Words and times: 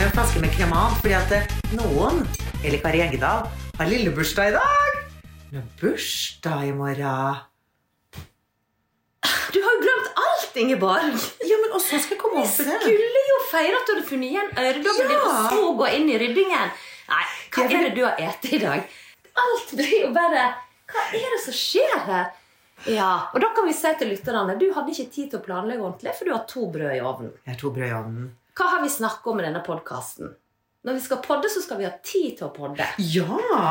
Har 0.00 0.06
jo 0.06 0.12
en 0.14 0.16
flaske 0.16 0.40
med 0.40 0.52
kremant 0.56 0.94
fordi 1.02 1.12
at 1.12 1.32
noen, 1.76 2.22
eller 2.64 2.80
Kari 2.80 3.02
Engedal, 3.04 3.42
har 3.76 3.88
lillebursdag 3.90 4.48
i 4.48 4.54
dag. 4.54 4.94
Hun 5.50 5.58
har 5.58 5.66
bursdag 5.82 6.62
i 6.70 6.72
morgen. 6.78 7.42
Du 9.52 9.58
har 9.60 9.74
jo 9.76 9.82
glemt 9.82 10.08
alt, 10.22 10.56
Ingeborg! 10.62 11.18
Ja, 11.44 11.58
men 11.60 11.76
også 11.76 12.00
skal 12.00 12.16
jeg 12.16 12.22
komme 12.22 12.40
opp 12.46 12.48
i 12.62 12.66
det. 12.70 12.78
Skulle 12.86 13.26
jo 13.28 13.38
feire 13.50 13.76
at 13.76 13.84
du 13.84 13.92
hadde 13.92 14.06
funnet 14.08 14.30
igjen 14.30 14.50
øredobben 14.64 15.12
din, 15.12 15.14
Ja. 15.18 15.28
og 15.28 15.52
så 15.52 15.60
gå 15.82 15.92
inn 15.98 16.08
i 16.08 16.18
ryddingen. 16.24 16.72
Nei, 17.12 17.22
hva 17.52 17.68
er 17.68 17.86
det 17.90 17.94
du 17.98 18.02
har 18.06 18.16
spist 18.16 18.50
i 18.56 18.64
dag? 18.64 18.88
Alt 19.44 19.76
blir 19.76 19.96
jo 20.06 20.12
bare 20.16 20.48
Hva 20.90 21.06
er 21.12 21.28
det 21.36 21.44
som 21.44 21.52
skjer 21.60 21.98
her? 22.08 22.32
Ja, 22.88 23.12
og 23.34 23.40
da 23.44 23.52
kan 23.52 23.68
vi 23.68 23.76
si 23.76 23.92
til 24.00 24.08
lytterne 24.14 24.56
Du 24.58 24.70
hadde 24.72 24.96
ikke 24.96 25.12
tid 25.12 25.30
til 25.30 25.42
å 25.42 25.44
planlegge 25.44 25.84
ordentlig, 25.84 26.16
for 26.16 26.24
du 26.24 26.32
har 26.32 26.46
to 26.48 26.70
brød 26.72 26.96
i 26.96 27.02
ovnen. 27.04 27.34
Jeg 27.44 27.52
har 27.52 27.60
to 27.60 27.70
brød 27.76 27.90
i 27.90 27.98
ovnen. 28.00 28.36
Hva 28.60 28.66
har 28.76 28.82
vi 28.84 28.92
snakket 28.92 29.26
om 29.32 29.40
i 29.40 29.48
denne 29.48 29.64
podkasten? 29.64 30.34
Når 30.80 30.94
vi 30.96 31.00
skal 31.04 31.18
podde, 31.20 31.48
så 31.52 31.60
skal 31.60 31.76
vi 31.76 31.84
ha 31.84 31.90
tid 32.04 32.38
til 32.38 32.46
å 32.46 32.54
podde. 32.56 32.84
Ja, 33.12 33.24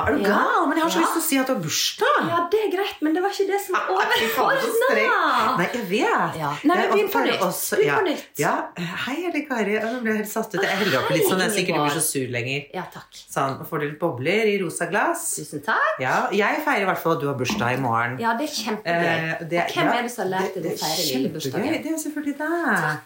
er 0.05 0.13
du 0.13 0.21
Ja. 0.21 0.29
gal? 0.29 0.67
Men 0.69 0.77
jeg 0.77 0.83
har 0.85 0.91
så 0.93 0.99
Ja. 0.99 1.01
lyst 1.05 1.13
til 1.13 1.21
å 1.21 1.25
si 1.25 1.37
at 1.41 1.47
du 1.47 1.53
har 1.55 1.61
bursdag. 1.61 2.17
Ja, 2.29 2.37
det 2.51 2.59
er 2.65 2.69
greit, 2.77 3.01
men 3.01 3.13
det 3.15 3.21
var 3.23 3.29
ikke 3.33 3.47
det 3.49 3.61
som 3.65 3.73
var 3.73 3.81
så 3.81 3.97
streng. 3.97 4.29
overordna. 4.37 5.57
Nei, 5.57 5.69
jeg 5.73 5.85
vet. 5.89 6.37
Ja. 6.37 6.51
Nei, 6.63 6.75
men 6.75 6.77
Jeg 6.77 6.91
begynn 6.91 7.09
på 7.11 7.25
nytt. 7.25 7.39
også- 7.41 7.83
ja. 7.85 7.97
på 7.97 8.03
nytt. 8.05 8.25
Ja. 8.37 8.67
Hei, 8.77 9.25
eller 9.25 9.41
Kari. 9.49 9.79
Nå 9.79 10.01
ble 10.01 10.09
jeg 10.11 10.17
helt 10.17 10.29
satt 10.29 10.53
ut. 10.55 10.61
Jeg 10.61 10.69
heller 10.69 10.99
oppi 11.01 11.13
litt 11.17 11.27
sånn. 11.29 11.39
Jeg 11.39 11.49
er 11.49 11.53
sikkert 11.53 11.69
ikke 11.69 11.85
blir 11.89 11.97
så 11.97 12.01
sur 12.01 12.27
lenger. 12.29 12.65
Ja, 12.75 12.83
takk. 12.93 13.11
Sånn, 13.35 13.65
får 13.67 13.79
du 13.79 13.85
litt 13.89 13.99
bobler 13.99 14.45
i 14.45 14.57
rosa 14.63 14.85
glass. 14.85 15.35
Tusen 15.37 15.61
takk. 15.65 15.99
Ja, 15.99 16.29
jeg 16.31 16.63
feirer 16.63 16.81
i 16.81 16.85
hvert 16.85 16.99
fall 16.99 17.13
at 17.13 17.19
du 17.21 17.27
har 17.27 17.35
bursdag 17.35 17.73
i 17.73 17.81
morgen. 17.81 18.19
Ja, 18.19 18.37
det 18.37 18.49
er 18.49 18.53
kjempegøy. 18.53 19.41
Eh, 19.41 19.43
det- 19.49 19.67
Hvem 19.73 19.87
er 19.97 20.01
det 20.03 20.11
som 20.11 20.31
har 20.31 20.39
lært 20.41 20.53
deg 20.53 20.63
å 20.63 20.77
feire 20.77 20.95
det 20.95 21.15
lille 21.15 21.29
bursdagen? 21.33 21.83
Det 21.83 21.91
er 21.91 21.97
selvfølgelig 21.97 22.37
deg. 22.37 22.99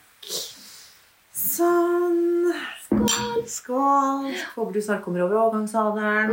Sånn. 1.43 2.53
Skål. 2.87 3.43
Skål. 3.49 4.27
Håper 4.55 4.73
du 4.77 4.81
snart 4.85 5.03
kommer 5.05 5.23
over 5.25 5.35
overgangsalderen. 5.41 6.31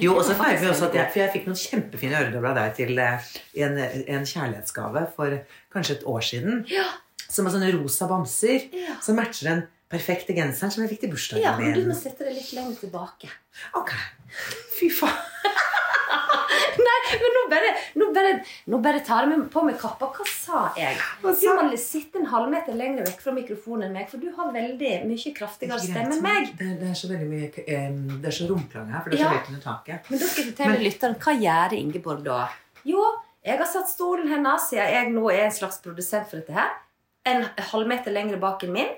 Jo, 0.00 0.12
og 0.18 0.24
så 0.28 0.34
feirer 0.36 0.60
vi 0.60 0.68
også 0.68 0.88
at 0.90 0.96
jeg, 0.98 1.08
for 1.12 1.22
jeg 1.22 1.32
fikk 1.32 1.46
noen 1.48 1.56
kjempefine 1.60 2.18
øredobler 2.20 2.50
av 2.52 2.58
deg 2.58 2.74
til 2.76 2.98
eh, 3.00 3.28
en, 3.64 3.78
en 3.80 4.26
kjærlighetsgave 4.28 5.06
for 5.16 5.38
kanskje 5.72 5.96
et 5.98 6.04
år 6.12 6.26
siden. 6.26 6.58
Ja. 6.68 6.84
Som 7.32 7.48
er 7.48 7.54
sånne 7.56 7.70
rosa 7.78 8.08
bamser 8.10 8.66
Ja. 8.76 8.98
som 9.02 9.16
matcher 9.18 9.48
den 9.48 9.62
perfekte 9.90 10.34
genseren 10.36 10.72
som 10.74 10.82
jeg 10.84 10.92
fikk 10.92 11.00
til 11.06 11.12
bursdagen 11.14 11.44
Ja, 11.46 11.54
men 11.58 11.72
du 11.76 11.88
må 11.88 11.96
sette 11.96 12.26
det 12.26 12.34
litt 12.36 12.52
lenger 12.56 12.76
tilbake. 12.84 13.30
Ok. 13.78 13.90
Fy 14.76 14.90
faen. 14.92 15.16
Men 17.12 17.34
nå 17.36 17.42
bare, 17.52 17.72
nå 18.00 18.08
bare, 18.16 18.32
nå 18.72 18.80
bare 18.82 19.00
tar 19.06 19.28
jeg 19.30 19.42
på 19.52 19.62
meg 19.66 19.78
kappa. 19.80 20.08
Hva 20.16 20.26
sa 20.30 20.62
jeg? 20.78 20.96
Du 21.22 21.28
må 21.28 21.78
sitte 21.80 22.20
en 22.20 22.28
halvmeter 22.32 22.74
lenger 22.78 23.06
vekk 23.06 23.20
fra 23.26 23.34
mikrofonen 23.36 23.88
enn 23.88 23.94
meg, 23.98 24.08
for 24.10 24.22
du 24.22 24.30
har 24.36 24.50
veldig 24.54 24.92
mye 25.06 25.32
kraftigere 25.36 25.78
stemme 25.82 26.16
enn 26.18 26.24
meg. 26.24 26.50
Det, 26.58 26.72
det 26.80 26.90
er 26.90 26.98
så 26.98 27.10
veldig 27.12 27.28
mye 27.30 27.50
Det 28.22 28.32
er 28.32 28.36
så 28.40 28.48
romklang 28.50 28.90
her, 28.92 29.04
for 29.04 29.10
det 29.14 29.20
er 29.20 29.24
Ja. 29.24 29.30
så 29.30 29.38
høyt 29.38 29.52
under 29.54 29.64
taket. 29.68 30.10
Men 30.10 30.22
da 30.22 30.26
skal 30.32 30.44
jeg 30.44 30.52
fortelle 30.54 30.82
lytteren 30.88 31.16
hva 31.26 31.36
gjør 31.46 31.76
Ingeborg 31.78 32.24
da? 32.26 32.40
Jo, 32.86 33.04
jeg 33.46 33.58
har 33.62 33.70
satt 33.70 33.90
stolen 33.90 34.28
hennes, 34.32 34.68
siden 34.70 34.92
jeg 34.96 35.10
nå 35.14 35.28
er 35.30 35.44
en 35.46 35.54
slags 35.54 35.78
produsent 35.84 36.26
for 36.30 36.40
dette 36.42 36.54
her, 36.56 36.74
en 37.26 37.44
halvmeter 37.72 38.14
lenger 38.14 38.38
bak 38.42 38.62
enn 38.66 38.72
min. 38.74 38.92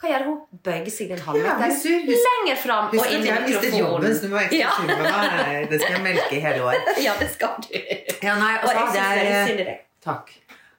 Hva 0.00 0.10
gjør 0.10 0.24
hun? 0.26 0.38
Bøyer 0.66 0.90
seg 0.90 1.12
en 1.14 1.20
Ja, 1.20 1.24
halvmeter 1.28 2.06
hvis 2.08 2.24
lenger 2.26 2.58
fram 2.60 2.88
og 2.90 3.06
inn 3.06 3.22
i 3.22 3.30
mikrofonen. 3.30 3.78
jobben, 3.78 4.16
så 4.18 4.30
må 4.32 4.42
jeg 4.42 4.64
med 4.88 5.02
meg. 5.06 5.68
Det 5.70 5.80
skal 5.80 5.94
jeg 5.94 6.02
melke 6.02 6.34
i 6.34 6.40
hele 6.42 6.64
år. 6.66 6.80
Ja, 7.06 7.14
det 7.20 7.30
skal 7.30 7.54
du. 7.62 7.68
Ja, 7.74 8.34
nei, 8.40 8.52
og 8.58 8.68
Og 8.68 8.74
jeg 8.74 8.88
syns 8.90 8.96
det 8.98 9.26
er 9.30 9.48
synd 9.48 9.62
i 9.62 9.66
deg. 9.70 9.82
Takk. 10.04 10.32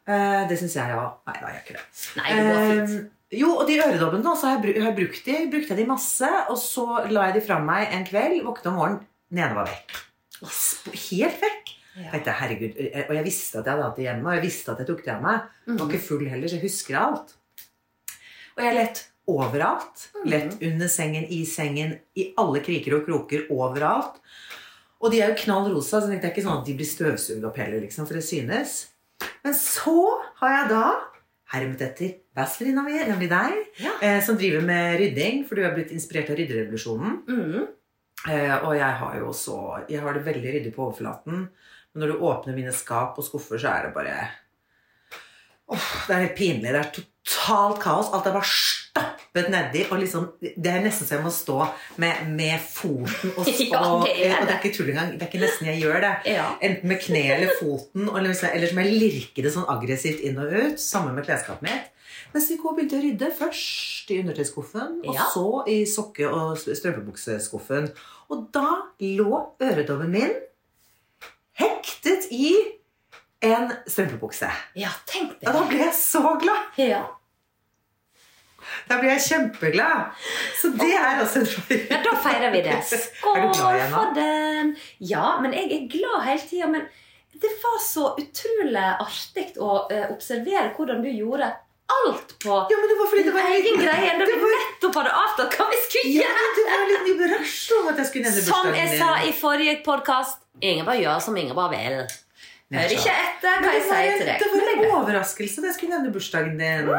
Uh, 0.05 0.41
det 0.49 0.57
syns 0.61 0.75
jeg 0.77 0.97
òg. 0.99 1.13
Nei, 1.25 1.35
da 1.39 1.47
gjør 1.47 1.55
jeg 1.55 1.63
ikke 1.63 1.77
det. 1.77 1.85
Nei, 2.19 2.27
det 2.35 2.43
går 2.49 2.65
fint. 2.71 2.95
Uh, 2.99 3.37
jo, 3.39 3.53
og 3.55 3.63
de 3.67 3.79
øredobbene 3.81 4.27
da, 4.27 4.33
så 4.37 4.51
har 4.51 4.67
jeg, 4.67 4.83
har 4.85 4.97
brukt 4.99 5.25
de, 5.31 5.37
brukte 5.55 5.73
jeg 5.73 5.79
de 5.81 5.87
masse, 5.89 6.27
og 6.51 6.59
så 6.61 6.85
la 7.09 7.29
jeg 7.29 7.39
de 7.39 7.45
fra 7.47 7.57
meg 7.63 7.95
en 7.95 8.05
kveld, 8.07 8.43
våkne 8.45 8.69
om 8.71 8.77
morgenen, 8.79 8.99
den 9.31 9.41
ene 9.41 9.57
var 9.57 9.71
vekk. 9.71 9.95
Helt 11.09 11.41
vekk. 11.41 11.71
Ja. 11.95 12.11
Tenkte, 12.11 12.33
herregud, 12.35 12.75
eh, 12.75 13.05
Og 13.07 13.15
jeg 13.15 13.23
visste 13.23 13.61
at 13.61 13.65
jeg 13.65 13.71
hadde 13.77 13.87
hatt 13.87 13.95
det 13.99 14.03
hjemme, 14.05 14.27
og 14.27 14.35
jeg 14.35 14.43
visste 14.43 14.73
at 14.73 14.81
jeg 14.83 14.87
tok 14.91 15.01
det 15.05 15.13
av 15.15 15.21
meg. 15.23 15.45
Jeg 15.65 15.77
var 15.79 15.89
ikke 15.89 16.03
full 16.03 16.25
heller, 16.27 16.51
så 16.51 16.57
jeg 16.59 16.65
husker 16.67 16.97
alt. 16.99 17.35
Og 18.55 18.63
jeg 18.63 18.75
lett 18.77 19.01
overalt. 19.27 20.09
Lett 20.29 20.61
under 20.63 20.87
sengen, 20.91 21.25
i 21.33 21.41
sengen, 21.49 21.95
i 22.15 22.29
alle 22.39 22.61
kriker 22.65 22.99
og 22.99 23.07
kroker, 23.07 23.47
overalt. 23.53 24.19
Og 25.01 25.11
de 25.11 25.19
er 25.21 25.33
jo 25.33 25.39
knall 25.43 25.71
rosa, 25.73 25.99
så 26.01 26.07
det 26.09 26.21
er 26.23 26.31
ikke 26.31 26.45
sånn 26.45 26.61
at 26.61 26.65
de 26.69 26.75
blir 26.77 26.87
støvsugd 26.87 27.43
opp 27.45 27.57
heller, 27.59 27.81
liksom, 27.83 28.07
for 28.07 28.17
det 28.17 28.23
synes. 28.25 28.77
Men 29.43 29.53
så 29.57 29.95
har 30.41 30.53
jeg 30.55 30.69
da 30.71 30.85
hermet 31.53 31.81
etter 31.85 32.13
bestevenninna 32.35 32.83
mi, 32.85 32.95
nemlig 33.05 33.29
deg, 33.29 33.57
Ja. 33.83 33.91
eh, 34.01 34.21
som 34.23 34.37
driver 34.37 34.61
med 34.65 34.99
rydding, 34.99 35.43
for 35.47 35.55
du 35.55 35.63
har 35.63 35.75
blitt 35.75 35.91
inspirert 35.93 36.29
av 36.31 36.37
rydderevolusjonen. 36.39 37.19
Mm. 37.27 37.67
Eh, 38.29 38.55
og 38.65 38.73
jeg 38.75 38.93
har 39.01 39.17
jo 39.19 39.29
så 39.37 39.83
Jeg 39.89 40.01
har 40.01 40.13
det 40.13 40.23
veldig 40.25 40.53
ryddig 40.55 40.73
på 40.73 40.87
overflaten. 40.87 41.49
Men 41.93 42.01
når 42.01 42.07
du 42.13 42.23
åpner 42.25 42.55
mine 42.55 42.73
skap 42.73 43.19
og 43.19 43.23
skuffer, 43.27 43.59
så 43.61 43.69
er 43.69 43.83
det 43.85 43.93
bare 43.93 44.15
Åh, 45.69 45.85
Det 46.07 46.15
er 46.15 46.25
helt 46.25 46.37
pinlig. 46.37 46.71
Det 46.71 46.81
er 46.81 46.91
totalt 46.93 47.11
kaos. 47.81 48.11
Alt 48.13 48.27
er 48.29 48.35
bare 48.35 48.45
stappet 48.49 49.49
nedi. 49.49 49.85
Og 49.91 49.97
liksom, 49.99 50.27
det 50.41 50.71
er 50.71 50.83
nesten 50.85 51.07
så 51.09 51.17
jeg 51.17 51.23
må 51.25 51.31
stå 51.33 51.57
med, 52.01 52.27
med 52.37 52.59
foten 52.61 53.33
og, 53.35 53.49
Ja, 53.71 53.81
og, 53.81 54.05
det 54.05 54.13
er 54.27 54.37
og 54.37 54.45
det 54.45 54.47
det. 54.47 54.53
er 54.53 54.59
ikke 54.61 54.73
tull 54.77 54.91
engang. 54.93 55.11
Det 55.17 55.25
er 55.25 55.31
ikke 55.33 55.41
nesten 55.45 55.67
jeg 55.71 55.81
gjør 55.83 55.99
det. 56.05 56.13
Ja. 56.35 56.45
Enten 56.61 56.91
med 56.93 57.01
kne 57.03 57.23
eller 57.35 57.51
foten, 57.59 58.07
liksom, 58.29 58.49
eller 58.53 58.71
som 58.71 58.81
jeg 58.83 58.95
lirker 59.01 59.47
det 59.47 59.53
sånn 59.57 59.67
aggressivt 59.75 60.21
inn 60.29 60.37
og 60.41 60.53
ut. 60.53 60.79
Sammen 60.81 61.17
med 61.17 61.25
klesskapet 61.27 61.65
mitt. 61.65 61.91
Mens 62.35 62.49
i 62.51 62.57
begynte 62.59 62.97
å 62.99 63.03
rydde. 63.03 63.29
Først 63.37 64.11
i 64.11 64.19
undertøyskuffen, 64.21 65.01
og 65.07 65.15
Ja. 65.15 65.25
så 65.33 65.45
i 65.71 65.81
sokke- 65.87 66.27
og 66.29 66.57
strømpebukseskuffen. 66.59 67.89
Og 68.29 68.47
da 68.53 68.67
lå 68.99 69.41
øredobben 69.61 70.11
min 70.11 70.33
hektet 71.59 72.27
i 72.31 72.51
en 73.45 73.71
strømpebukse. 73.87 74.49
ja, 74.75 74.89
tenk 75.07 75.39
det. 75.39 75.47
Og 75.47 75.53
da 75.53 75.63
ble 75.69 75.77
jeg 75.83 75.93
så 75.93 76.21
glad! 76.41 76.79
Ja. 76.81 77.03
Da 78.89 78.99
blir 79.01 79.11
jeg 79.15 79.23
kjempeglad. 79.25 80.13
Så 80.61 80.71
det 80.79 80.91
er 80.93 81.21
altså 81.23 81.41
en 81.43 81.49
Ja, 81.89 82.01
da 82.05 82.13
feirer 82.25 82.53
vi 82.53 82.61
det. 82.65 82.77
Skål 83.05 83.49
for 83.57 84.13
den. 84.17 84.75
Ja, 84.99 85.35
men 85.41 85.55
jeg 85.57 85.71
er 85.71 85.89
glad 85.91 86.25
hele 86.27 86.47
tida. 86.49 86.71
Men 86.71 86.87
det 87.41 87.51
var 87.63 87.77
så 87.83 88.13
utrolig 88.21 88.87
artig 88.95 89.51
å 89.59 89.85
eh, 89.91 90.07
observere 90.13 90.71
hvordan 90.77 91.01
du 91.03 91.09
gjorde 91.11 91.51
alt 91.95 92.31
på 92.41 92.53
Ja, 92.71 92.77
men 92.79 92.89
det 92.89 92.95
var 92.97 93.09
fordi 93.11 93.23
det 93.23 93.29
din 93.29 93.35
var 93.35 93.49
en 93.49 93.57
egen 93.59 93.81
greie. 93.81 94.13
Da 94.19 94.25
vi 94.29 94.51
nettopp 94.55 94.99
hadde 95.01 95.15
avtalt 95.21 95.57
hva 95.59 95.67
vi 95.69 95.81
skulle 95.83 96.13
Ja, 96.15 96.29
gjøre. 96.29 96.45
men 96.45 96.55
det 96.57 96.65
var 96.71 96.85
en 96.85 96.93
liten 97.09 97.33
rush 97.35 97.75
om 97.77 97.89
at 97.91 98.01
jeg 98.01 98.09
skulle 98.09 98.29
nevne 98.29 98.41
bursdagen 98.41 98.63
Som 98.63 98.79
jeg 98.79 98.99
sa 99.01 99.09
i 99.27 99.33
forrige 99.35 99.75
podkast, 99.85 100.41
Ingeborg 100.63 101.03
gjør 101.03 101.19
som 101.21 101.37
Ingeborg 101.37 101.75
vil. 101.75 101.99
Hør 102.75 102.93
ikke 102.95 103.13
etter 103.13 103.61
hva 103.61 103.73
jeg 103.75 103.85
sier 103.85 104.17
til 104.17 104.29
deg. 104.31 104.41
Det 104.41 104.49
var 104.49 104.69
en 104.71 104.83
er 104.87 104.93
overraskelse 104.97 105.61
at 105.61 105.67
jeg 105.69 105.77
skulle 105.77 105.97
nevne 105.97 106.13
bursdagen 106.15 106.55
din. 106.57 106.89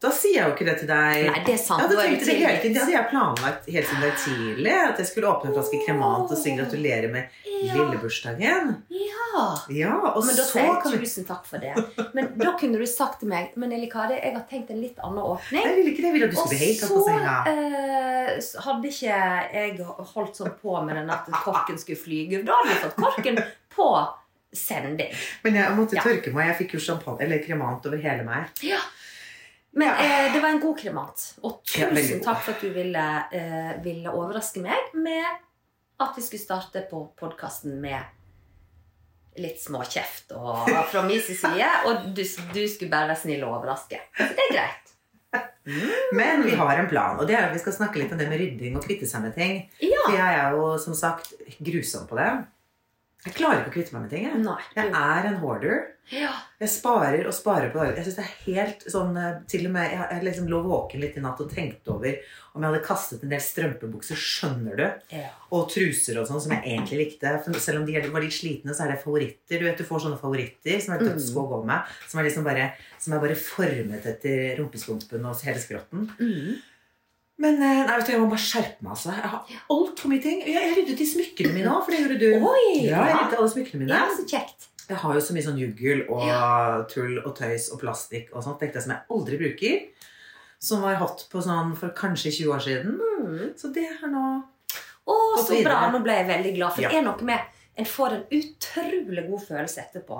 Da 0.00 0.12
sier 0.14 0.36
jeg 0.36 0.44
jo 0.46 0.52
ikke 0.54 0.64
det 0.68 0.74
til 0.78 0.86
deg. 0.86 1.24
Nei, 1.26 1.40
det 1.42 1.54
er 1.56 1.58
sant. 1.58 1.80
Jeg 1.82 1.90
er 1.90 2.12
det 2.14 2.26
det 2.28 2.34
hele 2.38 2.58
tiden. 2.62 2.74
Det 2.76 2.82
hadde 2.84 2.92
jeg 2.94 3.08
planlagt 3.10 3.64
helt 3.66 3.88
siden 3.88 4.04
det 4.04 4.10
er 4.12 4.20
tidlig. 4.22 4.74
At 4.92 5.00
jeg 5.02 5.08
skulle 5.08 5.26
åpne 5.32 5.48
en 5.50 5.56
flaske 5.56 5.80
kremant 5.86 6.30
og 6.30 6.38
si 6.38 6.52
gratulerer 6.54 7.10
med 7.10 7.40
lillebursdagen. 7.82 8.68
Ja. 8.94 9.40
Ja, 9.74 9.94
og 10.14 10.22
Men 10.26 10.36
da 10.38 10.44
så 10.46 10.58
kan 10.82 10.92
jeg 10.92 11.00
vi 11.00 11.06
tusen 11.08 11.26
takk 11.28 11.44
for 11.48 11.58
det. 11.62 11.72
Men 12.14 12.30
da 12.38 12.52
kunne 12.60 12.78
du 12.78 12.86
sagt 12.88 13.20
til 13.22 13.28
meg 13.32 13.56
Men 13.58 13.72
Elikade, 13.76 14.16
jeg 14.22 14.34
har 14.36 14.44
tenkt 14.50 14.70
en 14.74 14.80
litt 14.82 14.98
annen 15.02 15.18
åpning. 15.22 15.66
Jeg 15.66 15.76
ville 15.80 15.92
ikke 15.92 16.04
det. 16.04 16.08
Jeg 16.08 16.16
ville 16.16 16.28
at 16.28 16.34
du 16.34 16.38
skulle 16.38 16.54
bli 16.54 16.62
helt 16.62 16.80
tatt 16.84 16.94
på 16.94 17.02
senga. 17.08 17.34
eh, 17.52 18.30
så 18.44 18.64
hadde 18.68 18.92
ikke 18.92 19.18
jeg 19.58 19.90
holdt 20.14 20.38
sånn 20.38 20.54
på 20.62 20.78
med 20.86 20.96
den 21.00 21.10
at 21.10 21.26
korken 21.44 21.78
skulle 21.80 21.98
flyge. 22.00 22.44
Da 22.46 22.60
hadde 22.60 22.70
vi 22.70 22.78
fått 22.86 22.96
korken 23.02 23.42
på 23.74 23.88
sending. 24.54 25.10
Men 25.44 25.58
jeg 25.58 25.74
måtte 25.76 25.98
Ja. 25.98 26.02
tørke 26.06 26.32
meg. 26.32 26.48
Jeg 26.54 26.56
fikk 26.62 26.78
jo 26.78 26.80
champagne, 26.86 27.20
eller 27.26 27.42
kremant 27.44 27.84
over 27.86 27.98
hele 27.98 28.24
meg. 28.24 28.46
Ja. 28.62 28.78
Men 29.76 29.88
eh, 29.88 30.32
det 30.32 30.40
var 30.40 30.48
en 30.48 30.60
god 30.60 30.78
kremant. 30.80 31.24
Og 31.44 31.60
tusen 31.66 32.22
takk 32.24 32.40
for 32.44 32.56
at 32.56 32.64
du 32.64 32.70
ville, 32.74 33.04
eh, 33.36 33.74
ville 33.84 34.14
overraske 34.14 34.62
meg 34.64 34.94
med 34.96 35.26
at 35.98 36.16
vi 36.16 36.24
skulle 36.24 36.42
starte 36.42 36.84
på 36.90 37.02
podkasten 37.18 37.76
med 37.82 38.14
litt 39.38 39.60
småkjeft 39.62 40.32
og, 40.34 40.66
fra 40.90 41.02
min 41.06 41.22
side. 41.22 41.70
Og 41.86 42.10
du, 42.14 42.22
du 42.24 42.62
skulle 42.66 42.90
bare 42.90 43.12
være 43.12 43.22
snill 43.22 43.44
og 43.46 43.60
overraske. 43.60 44.00
Så 44.18 44.30
det 44.34 44.46
er 44.48 44.54
greit. 44.56 44.84
Men 46.16 46.42
vi 46.46 46.54
har 46.56 46.78
en 46.80 46.88
plan, 46.88 47.18
og 47.20 47.26
det 47.28 47.34
er 47.36 47.50
at 47.50 47.52
vi 47.52 47.60
skal 47.60 47.74
snakke 47.76 48.00
litt 48.00 48.12
om 48.14 48.16
det 48.16 48.24
med 48.30 48.40
rydding 48.40 48.78
og 48.78 48.86
kvitte 48.86 49.04
seg 49.04 49.26
med 49.26 49.34
ting. 49.36 49.58
Ja. 49.84 50.00
For 50.06 50.14
jeg 50.16 50.38
er 50.38 50.54
jo 50.56 50.70
som 50.80 50.96
sagt 50.96 51.34
grusom 51.60 52.06
på 52.08 52.16
det. 52.16 52.30
Jeg 53.26 53.34
klarer 53.34 53.64
ikke 53.64 53.72
å 53.72 53.74
kvitte 53.74 53.94
meg 53.96 54.04
med 54.04 54.12
ting. 54.12 54.26
Jeg, 54.28 54.40
Nei. 54.44 54.58
jeg 54.76 54.90
er 54.94 55.26
en 55.26 55.38
hoarder. 55.42 55.80
Ja. 56.08 56.30
Jeg 56.62 56.70
sparer 56.72 57.26
og 57.28 57.34
sparer 57.36 57.72
på 57.72 57.80
dager. 57.80 57.96
Jeg 57.98 58.06
synes 58.06 58.18
det 58.18 58.24
er 58.24 58.36
helt 58.46 58.84
sånn 58.88 59.18
eh, 59.20 59.40
Til 59.50 59.66
og 59.68 59.74
med 59.74 59.90
Jeg, 59.92 60.04
jeg 60.14 60.24
liksom 60.24 60.46
lå 60.48 60.60
våken 60.64 61.02
litt 61.02 61.18
i 61.18 61.24
natt 61.24 61.42
og 61.44 61.50
tenkte 61.52 61.92
over 61.92 62.14
om 62.56 62.64
jeg 62.64 62.72
hadde 62.72 62.86
kastet 62.86 63.22
en 63.22 63.30
del 63.30 63.42
strømpebukser, 63.44 64.18
skjønner 64.18 64.80
du, 64.80 64.86
ja. 65.14 65.28
og 65.54 65.68
truser 65.70 66.16
og 66.18 66.24
sånn, 66.26 66.40
som 66.42 66.54
jeg 66.56 66.64
egentlig 66.72 66.96
likte. 67.04 67.34
For 67.44 67.60
selv 67.62 67.82
om 67.82 67.84
de 67.86 68.00
var 68.10 68.24
litt 68.24 68.34
slitne, 68.34 68.74
så 68.74 68.82
er 68.86 68.94
det 68.94 69.02
favoritter. 69.04 69.60
Du 69.60 69.66
vet, 69.68 69.78
du 69.78 69.86
får 69.86 70.02
sånne 70.06 70.18
favoritter 70.18 70.80
som 70.82 70.96
er 70.96 71.04
dødsgå 71.04 71.44
å 71.44 71.52
gå 71.52 71.60
med. 71.68 71.92
Som 72.10 72.18
er 72.18 72.26
liksom 72.26 72.48
bare, 72.48 72.72
som 72.98 73.14
er 73.14 73.22
bare 73.22 73.38
formet 73.38 74.08
etter 74.10 74.56
rumpestumpen 74.58 75.28
og 75.28 75.46
hele 75.46 75.62
skrotten. 75.62 76.08
Mm. 76.18 76.58
Men 77.38 77.60
eh, 77.62 77.82
nei, 77.86 77.96
vet 78.00 78.08
du, 78.08 78.12
jeg 78.16 78.20
må 78.22 78.30
bare 78.32 78.42
skjerpe 78.42 78.82
meg. 78.82 78.90
altså. 78.96 79.12
Jeg 79.14 79.30
har 79.30 79.58
altfor 79.74 80.10
mye 80.10 80.22
ting. 80.24 80.40
Jeg, 80.42 80.56
jeg 80.58 80.76
ryddet 80.80 81.02
i 81.04 81.06
smykkene 81.12 81.52
mine 81.54 81.70
òg, 81.70 81.84
for 81.86 81.94
det 81.94 82.00
gjorde 82.02 82.18
du. 82.18 82.48
Oi! 82.50 82.64
Ja, 82.88 83.04
jeg 83.06 83.14
ryddet 83.20 83.38
alle 83.38 83.52
smykkene 83.52 83.82
mine. 83.84 83.94
ja, 83.94 84.08
så 84.18 84.26
kjekt. 84.26 84.66
Jeg 84.88 84.96
har 85.02 85.14
jo 85.14 85.20
så 85.20 85.34
mye 85.36 85.44
sånn 85.44 85.58
juggel 85.60 86.02
og 86.08 86.86
tull 86.88 87.18
og 87.20 87.34
tøys 87.36 87.66
og 87.74 87.82
plastikk 87.82 88.30
og 88.32 88.40
sånt 88.46 88.56
tenkte 88.62 88.80
jeg 88.80 88.86
som 88.86 88.94
jeg 88.96 89.04
aldri 89.18 89.38
bruker. 89.42 89.82
Som 90.58 90.80
var 90.82 90.96
hot 90.98 91.26
på 91.30 91.42
sånn 91.44 91.74
for 91.78 91.92
kanskje 91.94 92.32
20 92.40 92.54
år 92.56 92.62
siden. 92.64 92.96
Mm. 92.98 93.50
Så 93.60 93.68
det 93.76 93.84
er 93.92 94.08
nå 94.10 94.24
Å, 95.08 95.14
så 95.44 95.60
bra! 95.64 95.82
Nå 95.92 96.00
ble 96.04 96.16
jeg 96.18 96.26
veldig 96.32 96.54
glad. 96.56 96.74
For 96.74 96.82
Ja. 96.86 96.90
det 96.92 96.98
er 97.02 97.06
noe 97.06 97.28
med 97.28 97.54
En 97.78 97.86
får 97.86 98.16
en 98.16 98.24
utrolig 98.34 99.22
god 99.28 99.44
følelse 99.46 99.84
etterpå. 99.84 100.16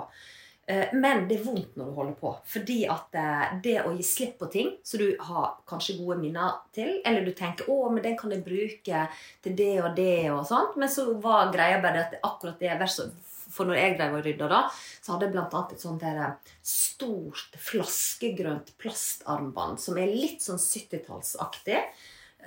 Eh, 0.69 0.89
Men 0.93 1.23
det 1.27 1.39
er 1.39 1.45
vondt 1.47 1.77
når 1.79 1.87
du 1.89 1.95
holder 1.97 2.17
på. 2.19 2.31
Fordi 2.45 2.83
at 2.93 3.15
eh, 3.17 3.45
det 3.63 3.79
å 3.81 3.93
gi 3.95 4.05
slipp 4.05 4.35
på 4.41 4.49
ting 4.53 4.75
som 4.85 5.01
du 5.01 5.07
har 5.25 5.55
kanskje 5.69 5.97
gode 5.97 6.19
minner 6.21 6.59
til, 6.75 6.99
eller 7.01 7.25
du 7.25 7.31
tenker 7.33 7.65
'Å, 7.65 7.89
men 7.89 8.03
den 8.05 8.17
kan 8.17 8.31
jeg 8.31 8.45
bruke 8.45 9.07
til 9.41 9.55
det 9.57 9.73
og 9.81 9.95
det', 9.97 10.29
og 10.29 10.45
sånt, 10.45 10.77
men 10.77 10.89
så 10.89 11.07
var 11.17 11.51
greia 11.51 11.81
bare 11.81 12.05
at 12.05 12.15
akkurat 12.21 12.59
det 12.59 12.77
verset 12.79 13.11
For 13.49 13.65
når 13.65 13.79
jeg 13.81 13.97
drev 13.97 14.13
og 14.13 14.25
rydda, 14.25 14.47
da, 14.47 14.57
så 15.01 15.15
hadde 15.15 15.25
jeg 15.25 15.37
annet 15.41 15.71
et 15.73 15.81
sånt 15.81 16.01
der 16.05 16.17
eh, 16.21 16.53
stort 16.61 17.55
flaskegrønt 17.57 18.77
plastarmbånd 18.77 19.79
som 19.81 19.97
er 19.97 20.05
litt 20.13 20.45
sånn 20.45 20.61
70-tallsaktig. 20.61 21.81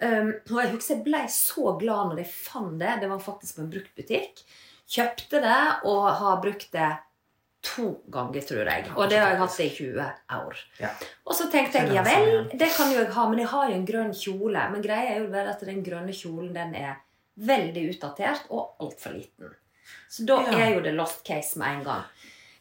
Um, 0.00 0.30
og 0.50 0.62
jeg 0.62 0.70
husker 0.70 0.94
jeg 0.94 1.04
ble 1.04 1.26
så 1.28 1.74
glad 1.76 2.12
når 2.12 2.22
jeg 2.22 2.30
fant 2.30 2.78
det. 2.78 3.00
Det 3.02 3.10
var 3.10 3.18
faktisk 3.18 3.56
på 3.56 3.64
en 3.64 3.72
bruktbutikk. 3.74 4.44
Kjøpte 4.86 5.42
det 5.42 5.62
og 5.90 6.06
har 6.22 6.38
brukt 6.40 6.70
det 6.70 6.92
to 7.62 7.84
ganger, 8.10 8.42
tror 8.42 8.66
jeg. 8.66 8.88
Og 8.96 9.08
det 9.10 9.18
har 9.22 9.30
jeg 9.34 9.38
hatt 9.38 9.60
i 9.62 9.68
20 9.70 10.06
år. 10.38 10.60
Ja. 10.82 10.90
Og 11.26 11.34
så 11.38 11.46
tenkte 11.52 11.78
jeg 11.78 11.94
ja 11.94 12.02
vel, 12.06 12.48
det 12.58 12.68
kan 12.74 12.90
jo 12.90 12.98
jeg 12.98 13.12
ha, 13.14 13.26
men 13.30 13.38
jeg 13.38 13.48
har 13.52 13.68
jo 13.70 13.76
en 13.78 13.86
grønn 13.86 14.12
kjole. 14.18 14.64
Men 14.72 14.82
greia 14.82 15.14
er 15.14 15.20
jo 15.22 15.30
bare 15.32 15.54
at 15.54 15.62
den 15.68 15.82
grønne 15.86 16.14
kjolen 16.16 16.52
den 16.56 16.74
er 16.74 16.96
veldig 17.38 17.84
utdatert 17.94 18.50
og 18.50 18.74
altfor 18.82 19.14
liten. 19.16 19.54
Så 20.10 20.26
da 20.28 20.40
Ja. 20.42 20.58
er 20.66 20.74
jo 20.74 20.80
det 20.84 20.94
lost 20.94 21.24
case 21.24 21.56
med 21.58 21.78
en 21.78 21.84
gang. 21.84 22.02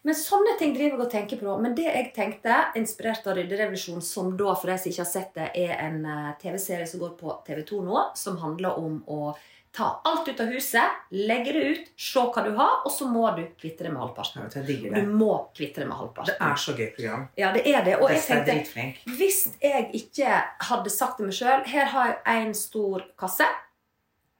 Men 0.03 0.15
sånne 0.15 0.57
ting 0.57 0.74
driver 0.74 0.98
jeg 0.98 1.06
og 1.06 1.12
tenker 1.12 1.38
på. 1.38 1.62
Men 1.62 1.75
det 1.75 1.83
jeg 1.86 2.13
tenkte, 2.15 2.56
inspirert 2.75 3.27
av 3.27 3.36
Rydderevolusjonen, 3.38 4.01
som 4.01 4.36
da, 4.38 4.56
for 4.56 4.68
de 4.71 4.77
som 4.77 4.89
ikke 4.92 5.03
har 5.03 5.12
sett 5.12 5.33
det, 5.36 5.50
er 5.56 5.75
en 5.80 6.06
eh, 6.06 6.31
TV-serie 6.42 6.88
som 6.88 7.00
går 7.03 7.18
på 7.19 7.36
TV2 7.45 7.83
nå, 7.86 8.06
som 8.18 8.38
handler 8.42 8.80
om 8.80 9.03
å 9.07 9.36
ta 9.71 10.01
alt 10.03 10.27
ut 10.27 10.39
av 10.44 10.50
huset, 10.51 10.97
legge 11.15 11.53
det 11.56 11.62
ut, 11.71 11.91
se 11.95 12.19
hva 12.19 12.44
du 12.44 12.51
har, 12.57 12.73
og 12.85 12.91
så 12.91 13.07
må 13.07 13.23
du 13.38 13.44
kvitte 13.59 13.85
det 13.85 13.91
med 13.94 14.01
halvparten. 14.03 14.44
Ja, 14.44 14.63
du, 14.68 14.71
Jeg 14.89 15.07
må 15.07 15.29
kvitte 15.56 15.83
det 15.83 15.88
med 15.88 16.25
Det 16.27 16.35
er 16.35 16.56
så 16.59 16.75
gøy 16.75 16.89
program. 16.95 17.27
Ja, 17.39 17.51
det 17.56 17.63
er 17.71 17.85
det. 17.85 17.95
Og 18.01 18.12
jeg 18.12 18.23
er 18.35 18.45
tenkte 18.45 19.15
hvis 19.18 19.45
jeg 19.62 19.89
ikke 20.01 20.41
hadde 20.68 20.91
sagt 20.91 21.21
det 21.21 21.29
meg 21.29 21.38
sjøl 21.38 21.63
Her 21.71 21.85
har 21.94 22.18
jeg 22.18 22.47
en 22.47 22.57
stor 22.57 23.06
kasse. 23.19 23.47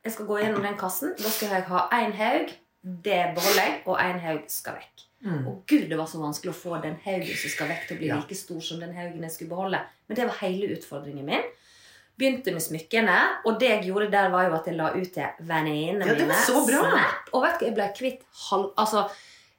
Jeg 0.04 0.16
skal 0.18 0.28
gå 0.28 0.42
gjennom 0.42 0.66
den 0.66 0.78
kassen. 0.80 1.16
Da 1.18 1.30
skal 1.30 1.56
jeg 1.56 1.69
ha 1.69 1.86
én 1.95 2.12
haug. 2.18 2.51
Det 2.81 3.22
beholder 3.38 3.62
jeg, 3.62 3.81
og 3.86 4.00
én 4.01 4.19
haug 4.19 4.45
skal 4.50 4.80
vekk. 4.80 5.07
Mm. 5.22 5.48
Og 5.48 5.63
gud, 5.69 5.86
det 5.89 5.98
var 6.00 6.07
så 6.10 6.18
vanskelig 6.18 6.50
å 6.50 6.57
få 6.57 6.77
den 6.81 6.95
haugen 7.06 7.38
som 7.38 7.51
skal 7.54 7.69
vekk, 7.69 7.84
til 7.88 7.95
å 7.95 8.00
bli 8.00 8.07
Ja. 8.10 8.16
like 8.18 8.36
stor 8.36 8.60
som 8.60 8.80
den 8.81 8.95
haugen 8.98 9.22
jeg 9.22 9.31
skulle 9.31 9.54
beholde. 9.54 9.84
Men 10.07 10.18
det 10.18 10.25
var 10.25 10.39
hele 10.42 10.74
utfordringen 10.75 11.25
min. 11.25 11.44
Begynte 12.21 12.53
med 12.53 12.62
smykkene, 12.62 13.15
og 13.50 13.57
det 13.59 13.69
jeg 13.71 13.85
gjorde 13.89 14.12
der, 14.13 14.29
var 14.29 14.45
jo 14.45 14.53
at 14.59 14.68
jeg 14.69 14.75
la 14.77 14.91
ut 14.94 15.09
til 15.15 15.47
venninnene 15.50 16.06
Ja, 16.06 16.13
mine. 16.19 16.38
så 16.45 16.62
bra. 16.68 16.83
Snap. 16.91 17.31
Og 17.33 17.41
vet 17.47 17.57
du, 17.59 17.65
jeg 17.65 17.73
ble 17.79 17.88
kvitt 17.97 18.21
halv... 18.50 18.68
Altså, 18.77 19.07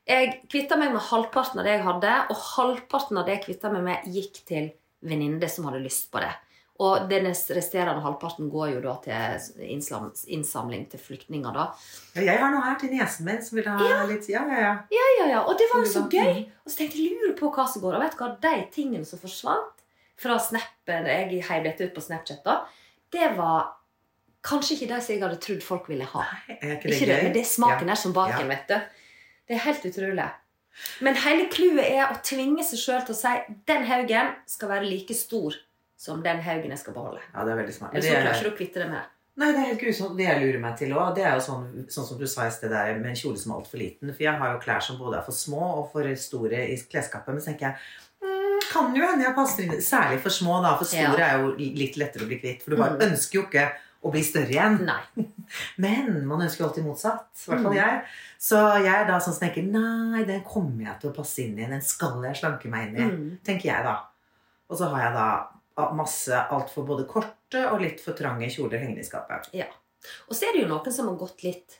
jeg 0.07 0.31
kvitta 0.51 0.79
meg 0.79 0.93
med 0.95 1.03
halvparten 1.09 1.59
av 1.63 1.67
det 1.67 1.75
jeg 1.77 1.85
hadde, 1.89 2.15
og 2.31 2.37
halvparten 2.53 3.19
av 3.19 3.27
det 3.27 3.37
jeg 3.41 3.45
kvitta 3.49 3.73
meg 3.75 3.83
med, 3.91 4.07
gikk 4.15 4.41
til 4.47 4.71
venninne 5.03 5.49
som 5.51 5.67
hadde 5.67 5.83
lyst 5.83 6.09
på 6.15 6.23
det. 6.23 6.31
Og 6.83 7.05
den 7.11 7.27
resterende 7.29 8.01
halvparten 8.03 8.49
går 8.51 8.73
jo 8.73 8.81
da 8.83 8.95
til 9.05 9.67
innsamling 10.35 10.87
til 10.91 10.99
flyktninger, 11.03 11.53
da. 11.55 11.67
Ja, 12.17 12.25
jeg 12.33 12.41
har 12.41 12.51
noe 12.55 12.63
her 12.65 12.79
til 12.81 12.91
niesen 12.95 13.27
min 13.29 13.43
som 13.45 13.59
vil 13.59 13.69
ha 13.71 14.07
litt 14.09 14.27
Ja, 14.33 14.43
ja, 14.49 14.59
ja. 14.65 14.73
Ja, 14.91 15.07
ja, 15.21 15.27
ja. 15.35 15.43
Og 15.47 15.59
det 15.61 15.69
var 15.73 15.85
jo 15.85 15.91
så 15.93 16.03
Mm. 16.07 16.11
gøy. 16.11 16.41
Og 16.65 16.71
så 16.73 16.77
tenkte 16.79 16.99
jeg 16.99 17.19
lurer 17.21 17.37
på 17.39 17.53
hva 17.55 17.67
som 17.69 17.83
går. 17.83 17.95
Og 17.95 18.03
vet 18.03 18.17
du 18.17 18.19
hva, 18.25 18.31
de 18.41 18.55
tingene 18.75 19.05
som 19.07 19.19
forsvant 19.19 19.82
fra 20.17 20.39
snappen 20.39 21.07
jeg 21.07 21.43
heiv 21.49 21.65
dette 21.65 21.85
ut 21.89 21.95
på 21.95 22.01
Snapchat, 22.05 22.43
da, 22.45 22.65
det 23.13 23.37
var 23.37 23.73
kanskje 24.43 24.77
ikke 24.77 24.89
det 24.95 25.01
som 25.03 25.15
jeg 25.15 25.23
hadde 25.23 25.41
trodd 25.41 25.63
folk 25.63 25.89
ville 25.89 26.05
ha. 26.05 26.25
Er 26.49 26.77
ikke 26.77 26.89
Ikke 26.91 26.91
det 26.91 27.09
det, 27.09 27.17
gøy? 27.17 27.23
men 27.23 27.33
det 27.33 27.43
er 27.43 27.51
smaken 27.51 27.87
Ja. 27.89 27.93
er 27.93 27.97
som 27.97 28.13
baken, 28.13 28.41
Ja. 28.41 28.47
vet 28.57 28.69
du. 28.69 28.75
Det 29.49 29.55
er 29.57 29.59
helt 29.67 29.85
utrolig. 29.85 30.31
Men 31.01 31.15
hele 31.15 31.49
clouet 31.53 31.85
er 31.91 32.07
å 32.07 32.23
tvinge 32.23 32.65
seg 32.65 32.79
sjøl 32.79 33.05
til 33.07 33.15
å 33.15 33.19
si 33.19 33.55
den 33.67 33.85
haugen 33.85 34.35
skal 34.47 34.69
være 34.69 34.89
like 34.89 35.15
stor 35.15 35.53
som 35.97 36.23
den 36.23 36.41
haugen 36.41 36.71
jeg 36.71 36.79
skal 36.79 36.95
beholde. 36.95 37.21
Ja, 37.35 37.45
det 37.45 37.53
er 37.53 37.63
veldig 37.63 37.75
smart. 37.75 37.93
Eller 37.95 38.03
så 38.03 38.15
klarer 38.15 38.27
er- 38.27 38.35
ikke 38.35 38.45
du 38.45 38.51
å 38.51 38.57
kvitte 38.59 38.75
det 38.83 38.89
med. 38.91 39.03
Nei, 39.37 39.47
det 39.53 39.57
er 39.61 39.65
helt 39.73 39.81
grusomt. 39.81 40.17
Det 40.17 40.27
jeg 40.27 40.41
lurer 40.43 40.61
meg 40.61 40.77
til 40.77 40.91
òg, 40.93 41.15
det 41.15 41.25
er 41.25 41.35
jo 41.35 41.41
sånn, 41.41 41.87
sånn 41.89 42.07
som 42.09 42.19
du 42.19 42.27
sa 42.27 42.43
i 42.47 42.51
sted 42.51 42.71
der, 42.71 42.95
med 42.99 43.07
en 43.07 43.15
kjole 43.15 43.39
som 43.39 43.53
er 43.53 43.57
altfor 43.61 43.79
liten. 43.79 44.13
For 44.15 44.23
jeg 44.23 44.39
har 44.39 44.53
jo 44.53 44.61
klær 44.61 44.83
som 44.83 44.99
både 44.99 45.19
er 45.19 45.23
for 45.23 45.33
små 45.33 45.63
og 45.79 45.93
for 45.93 46.03
store 46.17 46.53
i 46.69 46.77
klesskapet. 46.77 47.29
Men 47.29 47.39
så 47.41 47.47
tenker 47.53 47.61
jeg 47.61 47.77
kan 48.73 48.95
jo 48.97 49.05
hende 49.07 49.25
jeg 49.27 49.35
passer 49.37 49.65
inn 49.67 49.81
Særlig 49.85 50.21
for 50.25 50.31
små, 50.35 50.61
da. 50.65 50.77
For 50.81 50.85
store 50.89 51.19
Ja. 51.19 51.29
er 51.35 51.41
jo 51.43 51.55
litt 51.59 51.97
lettere 52.01 52.25
å 52.25 52.29
bli 52.31 52.39
kvitt. 52.41 52.63
For 52.63 52.71
du 52.71 52.77
bare 52.81 52.97
Mm. 52.99 53.11
ønsker 53.13 53.33
jo 53.41 53.43
ikke 53.47 53.73
å 54.05 54.11
bli 54.11 54.23
større 54.27 54.51
igjen. 54.51 54.81
Nei. 54.85 55.03
Men 55.79 56.27
man 56.27 56.41
ønsker 56.43 56.65
jo 56.65 56.69
alltid 56.71 56.85
motsatt. 56.85 57.29
I 57.47 57.51
hvert 57.51 57.63
fall 57.63 57.73
Mm. 57.73 57.77
jeg. 57.77 58.05
Så 58.41 58.57
jeg 58.83 58.95
er 58.95 59.07
da 59.07 59.19
sånn 59.21 59.35
som 59.37 59.49
tenker 59.49 59.63
nei, 59.71 60.25
den 60.25 60.43
kommer 60.43 60.85
jeg 60.89 61.01
til 61.01 61.11
å 61.11 61.15
passe 61.15 61.39
inn 61.45 61.59
i. 61.59 61.67
Den 61.71 61.81
skal 61.83 62.21
jeg 62.23 62.35
slanke 62.41 62.67
meg 62.69 62.89
inn 62.89 62.97
i. 62.97 63.11
Mm. 63.11 63.39
Tenker 63.45 63.69
jeg 63.71 63.85
da. 63.85 63.99
Og 64.71 64.79
så 64.79 64.89
har 64.91 65.01
jeg 65.07 65.15
da 65.15 65.91
masse 65.93 66.29
altfor 66.51 66.85
både 66.87 67.07
korte 67.09 67.63
og 67.73 67.81
litt 67.81 68.01
for 68.01 68.13
trange 68.15 68.49
kjoler 68.51 68.79
hengende 68.81 69.01
i 69.01 69.09
skapet. 69.09 69.47
Og 70.29 70.35
så 70.35 70.49
er 70.49 70.53
det 70.57 70.63
jo 70.63 70.69
noen 70.69 70.93
som 70.93 71.07
har 71.09 71.17
gått 71.17 71.43
litt 71.45 71.79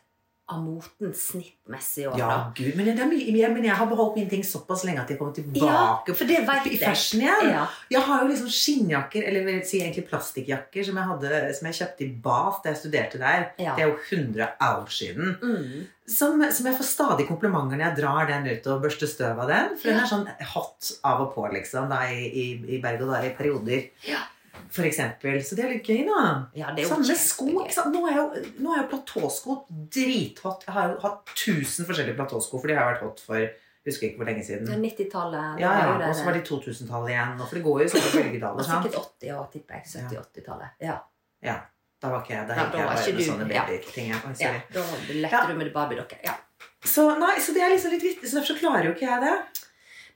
av 0.51 0.59
moten 0.61 1.13
snittmessig 1.15 2.09
òg, 2.11 2.17
Ja, 2.19 2.51
gud, 2.57 2.75
men, 2.77 2.89
det 2.89 2.97
jeg, 2.99 3.51
men 3.55 3.65
jeg 3.65 3.77
har 3.79 3.87
beholdt 3.89 4.17
mine 4.19 4.29
ting 4.29 4.43
såpass 4.45 4.83
lenge 4.85 5.01
at 5.05 5.13
de 5.13 5.17
kommer 5.17 5.35
tilbake 5.37 5.63
Ja, 5.65 6.15
for 6.19 6.29
det 6.29 6.41
vet 6.49 6.67
i 6.67 6.75
jeg. 6.75 6.83
fashion 6.83 7.23
igjen. 7.23 7.53
Ja. 7.55 7.63
Jeg 7.95 8.03
har 8.09 8.25
jo 8.25 8.29
liksom 8.33 8.51
skinnjakker, 8.53 9.27
eller 9.29 9.47
vil 9.47 9.63
si 9.69 9.81
egentlig 9.81 10.05
plastikkjakker, 10.11 10.85
som 10.89 10.99
jeg, 10.99 11.09
hadde, 11.13 11.41
som 11.59 11.71
jeg 11.71 11.79
kjøpte 11.79 12.05
i 12.05 12.11
Bath 12.27 12.61
da 12.65 12.73
jeg 12.73 12.81
studerte 12.83 13.23
der. 13.23 13.49
Ja. 13.63 13.77
Det 13.79 13.87
er 13.87 13.93
jo 13.93 13.99
100 14.19 14.51
år 14.69 14.93
siden. 14.99 15.37
Mm. 15.41 15.89
Som, 16.13 16.43
som 16.51 16.67
jeg 16.69 16.77
får 16.77 16.91
stadig 16.91 17.29
komplimenter 17.31 17.79
når 17.79 17.87
jeg 17.87 17.99
drar 18.03 18.29
den 18.29 18.51
ut 18.51 18.67
og 18.75 18.83
børster 18.83 19.09
støv 19.09 19.39
av 19.47 19.49
den. 19.49 19.77
For 19.79 19.93
den 19.93 20.03
er 20.03 20.11
sånn 20.11 20.27
hot 20.53 20.93
av 21.07 21.23
og 21.29 21.35
på, 21.37 21.47
liksom, 21.55 21.89
da, 21.93 22.03
i, 22.11 22.27
i, 22.27 22.47
i 22.77 22.83
berg-og-dal 22.83 23.31
i 23.31 23.35
perioder. 23.39 23.87
Ja. 24.11 24.25
For 24.73 24.85
eksempel. 24.89 25.39
Så 25.45 25.57
det 25.57 25.65
er 25.65 25.73
litt 25.75 25.89
gøy, 25.89 26.05
da. 26.09 26.23
ja, 26.57 26.71
Samme 26.89 27.17
sko. 27.17 27.49
Ikke 27.65 27.75
sant? 27.77 27.93
Nå 27.95 28.07
er 28.09 28.17
jo, 28.19 28.25
nå 28.65 28.73
er 28.75 28.83
jo 28.83 28.87
platåsko 28.93 29.59
drithot. 29.93 30.65
Jeg 30.69 30.77
har 30.77 30.93
jo 30.95 31.01
hatt 31.05 31.33
tusen 31.37 31.89
forskjellige 31.89 32.17
platåsko, 32.19 32.61
for 32.61 32.69
de 32.73 32.77
har 32.79 32.93
vært 32.95 33.05
hot 33.07 33.21
for 33.27 33.51
Husker 33.83 34.07
ikke 34.13 34.21
hvor 34.21 34.29
lenge 34.31 34.45
siden. 34.47 34.69
90-tallet. 34.79 35.57
Ja, 35.59 35.73
ja, 35.75 35.95
Og 36.07 36.13
så 36.15 36.23
var 36.29 36.37
det 36.37 36.45
2000-tallet 36.47 37.11
igjen. 37.11 37.33
For 37.41 37.59
det 37.59 37.63
går 37.65 37.81
jo 37.83 37.87
sånn 37.91 38.05
bølgedaler. 38.15 38.67
Sikkert 38.69 38.99
80 39.01 39.33
år, 39.35 39.49
tipper 39.51 39.81
jeg. 39.81 39.89
70-80-tallet. 39.97 40.77
Ja. 40.87 40.95
Ja. 41.43 41.57
Da 42.03 42.13
var 42.13 42.23
ikke 42.23 42.35
jeg 42.37 42.47
da 42.47 42.55
Ja, 42.61 42.69
da 42.71 42.79
jeg 42.79 42.87
var 42.87 43.01
ikke 43.03 43.17
du, 43.19 43.25
sånne 43.27 43.49
babyting. 43.51 44.07
ja. 44.13 44.21
Oi, 44.27 44.33
ja. 44.39 44.53
Da 44.75 44.85
lette 45.19 45.43
du 45.51 45.59
med 45.59 45.73
Barbie-dokker. 45.75 46.23
Ja. 46.27 46.37
Så, 46.85 47.09
nei, 47.19 47.35
så 47.43 47.55
det 47.55 47.63
er 47.67 47.75
liksom 47.75 47.95
litt 47.95 48.07
vittig, 48.07 48.31
så 48.31 48.39
derfor 48.39 48.55
så 48.55 48.59
klarer 48.63 48.89
jo 48.89 48.95
ikke 48.95 49.07
jeg 49.09 49.21
det. 49.27 49.35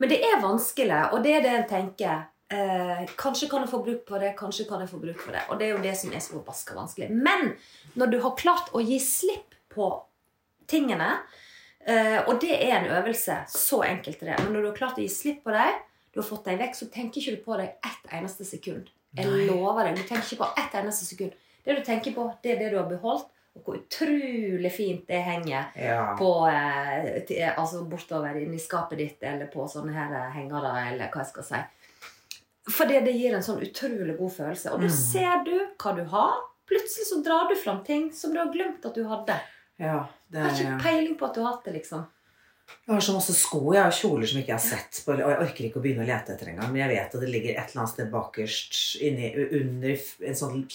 Men 0.03 0.11
det 0.15 0.19
er 0.31 0.41
vanskelig, 0.43 1.03
og 1.15 1.23
det 1.27 1.35
er 1.41 1.45
det 1.47 1.53
en 1.59 1.69
tenker. 1.71 2.25
Eh, 2.49 3.07
kanskje 3.19 3.49
kan 3.51 3.65
jeg 3.65 3.71
få 3.73 3.81
bruk 3.83 4.05
for 4.09 4.23
det, 4.23 4.37
kanskje 4.39 4.69
kan 4.69 4.81
jeg 4.85 4.91
få 4.93 5.01
bruk 5.03 5.19
for 5.19 5.35
det. 5.35 5.43
Og 5.51 5.59
det 5.59 5.67
er 5.67 5.73
jo 5.75 5.83
det 5.83 5.97
som 5.99 6.13
er 6.15 6.23
så 6.23 6.37
forbaska 6.37 6.77
vanskelig. 6.77 7.09
Men 7.11 7.57
når 7.99 8.13
du 8.13 8.21
har 8.23 8.37
klart 8.39 8.71
å 8.73 8.83
gi 8.87 9.01
slipp 9.03 9.57
på 9.75 9.89
tingene, 10.71 11.09
eh, 11.87 12.21
og 12.29 12.39
det 12.41 12.55
er 12.55 12.77
en 12.79 12.91
øvelse, 13.01 13.41
så 13.51 13.83
enkelt 13.89 14.23
er 14.23 14.33
det, 14.37 14.39
men 14.45 14.53
når 14.55 14.63
du 14.63 14.69
har 14.71 14.79
klart 14.79 15.01
å 15.01 15.03
gi 15.03 15.11
slipp 15.11 15.43
på 15.45 15.55
dem, 15.57 15.83
du 16.15 16.21
har 16.23 16.29
fått 16.29 16.45
dem 16.47 16.59
vekk, 16.63 16.75
så 16.79 16.87
tenker 16.93 17.21
ikke 17.21 17.35
du 17.37 17.43
på 17.45 17.57
dem 17.59 17.67
ett 17.91 18.13
eneste 18.15 18.47
sekund. 18.47 18.93
Jeg 19.17 19.27
Nei. 19.27 19.47
lover 19.51 19.85
deg, 19.89 19.97
du 19.99 20.03
tenker 20.07 20.25
ikke 20.25 20.45
på 20.45 20.53
ett 20.63 20.75
eneste 20.79 21.05
sekund. 21.09 21.35
Det 21.65 21.75
du 21.77 21.83
tenker 21.83 22.15
på, 22.15 22.29
det 22.43 22.53
er 22.55 22.59
det 22.63 22.71
du 22.71 22.79
har 22.79 22.87
beholdt, 22.89 23.27
og 23.57 23.65
hvor 23.65 23.79
utrolig 23.81 24.71
fint 24.73 25.07
det 25.09 25.19
henger 25.25 25.73
Ja. 25.75 26.15
på, 26.17 26.47
eh, 26.47 27.23
til, 27.27 27.43
altså 27.57 27.85
bortover 27.89 28.37
inni 28.37 28.59
skapet 28.61 28.99
ditt 28.99 29.23
eller 29.23 29.47
på 29.47 29.65
sånne 29.67 29.93
her 29.95 30.31
hengere, 30.31 30.93
eller 30.93 31.09
hva 31.11 31.25
jeg 31.25 31.33
skal 31.33 31.43
si. 31.43 31.63
Fordi 32.69 32.99
det 33.05 33.13
gir 33.15 33.35
en 33.37 33.43
sånn 33.47 33.61
utrolig 33.63 34.17
god 34.19 34.33
følelse. 34.33 34.73
Og 34.75 34.81
da 34.81 34.87
Mm. 34.87 34.97
ser 34.97 35.45
du 35.45 35.55
hva 35.79 35.95
du 35.97 36.05
har. 36.05 36.35
Plutselig 36.67 37.07
så 37.13 37.23
drar 37.23 37.49
du 37.49 37.55
fram 37.55 37.85
ting 37.85 38.11
som 38.13 38.33
du 38.33 38.39
har 38.39 38.51
glemt 38.53 38.85
at 38.85 38.95
du 38.95 39.05
hadde. 39.07 39.37
ja 39.79 40.07
det 40.33 40.39
Jeg 40.39 40.43
har 40.43 40.51
er, 40.51 40.65
ikke 40.65 40.83
peiling 40.83 41.17
på 41.19 41.27
at 41.29 41.35
du 41.35 41.41
har 41.45 41.53
hatt 41.53 41.65
det, 41.65 41.75
liksom. 41.75 42.07
jeg 42.89 42.95
har 42.97 43.01
så 43.01 43.13
masse 43.15 43.35
sko 43.39 43.73
jeg 43.75 43.83
har 43.85 43.93
kjoler 43.93 44.27
som 44.27 44.41
ikke 44.41 44.51
jeg 44.51 44.59
har 44.59 44.59
sett 44.59 45.05
på, 45.07 45.13
og 45.13 45.19
jeg 45.21 45.39
orker 45.45 45.65
ikke 45.69 45.79
å 45.79 45.83
begynne 45.85 46.03
å 46.03 46.07
lete 46.09 46.33
etter 46.35 46.49
engang. 46.51 46.73
Men 46.73 46.83
jeg 46.83 46.97
vet 46.97 47.15
at 47.15 47.21
det 47.21 47.29
ligger 47.31 47.51
et 47.55 47.71
eller 47.71 47.83
annet 47.85 47.93
sted 47.95 48.11
bakerst 48.11 48.97
inni, 49.01 49.29
under 49.61 49.97
en 50.27 50.35
sånn 50.35 50.67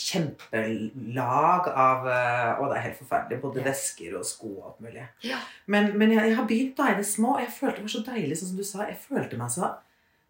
kjempelag 0.56 1.68
av 1.76 2.08
eh, 2.08 2.62
Å, 2.62 2.70
det 2.72 2.78
er 2.78 2.86
helt 2.88 3.00
forferdelig. 3.02 3.42
Både 3.44 3.60
Ja. 3.60 3.64
vesker 3.68 4.16
og 4.18 4.26
sko 4.26 4.48
og 4.58 4.66
alt 4.72 4.82
mulig. 4.88 5.08
Ja. 5.28 5.40
Men, 5.68 5.98
men 5.98 6.12
jeg, 6.12 6.30
jeg 6.30 6.36
har 6.38 6.46
begynt 6.48 6.76
da 6.78 6.92
i 6.92 6.96
det 7.02 7.06
små, 7.08 7.36
og 7.36 7.42
jeg 7.44 7.52
følte 7.60 7.82
var 7.84 7.94
så 7.96 8.04
deilig, 8.06 8.38
sånn 8.40 8.52
som 8.54 8.58
du 8.58 8.64
sa. 8.64 8.86
Jeg 8.88 8.98
følte 9.04 9.38
meg 9.38 9.50
så 9.52 9.74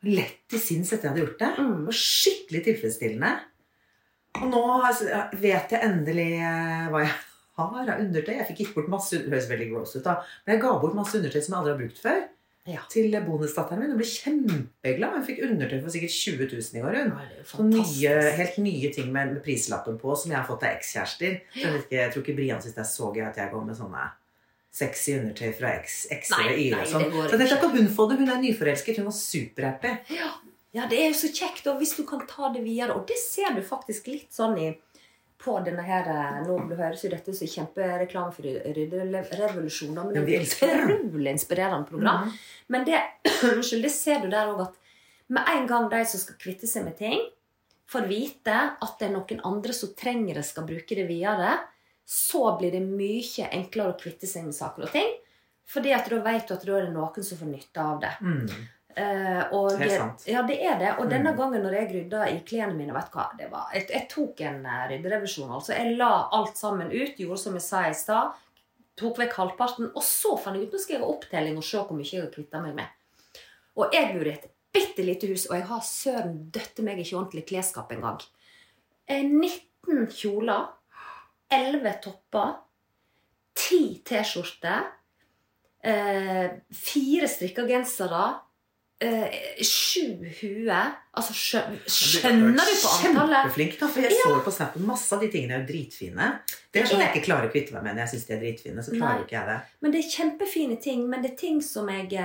lett 0.07 0.55
i 0.55 0.59
sinns 0.59 0.91
etter 0.91 1.07
jeg 1.07 1.13
hadde 1.13 1.25
gjort 1.25 1.41
det. 1.41 1.51
Mm. 1.59 1.85
var 1.87 1.97
skikkelig 1.97 2.63
tilfredsstillende. 2.67 3.31
Og 4.39 4.47
nå 4.47 4.63
vet 5.41 5.73
jeg 5.75 5.87
endelig 5.87 6.29
eh, 6.39 6.85
hva 6.91 7.03
jeg 7.03 7.15
har 7.61 7.95
av 7.95 8.03
undertøy. 8.03 8.35
Jeg 8.37 8.47
fikk 8.51 8.61
gitt 8.63 8.75
bort 8.77 8.91
masse 8.91 9.17
Det 9.19 9.33
høres 9.33 9.49
veldig 9.51 9.71
gross 9.73 9.97
ut, 9.97 10.05
da. 10.05 10.21
Men 10.45 10.55
jeg 10.55 10.63
ga 10.63 10.77
bort 10.81 10.95
masse 10.97 11.17
undertøy 11.19 11.41
som 11.41 11.53
jeg 11.53 11.59
aldri 11.59 11.73
har 11.73 11.81
brukt 11.81 12.05
før. 12.05 12.21
Ja. 12.69 12.83
Til 12.93 13.15
bonusdatteren 13.25 13.81
min. 13.81 13.93
Hun 13.93 13.99
ble 13.99 14.07
kjempeglad. 14.07 15.15
Hun 15.17 15.25
fikk 15.25 15.43
undertøy 15.47 15.79
for 15.81 15.93
sikkert 15.93 16.15
20 16.15 16.49
000 16.53 16.77
i 16.77 16.83
år. 16.85 16.97
Hun. 17.51 17.71
Nye, 17.73 18.15
helt 18.37 18.59
nye 18.61 18.91
ting 18.93 19.09
med, 19.13 19.35
med 19.35 19.43
prislappen 19.45 19.97
på 20.01 20.15
som 20.15 20.33
jeg 20.33 20.39
har 20.39 20.47
fått 20.49 20.65
av 20.67 20.77
ekskjærester. 20.77 21.39
Jeg, 21.57 21.85
jeg 21.89 22.13
tror 22.13 22.25
ikke 22.25 22.37
Brian 22.37 22.61
syns 22.61 22.77
det 22.77 22.85
er 22.85 22.91
så 22.93 23.09
gøy 23.13 23.25
at 23.27 23.41
jeg 23.41 23.53
går 23.53 23.65
med 23.65 23.77
sånne 23.81 24.05
sexy 24.71 25.17
undertøy 25.19 25.51
fra 25.57 25.73
X, 25.81 26.05
X 26.11 26.31
eller 26.37 26.55
Y. 26.55 26.69
Nei, 26.75 26.85
sånn. 26.87 27.09
det 27.11 27.25
Så 27.33 27.39
dette 27.41 27.57
kan 27.59 27.73
hun 27.75 27.89
få 27.91 28.07
det. 28.11 28.21
Hun 28.21 28.31
er 28.31 28.39
nyforelsket. 28.43 29.01
Hun 29.01 29.09
var 29.09 29.17
superhappy. 29.17 29.97
Ja. 30.15 30.29
ja, 30.77 30.87
det 30.91 31.01
er 31.01 31.11
jo 31.11 31.17
så 31.23 31.31
kjekt, 31.35 31.67
og 31.67 31.81
hvis 31.81 31.97
du 31.97 32.05
kan 32.07 32.23
ta 32.29 32.53
det 32.55 32.63
videre. 32.63 32.95
Og 32.95 33.03
det 33.09 33.19
ser 33.19 33.51
du 33.57 33.61
faktisk 33.65 34.07
litt 34.11 34.31
sånn 34.35 34.57
i 34.61 34.71
på 35.41 35.55
denne 35.65 35.81
her 35.81 36.05
eh, 36.05 36.39
Nå 36.45 36.57
høres 36.77 37.01
jo 37.01 37.09
dette 37.09 37.33
som 37.33 37.49
kjempereklame 37.49 38.33
for 38.35 38.45
Rydderevolusjonen, 38.45 40.11
men 40.13 40.27
det 40.27 40.35
er 40.37 40.45
et 40.45 40.53
utrolig 40.53 41.33
inspirerende 41.33 41.89
program. 41.89 42.29
Men 42.71 42.85
det, 42.87 43.01
det 43.85 43.93
ser 43.93 44.21
du 44.21 44.29
der 44.29 44.53
òg 44.53 44.67
at 44.67 44.77
med 45.31 45.47
en 45.47 45.67
gang 45.67 45.87
de 45.91 46.03
som 46.05 46.21
skal 46.21 46.37
kvitte 46.41 46.69
seg 46.69 46.85
med 46.85 46.97
ting, 46.99 47.23
får 47.91 48.07
vite 48.07 48.53
at 48.53 48.99
det 48.99 49.09
er 49.09 49.15
noen 49.15 49.41
andre 49.47 49.73
som 49.75 49.91
trenger 49.97 50.37
det, 50.39 50.45
skal 50.47 50.67
bruke 50.67 50.95
det 50.95 51.07
videre, 51.09 51.57
så 52.11 52.43
blir 52.59 52.73
det 52.75 52.81
mye 52.83 53.47
enklere 53.55 53.93
å 53.93 53.99
kvitte 53.99 54.27
seg 54.27 54.43
med 54.49 54.55
saker 54.57 54.87
og 54.89 54.91
ting. 54.91 55.11
Fordi 55.71 55.93
at 55.95 56.09
da 56.11 56.17
vet 56.25 56.49
du 56.49 56.53
at 56.57 56.65
da 56.67 56.73
er 56.75 56.87
det 56.89 56.93
noen 56.95 57.23
som 57.23 57.39
får 57.39 57.47
nytte 57.47 57.83
av 57.87 57.99
det. 58.03 58.11
Mm. 58.19 58.69
Uh, 58.91 59.43
og, 59.55 59.69
sant. 59.87 60.25
Ja, 60.27 60.41
det 60.43 60.57
er 60.67 60.75
det. 60.81 60.89
Og 60.99 61.07
denne 61.07 61.31
Mm. 61.31 61.37
gangen 61.37 61.63
når 61.63 61.75
jeg 61.77 61.89
rydda 61.93 62.25
i 62.27 62.41
klærne 62.43 62.75
mine 62.75 62.91
vet 62.91 63.07
du 63.07 63.15
hva, 63.15 63.29
det 63.39 63.47
var, 63.53 63.69
jeg, 63.71 63.85
jeg 63.87 64.09
tok 64.11 64.41
en 64.49 64.65
uh, 64.65 64.81
rydderevisjon. 64.91 65.53
altså. 65.55 65.71
Jeg 65.77 65.95
la 66.01 66.09
alt 66.35 66.59
sammen 66.59 66.91
ut, 66.91 67.15
gjorde 67.15 67.39
som 67.39 67.55
jeg 67.55 67.63
sa 67.63 67.85
i 67.87 67.93
stad. 67.95 68.33
Tok 68.99 69.21
vekk 69.23 69.37
halvparten. 69.39 69.87
Og 69.95 70.03
så 70.03 70.35
fant 70.35 70.59
jeg 70.59 70.67
ut 70.67 70.75
nå 70.75 70.81
skal 70.83 70.97
jeg 70.97 71.05
ha 71.05 71.13
opptelling 71.13 71.55
og 71.61 71.63
se 71.63 71.79
hvor 71.79 71.95
mye 71.95 72.09
jeg 72.11 72.25
har 72.25 72.33
kvitta 72.35 72.59
meg 72.65 72.75
med. 72.75 72.91
Og 73.79 73.95
jeg 73.95 74.11
bor 74.11 74.27
i 74.27 74.35
et 74.35 74.49
bitte 74.75 75.03
lite 75.07 75.31
hus, 75.31 75.47
og 75.47 75.55
jeg 75.55 75.65
har 75.71 75.81
søren 75.87 76.35
døtte 76.51 76.83
meg 76.83 76.99
ikke 76.99 77.15
ordentlig 77.21 77.45
klesskap 77.47 77.95
engang. 77.95 78.19
Eh, 79.07 79.23
19 79.23 80.11
kjoler, 80.11 80.67
11 81.51 81.97
topper, 82.03 82.55
10 83.57 84.01
T-skjorter, 84.07 84.87
eh, 85.83 86.47
fire 86.73 87.27
strikka 87.27 87.65
gensere, 87.67 88.23
eh, 89.01 89.61
sju 89.65 90.23
huer 90.41 90.97
Altså, 91.11 91.33
skjønner 91.35 92.55
du 92.55 92.69
på 92.79 92.89
antallet? 92.95 93.41
Kjempeflink, 93.43 93.73
da. 93.81 93.87
For 93.91 94.05
jeg 94.05 94.15
så 94.15 94.37
på 94.45 94.51
Snappen 94.55 94.85
masse 94.87 95.11
av 95.11 95.19
de 95.19 95.27
tingene 95.27 95.57
er 95.57 95.65
jo 95.65 95.67
dritfine. 95.73 96.27
Det 96.71 96.79
er 96.79 96.87
sånn 96.87 97.03
jeg 97.03 97.11
ikke 97.11 97.25
klarer 97.25 97.49
å 97.49 97.51
kvitte 97.51 97.75
meg 97.75 97.83
med 97.83 97.97
når 97.97 98.05
jeg 98.05 98.11
syns 98.13 98.27
de 98.29 98.35
er 98.37 98.39
dritfine. 98.45 98.85
Så 98.85 98.93
klarer 98.95 99.19
Nei. 99.19 99.25
ikke 99.25 99.35
jeg 99.35 99.49
det. 99.49 99.57
Men 99.83 99.91
det 99.91 99.99
er 99.99 100.13
kjempefine 100.13 100.77
ting. 100.79 101.03
Men 101.11 101.25
det 101.25 101.33
er 101.33 101.41
ting 101.41 101.59
som 101.59 101.91
jeg 101.91 102.15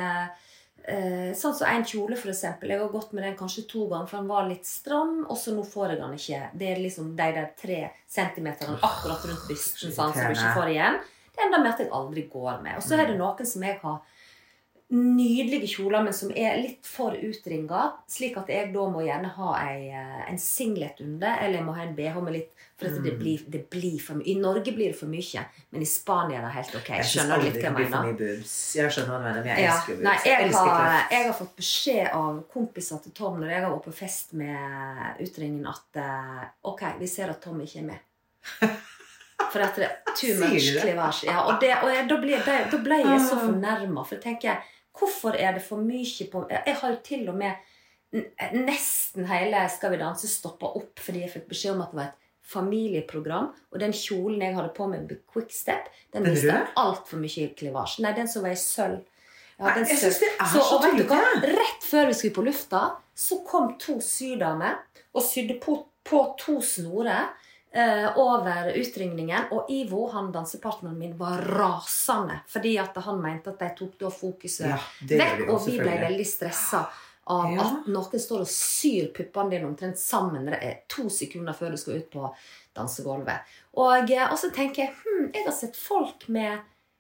eh, 0.89 1.33
Sånn 1.37 1.55
som 1.55 1.69
en 1.71 1.85
kjole, 1.87 2.17
for 2.19 2.33
eksempel. 2.33 2.73
Jeg 2.73 2.81
har 2.81 2.93
gått 2.93 3.13
med 3.17 3.25
den 3.27 3.37
kanskje 3.39 3.67
to 3.71 3.87
ganger, 3.91 4.07
for 4.11 4.21
den 4.21 4.31
var 4.31 4.49
litt 4.49 4.67
stram. 4.67 5.19
Og 5.27 5.37
så 5.41 5.55
nå 5.57 5.65
får 5.67 5.95
jeg 5.95 6.01
den 6.03 6.17
ikke. 6.19 6.41
Det 6.55 6.71
er 6.73 6.83
liksom 6.83 7.13
de 7.19 7.29
der 7.39 7.51
tre 7.59 7.81
centimeterne 8.09 8.79
akkurat 8.81 9.25
rundt 9.29 9.47
bysten 9.51 9.93
sånn, 9.93 10.15
som 10.15 10.31
du 10.31 10.37
ikke 10.37 10.57
får 10.57 10.73
igjen. 10.75 11.01
Det 11.37 11.45
ender 11.45 11.61
med 11.63 11.73
at 11.75 11.83
jeg 11.85 11.93
aldri 11.93 12.23
går 12.33 12.63
med. 12.65 12.79
Og 12.79 12.85
så 12.87 12.97
er 12.97 13.11
det 13.11 13.19
noen 13.19 13.49
som 13.49 13.65
jeg 13.67 13.79
har 13.83 13.99
nydelige 14.89 15.67
kjoler, 15.67 16.05
men 16.07 16.15
som 16.15 16.31
er 16.31 16.61
litt 16.61 16.87
for 16.87 17.17
utringa. 17.19 17.89
Slik 18.11 18.37
at 18.39 18.51
jeg 18.53 18.71
da 18.75 18.85
må 18.91 19.03
gjerne 19.03 19.33
ha 19.35 19.55
ei, 19.65 19.89
eh, 19.91 20.21
en 20.31 20.39
singlet 20.39 21.01
under, 21.03 21.41
eller 21.43 21.59
jeg 21.59 21.67
må 21.67 21.75
ha 21.75 21.83
en 21.83 21.97
BH 21.97 22.21
med 22.23 22.39
litt 22.39 22.53
For 22.77 22.93
at 22.93 22.99
det, 23.01 23.15
blir, 23.17 23.41
det 23.49 23.63
blir 23.73 23.97
for 24.05 24.19
mye. 24.19 24.29
I 24.29 24.35
Norge 24.37 24.75
blir 24.77 24.93
det 24.93 24.99
for 24.99 25.09
mye, 25.09 25.47
men 25.73 25.83
i 25.83 25.87
Spania 25.89 26.43
er 26.43 26.45
det 26.45 26.51
helt 26.59 26.75
ok. 26.77 26.91
Jeg 27.01 27.09
Skjønner 27.09 27.41
litt 27.41 27.57
hva 27.57 27.71
jeg 27.73 27.93
mener? 27.95 28.43
Jeg 28.45 28.93
skjønner 28.93 29.15
hva 29.15 29.21
du 29.23 29.25
mener, 29.25 29.39
men 29.41 29.49
jeg 29.49 29.71
elsker 29.71 29.95
ja. 29.95 29.97
boobs. 29.97 30.05
Nei, 30.05 30.17
jeg, 30.29 30.43
elsker 30.45 30.73
har, 30.75 30.97
jeg 31.15 31.25
har 31.25 31.39
fått 31.39 31.55
beskjed 31.63 32.11
av 32.19 32.43
kompiser 32.53 33.01
til 33.07 33.15
Tom 33.17 33.41
når 33.41 33.55
jeg 33.55 33.65
har 33.65 33.73
vært 33.73 33.89
på 33.89 33.95
fest 33.97 34.37
med 34.37 35.25
utringningen, 35.25 35.71
at 35.73 36.03
eh, 36.05 36.45
ok, 36.69 36.85
vi 37.01 37.09
ser 37.09 37.33
at 37.33 37.41
Tom 37.43 37.65
ikke 37.65 37.81
er 37.81 37.89
med. 37.89 38.05
For 39.53 39.63
at 39.63 39.77
det 39.81 39.89
er 39.89 40.15
too 40.17 40.37
much 40.41 40.69
du. 40.77 41.27
Ja, 41.27 41.43
og 41.47 41.61
det, 41.61 41.73
og 41.81 41.91
jeg, 41.93 42.07
da, 42.11 42.17
ble, 42.21 42.39
da, 42.45 42.57
da 42.73 42.81
ble 42.83 43.01
jeg 43.03 43.21
så 43.25 43.39
fornærma. 43.41 44.05
For 44.05 44.19
jeg 44.19 44.25
tenker 44.25 44.65
Hvorfor 44.97 45.37
er 45.37 45.57
det 45.57 45.65
for 45.65 45.83
mye 45.85 46.29
på 46.33 46.45
Jeg 46.51 46.77
har 46.81 46.95
jo 46.95 47.01
til 47.05 47.27
og 47.29 47.37
med 47.37 48.23
nesten 48.55 49.27
hele 49.29 49.65
Skal 49.73 49.93
vi 49.93 49.99
danse 50.01 50.29
stoppa 50.31 50.71
opp 50.79 51.03
fordi 51.03 51.25
jeg 51.25 51.35
fikk 51.35 51.51
beskjed 51.51 51.75
om 51.75 51.83
at 51.85 51.93
det 51.93 52.01
var 52.01 52.13
et 52.13 52.23
familieprogram. 52.47 53.51
Og 53.75 53.81
den 53.83 53.95
kjolen 53.97 54.43
jeg 54.45 54.55
hadde 54.55 54.73
på 54.77 54.87
meg 54.91 55.07
med 55.07 55.23
Quickstep, 55.33 55.89
den 56.15 56.29
viste 56.29 56.61
altfor 56.79 57.19
mye 57.19 57.49
klivasje. 57.59 58.05
Nei, 58.05 58.13
den 58.15 58.31
som 58.31 58.47
var 58.47 58.55
i 58.55 58.61
sølv. 58.61 59.01
Jeg 59.57 59.75
den 59.79 59.87
Nei, 59.89 59.97
synes 59.97 60.21
det 60.21 60.29
er 60.35 60.51
så, 60.53 60.63
så 60.69 60.79
vet 60.85 60.99
du 61.01 61.07
hva? 61.09 61.19
Rett 61.43 61.87
før 61.87 62.11
vi 62.11 62.17
skulle 62.19 62.37
på 62.37 62.45
lufta, 62.47 62.83
så 63.17 63.41
kom 63.49 63.73
to 63.81 63.97
sydamer 64.05 64.77
og 65.17 65.25
sydde 65.25 65.57
på, 65.63 65.79
på 66.07 66.23
to 66.39 66.59
snorer 66.63 67.33
over 68.17 68.73
utringningen. 68.79 69.51
Og 69.53 69.67
Ivo, 69.71 70.07
han 70.13 70.31
dansepartneren 70.33 70.99
min, 70.99 71.17
var 71.19 71.39
rasende 71.43 72.41
fordi 72.49 72.77
at 72.79 72.97
han 73.05 73.21
mente 73.23 73.51
at 73.53 73.59
de 73.59 73.69
tok 73.77 73.99
da 74.01 74.11
fokuset 74.11 74.69
Ja, 74.71 74.79
vekk. 75.03 75.39
vi 75.43 75.49
Og 75.53 75.67
vi 75.67 75.79
ble 75.81 75.99
veldig 76.01 76.27
stressa 76.27 76.87
av 77.27 77.51
Ja. 77.53 77.61
at 77.67 77.87
noen 77.91 78.21
står 78.23 78.41
og 78.41 78.47
syr 78.49 79.09
puppene 79.13 79.51
dine 79.51 79.67
omtrent 79.67 79.99
sammen 79.99 80.47
det 80.47 80.85
to 80.89 81.09
sekunder 81.11 81.53
før 81.53 81.71
du 81.71 81.77
skal 81.77 81.95
ut 81.99 82.11
på 82.11 82.35
dansegulvet. 82.77 83.41
Og, 83.75 84.11
eh, 84.11 84.31
og 84.31 84.39
så 84.39 84.51
tenker 84.55 84.85
jeg 84.85 84.95
hm, 84.95 85.33
jeg 85.35 85.45
har 85.45 85.53
sett 85.53 85.77
folk 85.77 86.29
med 86.29 86.59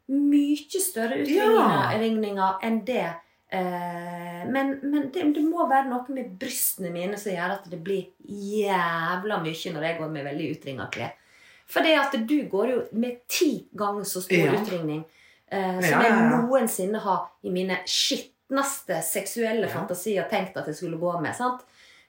mye 0.08 0.80
større 0.82 1.24
Ja. 1.26 1.90
utringninger 1.94 2.58
enn 2.62 2.84
det. 2.84 3.14
Eh, 3.52 4.42
men 4.50 4.72
men 4.82 5.10
det, 5.14 5.22
det 5.36 5.42
må 5.46 5.68
være 5.70 5.86
noe 5.90 6.14
med 6.14 6.32
brystene 6.40 6.90
mine 6.90 7.18
som 7.20 7.30
gjør 7.32 7.52
at 7.60 7.68
det 7.70 7.78
blir 7.84 8.08
jævla 8.26 9.38
mye 9.44 9.72
når 9.74 9.86
jeg 9.86 9.98
går 10.00 10.10
med 10.16 10.26
veldig 10.26 10.48
utringa 10.56 10.88
klær. 10.90 11.12
For 11.66 11.82
det 11.86 11.94
at 11.98 12.16
du 12.26 12.36
går 12.50 12.72
jo 12.72 12.80
med 12.98 13.20
ti 13.30 13.68
ganger 13.74 14.04
så 14.06 14.22
stor 14.22 14.38
Ja. 14.38 14.52
utringning 14.58 15.04
eh, 15.50 15.80
som 15.80 15.90
Ja, 15.90 16.02
ja, 16.02 16.10
jeg 16.10 16.42
noensinne 16.46 16.98
har 17.02 17.28
i 17.42 17.50
mine 17.54 17.78
skitneste 17.86 19.00
seksuelle 19.02 19.68
fantasier 19.70 20.28
tenkt 20.30 20.56
at 20.56 20.66
jeg 20.70 20.74
skulle 20.78 20.98
gå 20.98 21.16
med. 21.20 21.34
sant? 21.34 21.62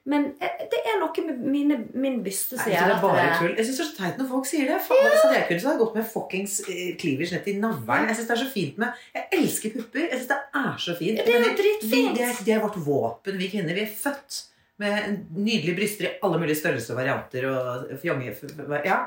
Men 0.08 0.30
eh, 0.40 0.64
det 0.72 0.80
er 0.88 1.00
noe 1.02 1.24
med 1.28 1.40
mine, 1.52 1.78
min 2.00 2.22
byste 2.24 2.56
som 2.56 2.72
gjør 2.72 2.86
at 2.86 2.92
det 2.94 2.96
er 2.96 3.04
bare 3.04 3.30
tull. 3.42 3.54
Jeg 3.60 3.68
syns 3.68 3.80
det 3.80 3.84
er 3.84 3.90
så 3.90 3.98
teit 3.98 4.22
når 4.22 4.30
folk 4.32 4.48
sier 4.48 4.70
det. 4.72 4.78
Faen, 4.88 5.04
ja. 5.04 5.16
Så 5.20 5.32
jeg 5.34 5.46
kunne 5.50 5.64
så 5.64 5.72
hadde 5.72 5.82
gått 5.84 5.98
med 6.00 6.10
fuckings 6.14 6.58
cleavage 7.02 7.36
ned 7.36 7.44
til 7.48 7.60
navlen. 7.64 8.08
Jeg 8.08 8.20
syns 8.20 8.30
det 8.30 8.38
er 8.38 8.44
så 8.44 8.52
fint 8.54 8.80
med 8.84 9.08
Jeg 9.18 9.28
elsker 9.42 9.74
pupper. 9.76 10.06
Jeg 10.06 10.22
syns 10.22 10.30
det 10.32 10.40
er 10.62 10.84
så 10.86 10.96
fint. 11.02 11.20
Ja, 11.20 11.26
det 11.28 11.34
er 11.34 11.42
jo 11.42 11.48
Men 11.48 11.58
dritfint. 11.60 12.22
Det, 12.22 12.30
det 12.48 12.56
er 12.56 12.64
vårt 12.64 12.80
våpen, 12.88 13.42
vi 13.42 13.52
kvinner. 13.52 13.76
Vi 13.76 13.84
er 13.84 13.98
født 14.06 14.40
med 14.78 15.26
nydelige 15.34 15.76
bryster 15.76 16.06
i 16.06 16.14
alle 16.24 16.40
mulige 16.40 16.60
størrelser 16.60 16.94
og 16.94 17.02
varianter. 17.02 17.50
Og 17.52 18.00
fjonge, 18.02 18.34
ja. 18.86 19.00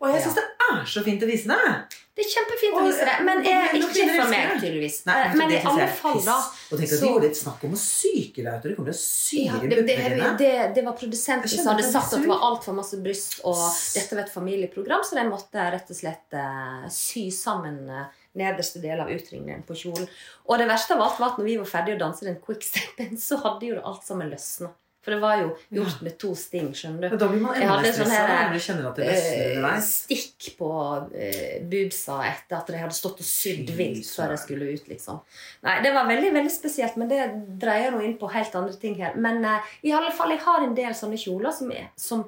Og 0.00 0.10
jeg 0.14 0.24
syns 0.24 0.38
det 0.40 0.46
er 0.68 0.84
så 0.88 1.04
fint 1.06 1.22
å 1.22 1.30
vise 1.30 1.54
det. 1.54 1.97
Det 2.18 2.24
er 2.26 2.30
kjempefint 2.32 2.74
å 2.74 2.80
vise 2.82 3.04
det, 3.06 3.12
men 3.22 3.38
og- 3.38 3.46
er 3.46 3.76
ikke 3.78 4.06
for 4.10 4.30
meg, 4.32 4.48
tydeligvis. 4.58 4.96
Nei, 5.06 5.18
Eh, 5.18 5.34
men 5.38 5.48
det 5.52 5.58
i 5.60 5.66
alle 5.70 5.86
fall, 5.86 6.18
da 6.24 6.38
Og 6.72 6.78
tenk 6.80 6.92
at 6.92 7.00
de 7.00 7.06
gjorde 7.06 7.28
et 7.28 7.38
snakk 7.38 7.62
om 7.68 7.76
å 7.76 7.78
syke 7.78 8.42
deg 8.42 8.54
ut. 8.58 8.66
og 8.66 8.76
kommer 8.76 8.90
til 8.90 8.98
å 8.98 9.02
syre 9.02 9.44
ja, 9.46 9.68
det, 9.70 9.86
det, 9.86 10.38
det, 10.40 10.74
det 10.74 10.84
var 10.84 10.96
produsenten 10.98 11.48
som 11.48 11.70
hadde 11.70 11.84
det 11.84 11.92
sagt 11.92 12.16
at 12.16 12.24
det 12.24 12.30
var 12.32 12.42
altfor 12.48 12.74
masse 12.74 12.98
bryst, 12.98 13.38
og 13.44 13.60
dette 13.94 14.18
var 14.18 14.24
et 14.24 14.34
familieprogram, 14.34 15.04
så 15.06 15.14
de 15.14 15.24
måtte 15.30 15.70
rett 15.76 15.94
og 15.94 16.00
slett 16.00 16.34
uh, 16.34 16.88
sy 16.90 17.28
sammen 17.30 17.78
uh, 17.86 18.10
nederste 18.34 18.82
del 18.82 18.98
av 18.98 19.14
utringningen 19.14 19.62
på 19.62 19.78
kjolen. 19.78 20.10
Og 20.50 20.58
det 20.58 20.66
verste 20.66 20.98
av 20.98 21.06
alt 21.06 21.22
var 21.22 21.36
at 21.36 21.38
når 21.38 21.50
vi 21.52 21.56
var 21.62 21.70
ferdige 21.70 22.00
å 22.00 22.02
danse 22.02 22.26
den 22.26 22.42
quickstepen, 22.42 23.14
så 23.28 23.38
hadde 23.46 23.70
jo 23.70 23.78
det 23.78 23.86
alt 23.86 24.02
sammen 24.02 24.30
løsna. 24.34 24.74
For 25.08 25.14
det 25.14 25.20
var 25.22 25.38
jo 25.40 25.46
gjort 25.72 26.02
med 26.04 26.18
to 26.20 26.34
sting, 26.36 26.66
skjønner 26.76 27.06
Men 27.08 27.14
du. 27.14 27.20
da 27.22 27.28
blir 27.30 27.40
man 27.40 27.54
enda 27.56 27.76
sånn 27.80 27.94
stressa 28.10 28.34
når 28.42 28.50
du 28.52 28.60
kjenner 28.66 28.88
at 28.90 28.98
det 29.00 29.06
løsner 29.08 29.38
Eh, 29.38 29.54
underveis. 29.54 29.86
stikk 30.04 30.48
på 30.58 30.68
uh, 30.68 31.54
boobsa 31.72 32.16
etter 32.28 32.56
at 32.58 32.66
de 32.74 32.82
hadde 32.82 32.96
stått 32.98 33.22
og 33.24 33.28
sydd 33.30 33.70
vilt 33.78 34.10
før 34.12 34.34
jeg 34.34 34.42
skulle 34.42 34.68
ut. 34.74 34.90
liksom. 34.92 35.22
Nei, 35.64 35.78
Det 35.86 35.94
var 35.96 36.10
veldig 36.10 36.32
veldig 36.36 36.52
spesielt, 36.52 36.98
men 37.00 37.08
det 37.08 37.22
dreier 37.64 37.96
nå 37.96 38.02
inn 38.04 38.18
på 38.20 38.28
helt 38.36 38.54
andre 38.60 38.76
ting 38.76 38.98
her. 39.00 39.16
Men 39.16 39.40
uh, 39.48 39.64
i 39.82 39.94
alle 39.96 40.12
fall, 40.12 40.34
jeg 40.36 40.44
har 40.44 40.60
en 40.68 40.76
del 40.76 40.92
sånne 40.92 41.16
kjoler 41.24 41.56
som, 41.56 41.72
er, 41.72 41.88
som, 41.96 42.26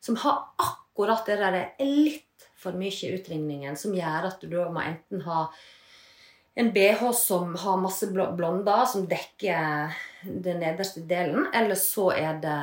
som 0.00 0.16
har 0.24 0.40
akkurat 0.58 1.26
det 1.28 1.36
der 1.44 1.60
litt 1.84 2.48
for 2.56 2.72
mye 2.72 3.12
utringningen, 3.18 3.76
som 3.76 3.92
gjør 3.92 4.30
at 4.32 4.40
du 4.40 4.48
da 4.56 4.70
må 4.72 4.80
enten 4.80 5.20
ha 5.28 5.50
en 6.56 6.72
BH 6.74 7.12
som 7.16 7.54
har 7.56 7.76
masse 7.80 8.06
bl- 8.12 8.32
blonder, 8.36 8.84
som 8.86 9.06
dekker 9.08 9.94
den 10.22 10.60
nederste 10.60 11.00
delen, 11.08 11.46
eller 11.54 11.74
så 11.78 12.10
det, 12.42 12.56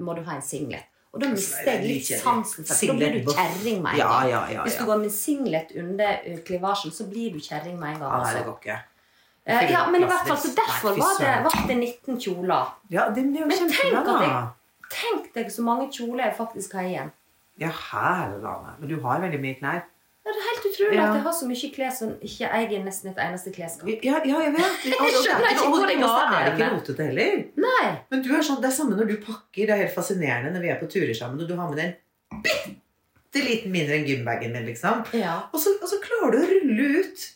må 0.00 0.14
du 0.16 0.22
ha 0.24 0.38
en 0.38 0.42
singlet. 0.42 0.86
Og 1.12 1.20
da 1.22 1.28
mister 1.32 1.64
jeg 1.70 1.84
litt 1.86 2.08
sansen 2.20 2.66
for 2.68 2.74
det. 2.74 2.88
Da 2.88 2.94
blir 2.98 3.14
du 3.24 3.30
kjerring 3.32 3.78
med 3.82 3.92
en 3.94 3.98
Ja, 3.98 4.08
gang. 4.08 4.30
ja, 4.30 4.40
ja, 4.52 4.62
Hvis 4.66 4.76
du 4.78 4.84
går 4.84 4.98
med 5.00 5.12
singlet 5.12 5.72
under 5.80 6.18
klivasjen, 6.44 6.92
så 6.92 7.06
blir 7.08 7.32
du 7.32 7.38
kjerring 7.40 7.78
med 7.80 7.94
en 7.94 8.00
gang. 8.02 8.10
Ja, 8.12 8.18
nei, 8.18 8.24
altså. 8.24 8.38
det 8.38 8.44
går 8.46 8.58
ikke. 8.62 8.78
Eh, 9.48 9.70
ja, 9.72 9.86
men 9.90 10.02
i 10.02 10.08
hvert 10.10 10.26
fall, 10.28 10.36
så 10.36 10.50
derfor 10.54 10.90
Nei, 10.92 11.00
var 11.00 11.14
det, 11.22 11.34
var 11.44 11.68
det 11.68 11.76
19 11.78 12.18
kjoler. 12.20 12.72
Ja, 12.92 13.08
det 13.08 13.22
er 13.24 13.40
jo 13.40 13.46
Men 13.48 13.70
tenk 13.72 13.96
at 13.96 14.10
jeg-. 14.26 14.48
Tenk 14.92 15.30
deg 15.34 15.50
så 15.52 15.62
mange 15.64 15.88
kjoler 15.92 16.24
jeg 16.26 16.36
faktisk 16.36 16.72
har 16.76 16.82
igjen. 16.88 17.12
Ja, 17.60 17.68
herre. 17.90 18.74
Men 18.78 18.88
du 18.88 19.00
har 19.00 19.20
veldig 19.20 19.40
mye 19.40 19.56
klær. 19.58 19.82
Ja, 20.28 20.34
det 20.36 20.40
er 20.42 20.48
helt 20.48 20.66
utrolig 20.68 20.96
Ja. 20.98 21.04
at 21.08 21.14
jeg 21.16 21.22
har 21.24 21.32
så 21.38 21.46
mye 21.48 21.68
klær 21.72 21.92
som 21.96 22.10
ikke 22.28 22.48
eier 22.58 22.82
nesten 22.84 23.10
et 23.10 23.20
eneste 23.24 23.52
klesskap. 23.54 23.88
Ja, 24.04 24.18
ja 24.28 24.40
jeg 24.44 24.52
vet. 24.58 24.82
Jeg 24.84 25.12
skjønner 25.14 25.54
ikke 25.54 25.70
hvor 25.72 25.88
jeg 25.88 26.02
har 26.02 26.34
er 26.34 26.50
det 26.50 26.58
det, 26.58 26.66
ikke 26.66 26.74
rotete 26.74 27.06
heller. 27.08 27.38
Nei! 27.64 27.86
Men 28.12 28.24
du 28.26 28.28
er 28.36 28.44
sånn, 28.44 28.60
det 28.60 28.68
er 28.68 28.76
samme 28.76 28.98
når 28.98 29.08
du 29.08 29.16
pakker. 29.24 29.62
Det 29.64 29.72
er 29.72 29.80
helt 29.86 29.96
fascinerende 29.96 30.52
når 30.52 30.66
vi 30.66 30.72
er 30.74 30.78
på 30.82 30.90
turer 30.92 31.14
sammen, 31.16 31.40
og 31.40 31.48
du 31.48 31.56
har 31.56 31.72
med 31.72 31.80
deg 31.80 31.88
en 31.88 32.44
bitte 32.44 33.44
liten 33.48 33.72
mindre 33.72 33.96
enn 33.96 34.06
gymbagen 34.08 34.52
min, 34.52 34.68
liksom. 34.68 35.00
Ja. 35.16 35.38
Og 35.52 35.62
så, 35.62 35.72
og 35.80 35.88
så 35.88 35.98
klarer 36.04 36.36
du 36.36 36.38
å 36.42 36.50
rulle 36.52 36.90
ut 37.00 37.26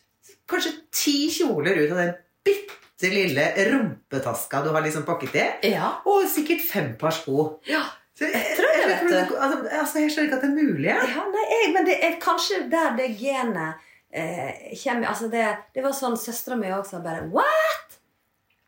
kanskje 0.52 0.74
ti 0.92 1.16
kjoler 1.32 1.78
ut 1.80 1.90
av 1.94 2.02
den 2.02 2.14
bitte 2.44 3.08
lille 3.10 3.48
rumpetaska 3.70 4.60
du 4.66 4.70
har 4.74 4.84
liksom 4.84 5.06
pakket 5.08 5.34
i. 5.40 5.46
ja. 5.72 5.94
Og 6.06 6.28
sikkert 6.30 6.60
fem 6.66 6.92
par 7.00 7.14
sko. 7.16 7.58
ja. 7.66 7.82
Jeg, 8.30 8.56
tror 8.58 8.76
jeg, 8.78 8.88
vet 8.90 9.08
det. 9.10 9.22
altså, 9.38 10.02
jeg 10.02 10.12
skjønner 10.12 10.28
ikke 10.28 10.38
at 10.38 10.44
det 10.44 10.50
er 10.50 10.68
mulig. 10.70 10.90
Ja, 10.90 11.24
nei, 11.34 11.46
jeg, 11.50 11.72
men 11.74 11.88
det 11.88 11.96
er 12.06 12.18
kanskje 12.22 12.62
der 12.72 12.94
det 12.98 13.08
genet 13.18 13.88
eh, 14.12 14.72
kommer 14.84 15.10
altså 15.10 15.28
det, 15.32 15.46
det 15.74 15.84
var 15.84 15.96
sånn 15.96 16.18
søstera 16.20 16.58
mi 16.60 16.70
også 16.74 17.02
bare 17.04 17.26
What?! 17.32 17.98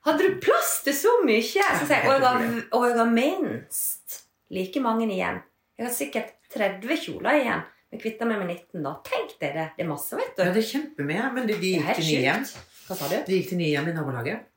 Hadde 0.04 0.26
du 0.26 0.40
plass 0.42 0.82
til 0.84 0.96
så 0.96 1.12
mye? 1.24 1.40
Så 1.40 1.60
jeg, 1.88 2.02
og, 2.10 2.20
har, 2.20 2.42
og 2.76 2.82
jeg 2.90 2.98
har 2.98 3.12
minst 3.12 4.18
like 4.52 4.82
mange 4.84 5.06
igjen. 5.08 5.38
Jeg 5.78 5.86
har 5.86 5.94
sikkert 5.96 6.34
30 6.52 7.00
kjoler 7.06 7.38
igjen. 7.40 7.62
Men 7.88 8.02
kvitta 8.02 8.26
meg 8.28 8.42
med 8.42 8.50
19, 8.52 8.82
da. 8.84 8.92
Tenk 9.06 9.32
deg 9.40 9.54
det. 9.56 9.68
Det 9.78 9.84
er 9.84 9.88
masse, 9.88 10.16
vet 10.18 10.34
du. 10.36 10.42
Ja, 10.44 10.52
det 10.52 10.60
er 10.60 10.68
kjempemye. 10.68 11.30
Men 11.32 11.48
de, 11.48 11.56
de 11.62 11.70
gikk 11.76 11.88
til 11.96 12.08
nye 12.10 12.24
hjem. 12.26 12.44
Hva 12.84 12.98
sa 12.98 13.08
du? 13.08 13.16
De 13.24 13.38
gikk 13.38 13.52
til 13.52 13.60
nye 13.62 13.70
hjem 13.70 13.88
i 13.88 13.94
nabolaget. 13.96 14.50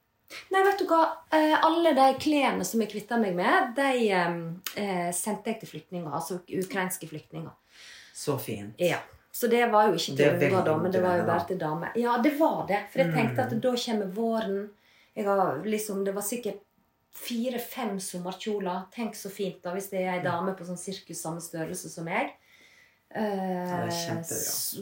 Nei, 0.51 0.61
vet 0.63 0.79
du 0.79 0.85
hva? 0.89 1.01
Eh, 1.31 1.53
alle 1.63 1.93
de 1.95 2.07
klærne 2.19 2.65
som 2.67 2.81
jeg 2.83 2.89
kvitta 2.91 3.17
meg 3.21 3.35
med, 3.37 3.75
de 3.77 4.09
eh, 4.11 5.11
sendte 5.15 5.53
jeg 5.53 5.61
til 5.61 5.69
flyktninger. 5.71 6.11
Altså 6.13 6.41
ukrainske 6.47 7.07
flyktninger. 7.07 7.53
Så 8.13 8.35
fint. 8.41 8.75
Ja. 8.81 8.99
Så 9.31 9.47
det 9.47 9.67
var 9.71 9.87
jo 9.87 9.93
ikke 9.99 10.15
til 10.17 10.25
er 10.25 10.35
unger, 10.49 10.63
da, 10.65 10.77
men 10.81 10.91
det 10.91 11.01
var 11.03 11.17
jo 11.19 11.25
bare 11.27 11.45
til 11.47 11.59
damer. 11.61 11.91
Ja, 11.95 12.15
det 12.23 12.31
var 12.39 12.63
det. 12.67 12.79
For 12.91 13.03
jeg 13.03 13.13
tenkte 13.13 13.43
Mm. 13.43 13.45
at 13.45 13.61
da 13.61 13.73
kommer 13.85 14.07
våren. 14.15 14.69
Jeg 15.15 15.25
har 15.25 15.61
liksom, 15.65 16.03
Det 16.05 16.13
var 16.15 16.21
sikkert 16.25 16.63
fire-fem 17.13 17.99
sommerkjoler. 17.99 18.87
Tenk 18.93 19.15
så 19.15 19.29
fint 19.29 19.61
da, 19.63 19.71
hvis 19.73 19.89
det 19.89 20.01
er 20.01 20.17
ei 20.17 20.23
dame 20.23 20.53
på 20.57 20.65
sånn 20.65 20.77
sirkus 20.77 21.21
samme 21.21 21.41
størrelse 21.41 21.89
som 21.89 22.05
meg. 22.05 22.33
Eh, 23.15 24.21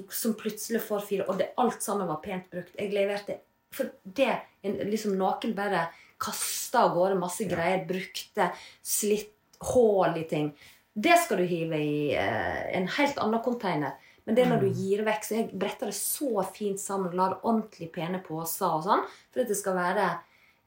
som 0.10 0.34
plutselig 0.34 0.82
får 0.82 1.00
fire. 1.06 1.28
Og 1.30 1.38
det, 1.38 1.52
alt 1.58 1.84
sammen 1.84 2.08
var 2.08 2.22
pent 2.24 2.50
brukt. 2.52 2.74
Jeg 2.80 2.92
leverte 2.94 3.38
For 3.72 3.90
det 4.04 4.42
en- 4.64 4.78
liksom 4.90 5.16
Noen 5.18 5.54
bare 5.56 5.88
kasta 6.22 6.84
av 6.86 6.94
gårde 6.96 7.20
masse 7.20 7.44
greier. 7.50 7.86
Brukte 7.88 8.52
slitt 8.84 9.32
hull 9.62 10.18
i 10.18 10.24
ting. 10.30 10.54
Det 10.94 11.18
skal 11.20 11.38
du 11.38 11.44
hive 11.50 11.76
i 11.80 12.14
eh, 12.16 12.78
en 12.78 12.88
helt 12.88 13.18
annen 13.20 13.42
container. 13.44 13.96
Men 14.26 14.36
det 14.36 14.46
er 14.46 14.50
når 14.50 14.62
du 14.64 14.70
gir 14.74 15.04
vekk, 15.06 15.24
så 15.26 15.36
jeg 15.36 15.50
bretter 15.54 15.92
det 15.92 15.96
så 15.98 16.42
fint 16.50 16.80
sammen. 16.82 17.14
La 17.14 17.28
det 17.30 17.42
ordentlig 17.44 17.92
pene 17.94 18.22
poser 18.26 18.66
og 18.66 18.86
sånn. 18.88 19.04
For 19.32 19.44
at 19.44 19.52
det 19.52 19.58
skal 19.60 19.76
være 19.78 20.08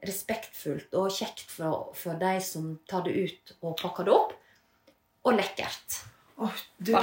respektfullt 0.07 0.93
og 0.95 1.09
kjekt 1.11 1.49
for, 1.51 1.89
for 1.97 2.15
de 2.21 2.37
som 2.43 2.77
tar 2.87 3.03
det 3.03 3.15
ut 3.19 3.53
og 3.59 3.75
pakker 3.81 4.07
det 4.07 4.13
opp. 4.15 4.35
Og 5.27 5.35
lekkert. 5.35 5.97
Oh, 6.39 6.53
du, 6.79 6.93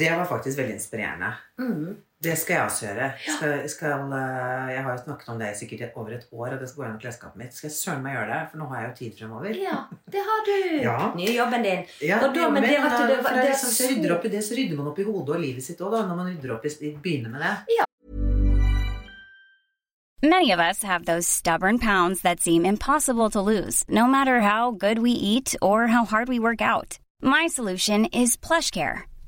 det 0.00 0.08
var 0.16 0.24
faktisk 0.30 0.56
veldig 0.62 0.78
inspirerende. 0.78 1.34
Mm. 1.60 1.98
Det 2.20 2.32
skal 2.38 2.54
jeg 2.56 2.62
også 2.66 2.86
gjøre. 2.88 3.08
Skal, 3.22 3.52
skal, 3.70 4.00
eh, 4.16 4.70
jeg 4.74 4.82
har 4.82 4.90
jo 4.96 5.02
snakket 5.04 5.28
om 5.30 5.38
det 5.38 5.52
i 5.52 5.58
sikkert 5.60 5.92
over 5.94 6.16
et 6.16 6.24
år, 6.34 6.48
og 6.56 6.58
det 6.58 6.66
skal 6.68 6.80
gå 6.80 6.84
gjennom 6.88 7.00
klesskapet 7.04 7.38
mitt. 7.38 7.52
Skal 7.54 7.68
jeg 7.70 7.76
søren 7.78 8.02
meg 8.02 8.16
gjøre 8.16 8.30
det, 8.32 8.40
for 8.50 8.58
nå 8.58 8.66
har 8.72 8.80
jeg 8.80 8.88
jo 8.88 8.96
tid 8.98 9.12
fremover. 9.20 9.54
Ja, 9.62 9.76
det 10.10 10.24
har 10.30 10.40
du. 10.48 10.56
Ja. 10.88 10.96
Nye 11.14 11.34
jobben 11.36 11.62
din. 11.62 11.84
Ja, 12.02 12.18
Og 12.26 12.34
da- 12.34 12.48
men 12.50 12.62
det 12.66 12.70
vet 12.74 12.96
du, 12.98 13.06
det 13.06 13.22
det 13.22 13.44
det 13.46 13.54
så- 13.62 13.86
rydder 13.92 14.16
opp 14.16 14.24
i 14.24 14.28
det, 14.34 14.42
så 14.42 14.54
rydder 14.58 14.76
man 14.76 14.88
opp 14.90 14.98
i 14.98 15.04
hodet 15.06 15.36
og 15.36 15.40
livet 15.40 15.62
sitt 15.62 15.78
òg, 15.80 15.92
da. 15.94 16.02
Når 16.10 16.16
man 16.16 16.26
rydder 16.34 16.54
opp 16.56 16.66
i, 16.66 16.90
begynner 17.06 17.30
med 17.30 17.40
det. 17.40 17.84
Many 20.20 20.50
of 20.50 20.58
us 20.58 20.82
have 20.82 21.04
those 21.04 21.28
stubborn 21.28 21.78
pounds 21.78 22.22
that 22.22 22.40
seem 22.40 22.64
impossible 22.66 23.30
to 23.30 23.40
lose, 23.40 23.84
no 23.88 24.08
matter 24.08 24.40
how 24.40 24.72
good 24.72 24.98
we 24.98 25.12
eat 25.12 25.54
or 25.62 25.86
how 25.86 26.04
hard 26.04 26.28
we 26.28 26.40
work 26.40 26.60
out. 26.60 26.98
My 27.22 27.46
solution 27.46 28.06
is 28.06 28.36
PlushCare. 28.36 29.02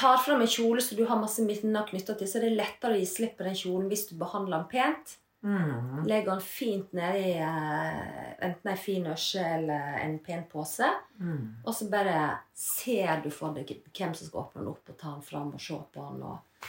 tar 0.00 0.20
fram 0.24 0.40
en 0.40 0.50
kjole 0.50 0.82
så 0.84 0.96
du 0.96 1.04
har 1.08 1.20
masse 1.20 1.44
minner 1.44 1.88
knytta 1.88 2.16
til, 2.16 2.28
så 2.28 2.40
er 2.40 2.48
det 2.48 2.56
lettere 2.58 2.96
å 2.96 3.00
gi 3.00 3.08
slipp 3.08 3.36
på 3.38 3.46
den 3.46 3.58
kjolen 3.58 3.90
hvis 3.90 4.08
du 4.10 4.16
behandler 4.20 4.62
den 4.62 4.70
pent. 4.72 5.16
Mm. 5.42 6.02
Legger 6.04 6.34
den 6.34 6.42
fint 6.44 6.90
nedi 6.92 7.30
eh, 7.40 8.34
enten 8.44 8.68
ei 8.68 8.74
en 8.74 8.80
fin 8.80 9.06
ørse 9.08 9.44
eller 9.56 9.96
en 10.02 10.18
pen 10.24 10.44
pose. 10.50 10.88
Mm. 11.20 11.62
Og 11.64 11.72
så 11.76 11.88
bare 11.92 12.18
ser 12.56 13.22
du 13.24 13.30
for 13.32 13.56
deg 13.56 13.72
hvem 13.88 14.12
som 14.16 14.28
skal 14.28 14.44
åpne 14.44 14.62
den 14.62 14.70
opp 14.74 14.92
og 14.92 15.00
ta 15.00 15.14
den 15.14 15.24
fram 15.24 15.54
og 15.56 15.64
se 15.64 15.80
på 15.94 16.04
den. 16.10 16.22
Og... 16.28 16.68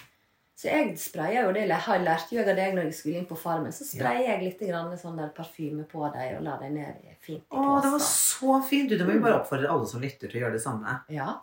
Så 0.62 0.70
jeg 0.70 0.96
sprayer 1.02 1.48
jo 1.48 1.54
det. 1.58 1.66
Jeg 1.68 1.84
har 1.88 2.04
lært 2.06 2.32
jo 2.32 2.42
av 2.44 2.52
deg 2.56 2.76
når 2.78 2.88
jeg 2.88 2.98
skulle 3.02 3.20
inn 3.20 3.28
på 3.28 3.40
Farmen. 3.44 3.76
Så 3.76 3.88
sprayer 3.90 4.30
jeg 4.30 4.46
litt 4.46 4.66
grann 4.70 4.92
sånn 5.00 5.20
der 5.20 5.32
parfyme 5.36 5.88
på 5.92 6.08
deg 6.16 6.38
og 6.38 6.48
lar 6.48 6.64
deg 6.64 6.76
ned 6.78 7.08
fint 7.20 7.44
i 7.44 7.60
Å, 7.60 7.80
det 7.84 7.96
var 7.98 8.04
så 8.08 8.60
fint! 8.68 8.92
Du, 8.92 8.96
det 9.00 9.08
må 9.08 9.18
vi 9.18 9.24
bare 9.24 9.42
oppfordre 9.42 9.72
alle 9.74 9.90
som 9.90 10.04
lytter 10.04 10.32
til 10.32 10.40
å 10.40 10.46
gjøre 10.46 10.60
det 10.60 10.64
samme. 10.64 11.02
Ja. 11.12 11.42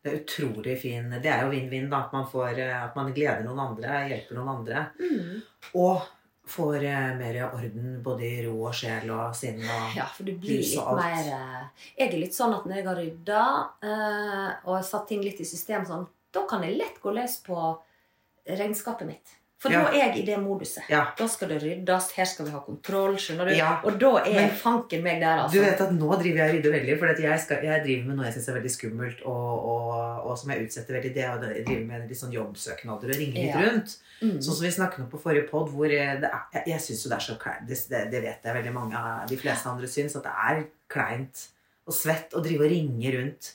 Det 0.00 0.08
er 0.08 0.22
utrolig 0.22 0.78
fin 0.80 1.10
Det 1.20 1.28
er 1.28 1.44
jo 1.44 1.50
vinn-vinn, 1.52 1.90
da. 1.90 2.06
At 2.06 2.14
man, 2.16 2.24
får, 2.30 2.56
eh, 2.58 2.78
at 2.84 2.96
man 2.96 3.12
gleder 3.16 3.44
noen 3.44 3.60
andre, 3.66 4.00
hjelper 4.08 4.38
noen 4.38 4.52
andre. 4.54 4.84
Mm. 5.00 5.42
Og 5.80 6.06
får 6.50 6.86
eh, 6.88 7.10
mer 7.18 7.40
orden 7.50 7.98
både 8.04 8.26
i 8.26 8.38
ro 8.46 8.56
og 8.70 8.74
sjel 8.74 9.12
og 9.14 9.36
sinn 9.36 9.60
og 9.60 9.98
Ja, 9.98 10.08
for 10.08 10.26
du 10.26 10.32
blir 10.40 10.64
litt 10.64 10.94
mer 10.98 11.28
eh, 11.36 11.84
Jeg 11.98 12.08
er 12.08 12.16
litt 12.18 12.34
sånn 12.34 12.56
at 12.56 12.64
når 12.66 12.80
jeg 12.80 12.88
har 12.88 12.98
rydda 12.98 13.44
og 14.64 14.80
satt 14.86 15.06
ting 15.12 15.22
litt 15.22 15.42
i 15.44 15.46
system 15.46 15.84
sånn, 15.86 16.08
da 16.34 16.46
kan 16.50 16.64
jeg 16.64 16.78
lett 16.80 16.98
gå 17.02 17.12
løs 17.14 17.36
på 17.44 17.60
regnskapet 18.48 19.06
mitt. 19.06 19.36
For 19.60 19.68
Ja. 19.70 19.82
nå 19.82 19.88
er 19.92 19.98
jeg 20.06 20.22
i 20.22 20.24
det 20.24 20.38
moduset. 20.40 20.86
Ja. 20.88 21.02
Da 21.18 21.26
skal 21.28 21.50
det 21.50 21.58
ryddes, 21.60 22.06
her 22.16 22.24
skal 22.24 22.46
vi 22.46 22.52
ha 22.54 22.60
kontroll. 22.64 23.12
skjønner 23.20 23.44
du? 23.50 23.52
Ja. 23.58 23.74
Og 23.84 23.98
da 24.00 24.12
er 24.24 24.32
Men- 24.46 24.54
fanken 24.56 25.02
meg 25.04 25.20
der, 25.20 25.42
altså. 25.42 25.52
Du 25.52 25.60
vet 25.60 25.80
at 25.84 25.90
nå 25.92 26.08
driver 26.22 26.38
jeg 26.38 26.48
og 26.48 26.54
rydder 26.56 26.72
veldig, 26.78 26.98
for 26.98 27.06
jeg, 27.20 27.40
skal, 27.40 27.62
jeg 27.62 27.82
driver 27.84 28.06
med 28.06 28.16
noe 28.16 28.24
jeg 28.24 28.34
syns 28.38 28.48
er 28.48 28.56
veldig 28.56 28.72
skummelt, 28.72 29.20
og, 29.26 29.64
og, 29.74 30.24
og 30.30 30.38
som 30.38 30.50
jeg 30.54 30.64
utsetter 30.64 30.96
veldig. 30.96 31.12
Det 31.14 31.24
er 31.26 31.36
å 31.36 31.40
drive 31.44 31.84
med 31.86 32.08
litt 32.08 32.18
sånn 32.22 32.32
jobbsøknader 32.32 33.12
og 33.12 33.20
ringe 33.20 33.36
litt 33.36 33.54
rundt. 33.60 33.96
Mm. 34.22 34.38
Sånn 34.40 34.56
som 34.56 34.64
vi 34.64 34.72
snakket 34.72 35.04
om 35.04 35.10
på 35.12 35.20
forrige 35.20 35.48
pod, 35.50 35.68
hvor 35.68 35.92
eh, 35.92 36.16
det 36.20 36.30
er, 36.32 36.42
jeg, 36.54 36.64
jeg 36.72 36.80
syns 36.80 37.04
jo 37.04 37.12
det 37.12 37.18
er 37.20 37.26
så 37.28 37.38
kleint. 37.38 37.68
Det, 37.68 37.78
det, 37.92 38.02
det 38.16 38.22
vet 38.24 38.42
jeg 38.48 38.54
veldig 38.62 38.72
mange 38.72 38.96
av 38.96 39.28
de 39.28 39.36
fleste 39.36 39.68
andre 39.68 39.86
syns, 39.92 40.16
at 40.16 40.24
det 40.24 40.32
er 40.48 40.64
kleint 40.88 41.48
og 41.86 41.92
svett 41.94 42.32
å 42.32 42.40
drive 42.44 42.64
og 42.64 42.70
ringe 42.72 43.12
rundt. 43.18 43.52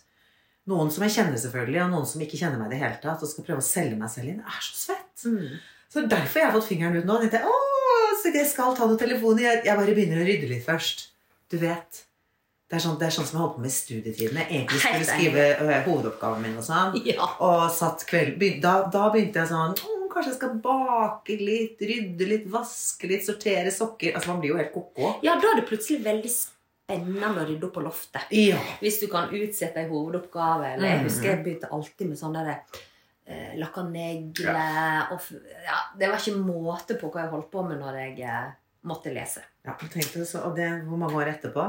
Noen 0.68 0.90
som 0.92 1.04
jeg 1.06 1.14
kjenner, 1.18 1.38
selvfølgelig, 1.38 1.82
og 1.84 1.92
noen 1.94 2.06
som 2.10 2.22
ikke 2.22 2.38
kjenner 2.38 2.58
meg 2.62 2.72
i 2.72 2.76
det 2.76 2.82
hele 2.82 2.98
tatt, 3.02 3.22
og 3.22 3.30
skal 3.30 3.44
prøve 3.46 3.62
å 3.62 3.66
selge 3.66 3.98
meg 3.98 4.10
selv 4.10 4.30
inn. 4.32 4.38
Det 4.42 4.50
er 4.54 4.64
så 4.66 4.78
svett. 4.86 5.26
Mm. 5.30 5.60
Så 5.96 6.02
det 6.02 6.10
er 6.10 6.16
derfor 6.18 6.42
jeg 6.42 6.50
har 6.50 6.56
fått 6.58 6.68
fingeren 6.68 6.98
ut 7.00 7.06
nå. 7.08 7.22
Jeg 7.24 7.32
tenkte, 7.32 7.48
Åh, 7.48 8.10
så 8.20 8.34
jeg 8.36 8.48
skal 8.52 8.74
ta 8.76 8.86
noen 8.90 9.00
telefoner. 9.00 9.46
Jeg, 9.46 9.62
jeg 9.70 9.78
bare 9.80 9.94
begynner 9.96 10.20
å 10.20 10.26
rydde 10.28 10.50
litt 10.52 10.66
først. 10.66 11.06
Du 11.50 11.56
vet. 11.62 12.02
Det 12.68 12.76
er 12.76 12.82
sånn, 12.84 12.98
det 13.00 13.06
er 13.08 13.14
sånn 13.16 13.28
som 13.30 13.38
jeg 13.38 13.44
holdt 13.46 13.56
på 13.56 13.62
med 13.64 13.70
i 13.72 13.76
studietiden. 13.78 14.40
Jeg 14.42 14.50
egentlig 14.50 14.80
skulle 14.82 15.06
skrive 15.08 15.44
ø, 15.62 15.68
hovedoppgaven 15.86 16.42
min 16.44 16.58
og 16.60 16.66
sånn. 16.66 16.98
Ja. 17.08 17.28
Og 17.46 17.68
satt 17.72 18.04
kveld, 18.10 18.42
da, 18.64 18.74
da 18.92 19.04
begynte 19.14 19.40
jeg 19.44 19.52
sånn 19.54 19.78
«Åh, 19.78 19.92
Kanskje 20.16 20.32
jeg 20.32 20.38
skal 20.40 20.52
bake 20.64 21.36
litt, 21.44 21.82
rydde 21.84 22.28
litt, 22.30 22.44
vaske 22.52 23.08
litt, 23.12 23.26
sortere 23.28 23.72
sokker. 23.76 24.14
Altså 24.16 24.30
Man 24.32 24.38
blir 24.44 24.54
jo 24.54 24.60
helt 24.62 24.72
ko-ko. 24.72 25.10
ja, 25.26 25.34
da 25.40 25.50
er 25.52 25.60
det 25.60 25.66
plutselig 25.68 26.02
veldig 26.06 26.32
spennende 26.32 27.42
å 27.44 27.48
rydde 27.50 27.68
opp 27.68 27.74
på 27.76 27.84
loftet. 27.84 28.30
Ja. 28.32 28.60
Hvis 28.80 29.02
du 29.02 29.08
kan 29.12 29.28
utsette 29.36 29.82
en 29.84 29.90
hovedoppgave. 29.92 30.74
Eller 30.78 30.88
jeg 30.94 31.00
Mhm. 31.02 31.08
husker 31.10 31.30
jeg 31.34 31.44
begynte 31.44 31.72
alltid 31.72 32.08
med 32.10 32.18
sånn 32.18 32.34
derre 32.38 32.58
eh, 33.28 33.56
Lakka 33.58 33.84
negler 33.90 35.12
og 35.14 35.20
ja, 35.66 35.80
Det 36.00 36.10
var 36.12 36.20
ikke 36.20 36.38
måte 36.46 36.98
på 37.00 37.10
hva 37.12 37.26
jeg 37.26 37.34
holdt 37.34 37.52
på 37.52 37.64
med 37.68 37.80
når 37.82 38.00
jeg 38.02 38.20
eh, 38.28 38.54
måtte 38.86 39.14
lese. 39.14 39.42
ja 39.66 39.74
men 39.82 39.90
tenk 39.90 40.12
deg 40.14 40.28
så, 40.30 40.44
Og 40.46 40.56
det 40.58 40.70
hvor 40.86 40.98
mange 41.02 41.16
år 41.18 41.34
etterpå? 41.36 41.66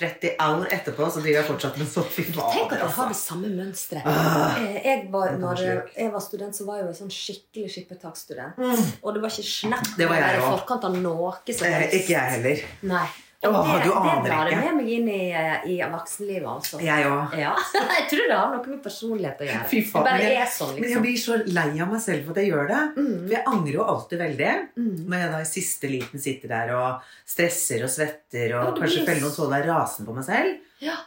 30 0.00 0.36
år 0.38 0.68
etterpå 0.70 1.06
så 1.10 1.18
driver 1.20 1.40
jeg 1.40 1.46
fortsatt 1.48 1.78
med 1.80 1.88
sånn. 1.90 2.04
Fy 2.14 2.22
Tenk 2.30 2.36
at 2.72 2.78
jeg 2.78 2.92
har 2.94 3.08
det 3.10 3.10
altså. 3.10 3.32
samme 3.32 3.48
mønsteret. 3.56 4.06
Ah. 4.06 4.60
Eh, 4.62 4.76
Jeg 4.86 5.08
var, 5.10 5.32
når 5.36 5.62
jeg 5.96 6.12
var 6.12 6.22
student, 6.22 6.54
så 6.56 6.64
var 6.68 6.78
jeg 6.78 6.84
jo 6.84 6.92
en 6.92 6.98
sånn 7.00 7.10
skikkelig 7.10 7.72
skippertaksstudent. 7.74 8.60
Mm. 8.62 8.84
Og 9.02 9.16
det 9.16 9.22
var 9.24 9.34
ikke 9.34 9.48
snakk 9.50 9.90
i 9.98 10.06
forkant 10.46 10.86
av 10.86 10.94
noe 11.02 11.32
som 11.50 11.66
Eh, 11.66 11.74
helst. 11.74 11.96
ikke 11.98 12.14
jeg 12.14 12.30
heller. 12.36 12.62
Nei. 12.92 13.08
Og 13.40 13.54
Åh, 13.56 13.68
det, 13.72 13.84
du 13.86 13.92
det 14.04 14.28
drar 14.28 14.48
jeg 14.52 14.58
med 14.60 14.74
meg 14.76 14.88
inn 14.92 15.06
i, 15.08 15.30
eh, 15.32 15.62
i 15.72 15.76
voksenlivet, 15.80 16.44
altså. 16.44 16.76
Jeg 16.84 17.06
òg. 17.08 17.36
Ja. 17.40 17.54
Jeg 17.96 18.02
tror 18.10 18.26
det 18.28 18.36
har 18.36 18.50
noe 18.52 18.66
med 18.68 18.82
personlighet 18.84 19.40
å 19.40 19.46
gjøre. 19.48 19.68
Fy 19.70 19.80
faen, 19.88 20.04
det 20.04 20.10
bare 20.10 20.32
er 20.42 20.50
sånn, 20.52 20.74
Men 20.74 20.82
jeg 20.82 20.90
liksom. 20.90 21.06
blir 21.06 21.22
så 21.22 21.38
lei 21.56 21.70
av 21.80 21.88
meg 21.94 22.02
selv 22.04 22.26
for 22.26 22.36
at 22.36 22.40
jeg 22.42 22.50
gjør 22.52 22.68
det. 22.68 22.80
Mm. 22.98 23.14
For 23.14 23.32
jeg 23.38 23.42
angrer 23.54 23.78
jo 23.78 23.86
alltid 23.94 24.22
veldig. 24.26 24.50
Mm. 24.76 24.90
Når 25.06 25.22
jeg 25.24 25.30
da 25.32 25.40
i 25.40 25.48
siste 25.54 25.92
liten 25.94 26.24
sitter 26.26 26.52
der 26.52 26.74
og 26.76 27.08
stresser 27.32 27.86
og 27.86 27.94
svetter 27.96 28.56
og 28.58 28.66
Ja, 28.68 28.74
kanskje 28.82 29.06
feller 29.08 29.24
noen 29.24 29.36
tåler 29.38 29.56
er 29.62 29.70
rasende 29.72 30.10
på 30.10 30.18
meg 30.18 30.28
selv. 30.28 30.60
Ja. 30.84 30.98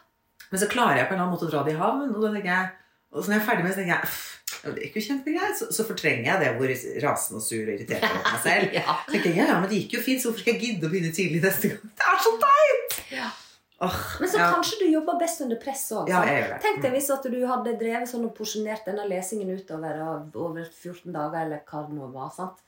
Men 0.50 0.64
så 0.64 0.72
klarer 0.74 1.04
jeg 1.04 1.12
på 1.12 1.14
en 1.14 1.20
eller 1.20 1.28
annen 1.28 1.38
måte 1.38 1.50
å 1.50 1.54
dra 1.54 1.62
det 1.68 1.76
i 1.76 1.82
havn. 1.84 2.10
Og 2.10 2.18
da 2.18 2.34
tenker 2.34 2.50
jeg, 2.50 2.74
og 3.14 3.22
så 3.24 3.30
når 3.30 3.36
jeg 3.38 3.42
er 3.44 3.48
ferdig 3.50 3.64
med 3.64 3.72
det, 3.72 3.78
tenker 3.78 3.94
jeg 3.94 4.08
"Pff, 4.10 4.30
det 4.64 4.84
gikk 4.88 4.96
jo 5.00 5.04
kjempegreit. 5.08 5.56
Så, 5.60 5.68
så 5.76 5.86
fortrenger 5.88 6.26
jeg 6.32 6.40
det 6.44 6.50
hvor 6.58 6.74
rasende 7.06 7.40
og 7.40 7.46
sur 7.46 7.64
og 7.68 7.74
irritert 7.74 8.04
er 8.04 8.18
på 8.18 8.34
meg 8.34 8.42
selv. 8.44 8.74
Ja. 8.80 8.98
Tenker 9.10 9.30
jeg, 9.30 9.38
ja, 9.38 9.46
ja, 9.54 9.60
men 9.62 9.70
det 9.70 9.80
gikk 9.84 9.96
jo 9.98 10.02
fint, 10.06 10.22
så 10.22 10.30
hvorfor 10.30 10.44
skal 10.46 10.54
jeg 10.58 10.62
gidde 10.66 10.88
å 10.90 10.92
begynne 10.94 11.14
tidlig 11.16 11.42
neste 11.46 11.72
gang? 11.74 11.94
Det 12.02 12.12
er 12.12 12.20
så 12.28 12.34
teit! 12.44 13.00
Ja. 13.14 13.30
Oh, 13.84 13.96
Men 14.22 14.30
så 14.32 14.38
ja. 14.40 14.46
kanskje 14.54 14.78
du 14.80 14.86
jobber 14.94 15.18
best 15.20 15.42
under 15.44 15.58
press 15.60 15.82
òg. 15.92 16.08
Ja, 16.08 16.22
det. 16.24 16.60
Tenk 16.64 16.78
deg 16.86 16.94
hvis 16.96 17.10
at 17.12 17.26
du 17.28 17.40
hadde 17.50 17.74
drevet 17.82 18.08
sånn 18.08 18.24
og 18.30 18.32
porsjonert 18.38 18.86
denne 18.88 19.04
lesingen 19.10 19.50
utover 19.58 19.98
over 20.40 20.64
14 20.70 21.12
dager, 21.12 21.42
eller 21.44 21.66
hva 21.68 21.82
det 21.90 21.98
nå 21.98 22.08
var. 22.14 22.30
sant? 22.32 22.62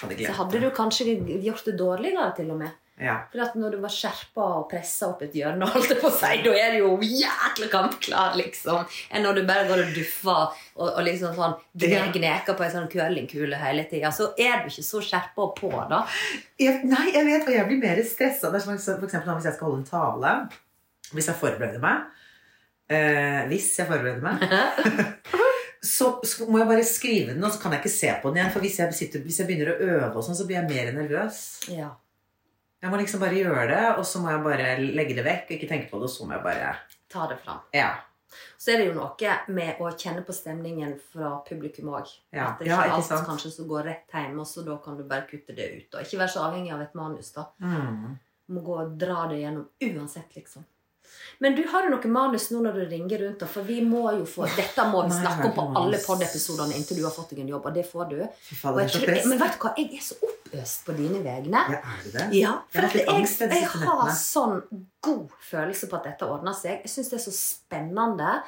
Hadde 0.00 0.16
Så 0.24 0.32
hadde 0.38 0.62
du 0.62 0.70
kanskje 0.72 1.18
gjort 1.44 1.66
det 1.68 1.76
dårligere, 1.76 2.30
til 2.38 2.54
og 2.54 2.62
med. 2.62 2.72
Ja. 3.02 3.14
For 3.32 3.58
når 3.58 3.74
du 3.74 3.80
var 3.82 3.90
skjerpa 3.90 4.44
og 4.60 4.66
pressa 4.70 5.08
opp 5.10 5.24
et 5.26 5.34
hjørne, 5.34 5.66
holdt 5.72 5.90
jeg 5.90 5.98
på 5.98 6.10
å 6.12 6.14
si, 6.14 6.36
da 6.44 6.52
er 6.54 6.76
du 6.76 6.84
jo 6.84 6.90
jækla 7.02 7.68
kampklar, 7.72 8.36
liksom. 8.38 8.84
Enn 9.10 9.26
når 9.26 9.40
du 9.40 9.42
bare 9.48 9.66
går 9.66 9.82
og 9.82 9.96
duffer 9.96 10.42
og, 10.44 10.84
og 10.86 11.00
liksom 11.06 11.34
sånn 11.34 11.56
gneker 11.74 12.54
på 12.54 12.66
ei 12.66 12.70
sånn 12.70 12.86
curlingkule 12.92 13.58
hele 13.58 13.86
tida. 13.90 14.12
Så 14.14 14.30
er 14.38 14.62
du 14.62 14.70
ikke 14.70 14.86
så 14.86 15.02
skjerpa 15.02 15.48
på, 15.58 15.72
da. 15.90 16.04
Jeg, 16.60 16.84
nei, 16.86 17.08
jeg 17.16 17.26
vet, 17.26 17.48
og 17.48 17.56
jeg 17.56 17.70
blir 17.70 17.82
mer 17.82 18.02
stressa. 18.06 18.52
Eksempel 18.54 19.34
hvis 19.34 19.50
jeg 19.50 19.56
skal 19.56 19.66
holde 19.66 19.82
en 19.82 19.88
tale. 19.90 20.36
Hvis 21.10 21.32
jeg 21.32 21.40
forbereder 21.40 21.82
meg. 21.82 22.06
Eh, 22.94 23.42
hvis 23.50 23.72
jeg 23.80 23.90
forbereder 23.90 24.22
meg. 24.22 24.46
så, 25.96 26.12
så 26.22 26.46
må 26.46 26.62
jeg 26.62 26.70
bare 26.70 26.86
skrive 26.86 27.34
den, 27.34 27.42
og 27.42 27.50
så 27.50 27.58
kan 27.58 27.74
jeg 27.74 27.82
ikke 27.82 27.96
se 27.96 28.14
på 28.22 28.30
den 28.30 28.38
igjen. 28.38 28.54
For 28.54 28.62
hvis 28.62 28.78
jeg, 28.84 28.96
sitter, 29.02 29.26
hvis 29.26 29.42
jeg 29.42 29.50
begynner 29.50 29.74
å 29.74 29.78
øve, 29.82 30.14
og 30.14 30.22
sånn, 30.22 30.38
så 30.38 30.46
blir 30.46 30.60
jeg 30.60 30.70
mer 30.70 30.94
nervøs. 30.94 31.42
Ja. 31.74 31.90
Jeg 32.84 32.92
må 32.92 32.98
liksom 33.00 33.22
bare 33.22 33.36
gjøre 33.38 33.62
det, 33.70 33.84
og 33.96 34.04
så 34.04 34.20
må 34.20 34.28
jeg 34.28 34.42
bare 34.44 34.72
legge 34.82 35.14
det 35.16 35.22
vekk. 35.24 35.46
Og 35.48 35.54
ikke 35.56 35.68
tenke 35.70 35.88
på 35.88 36.00
det, 36.02 36.10
og 36.10 36.12
så 36.12 36.26
må 36.28 36.34
jeg 36.36 36.44
bare 36.44 36.74
Ta 37.14 37.28
det 37.30 37.38
fram. 37.40 37.62
Ja. 37.72 37.94
Så 38.58 38.72
er 38.74 38.80
det 38.82 38.88
jo 38.90 38.94
noe 38.96 39.34
med 39.54 39.80
å 39.80 39.88
kjenne 39.94 40.24
på 40.26 40.34
stemningen 40.34 40.96
fra 41.12 41.30
publikum 41.46 41.92
òg. 41.94 42.10
Ja. 42.34 42.50
At 42.50 42.58
det 42.60 42.68
Ja, 42.68 42.80
ikke 42.82 42.90
ikke 42.90 42.96
alt 42.98 43.06
sant? 43.08 43.26
kanskje 43.28 43.52
som 43.54 43.68
går 43.70 43.84
rett 43.88 44.12
hjem, 44.12 44.36
og 44.42 44.46
så 44.50 44.64
da 44.66 44.76
kan 44.84 44.98
du 44.98 45.04
bare 45.08 45.24
kutte 45.30 45.54
det 45.56 45.68
ut. 45.78 45.94
Og 45.94 46.02
ikke 46.02 46.18
være 46.18 46.32
så 46.34 46.44
avhengig 46.44 46.74
av 46.74 46.82
et 46.82 46.94
manus. 46.98 47.32
da. 47.32 47.46
Mm. 47.62 48.18
Må 48.52 48.60
gå 48.60 48.76
og 48.82 48.98
dra 49.00 49.26
det 49.30 49.40
gjennom 49.40 49.68
uansett, 49.80 50.34
liksom. 50.36 50.66
Men 51.44 51.56
du 51.56 51.62
har 51.68 51.86
jo 51.86 51.92
noe 51.94 52.10
manus 52.12 52.50
nå 52.52 52.60
når 52.64 52.78
du 52.78 52.84
ringer 52.92 53.22
rundt, 53.24 53.38
da, 53.42 53.46
for 53.50 53.66
vi 53.66 53.80
må 53.84 54.04
jo 54.18 54.24
få 54.28 54.46
Dette 54.56 54.84
må 54.90 55.02
vi 55.06 55.16
snakke 55.16 55.48
om 55.50 55.54
på 55.56 55.64
jeg 55.66 55.76
alle 55.80 55.96
manus. 55.96 56.06
pod-episodene 56.06 56.78
inntil 56.78 57.00
du 57.00 57.04
har 57.08 57.14
fått 57.16 57.34
deg 57.34 57.42
en 57.44 57.52
jobb, 57.54 57.66
og 57.70 57.74
det 57.78 57.84
får 57.88 58.08
du. 58.12 58.16
Og 58.24 58.80
jeg 58.82 58.94
tror, 58.94 59.14
men 59.32 59.42
vet 59.44 59.56
du 59.56 59.60
hva, 59.64 59.74
jeg 59.80 59.90
er 59.98 60.04
så 60.10 60.18
oppøst 60.30 60.86
på 60.86 60.96
dine 61.00 61.24
vegne. 61.24 61.64
Ja, 61.74 61.80
er 61.80 62.04
det 62.04 62.14
det? 62.18 62.28
Ja, 62.38 62.54
Jeg 62.72 62.76
for 62.76 62.88
at 62.88 62.94
jeg, 62.94 63.58
jeg 63.58 63.68
har 63.88 64.14
sånn 64.20 64.62
god 65.04 65.28
følelse 65.50 65.90
på 65.90 65.98
at 66.00 66.08
dette 66.12 66.30
ordner 66.30 66.56
seg. 66.56 66.80
Jeg 66.86 66.94
syns 66.94 67.10
det 67.12 67.18
er 67.20 67.24
så 67.26 67.34
spennende. 67.36 68.38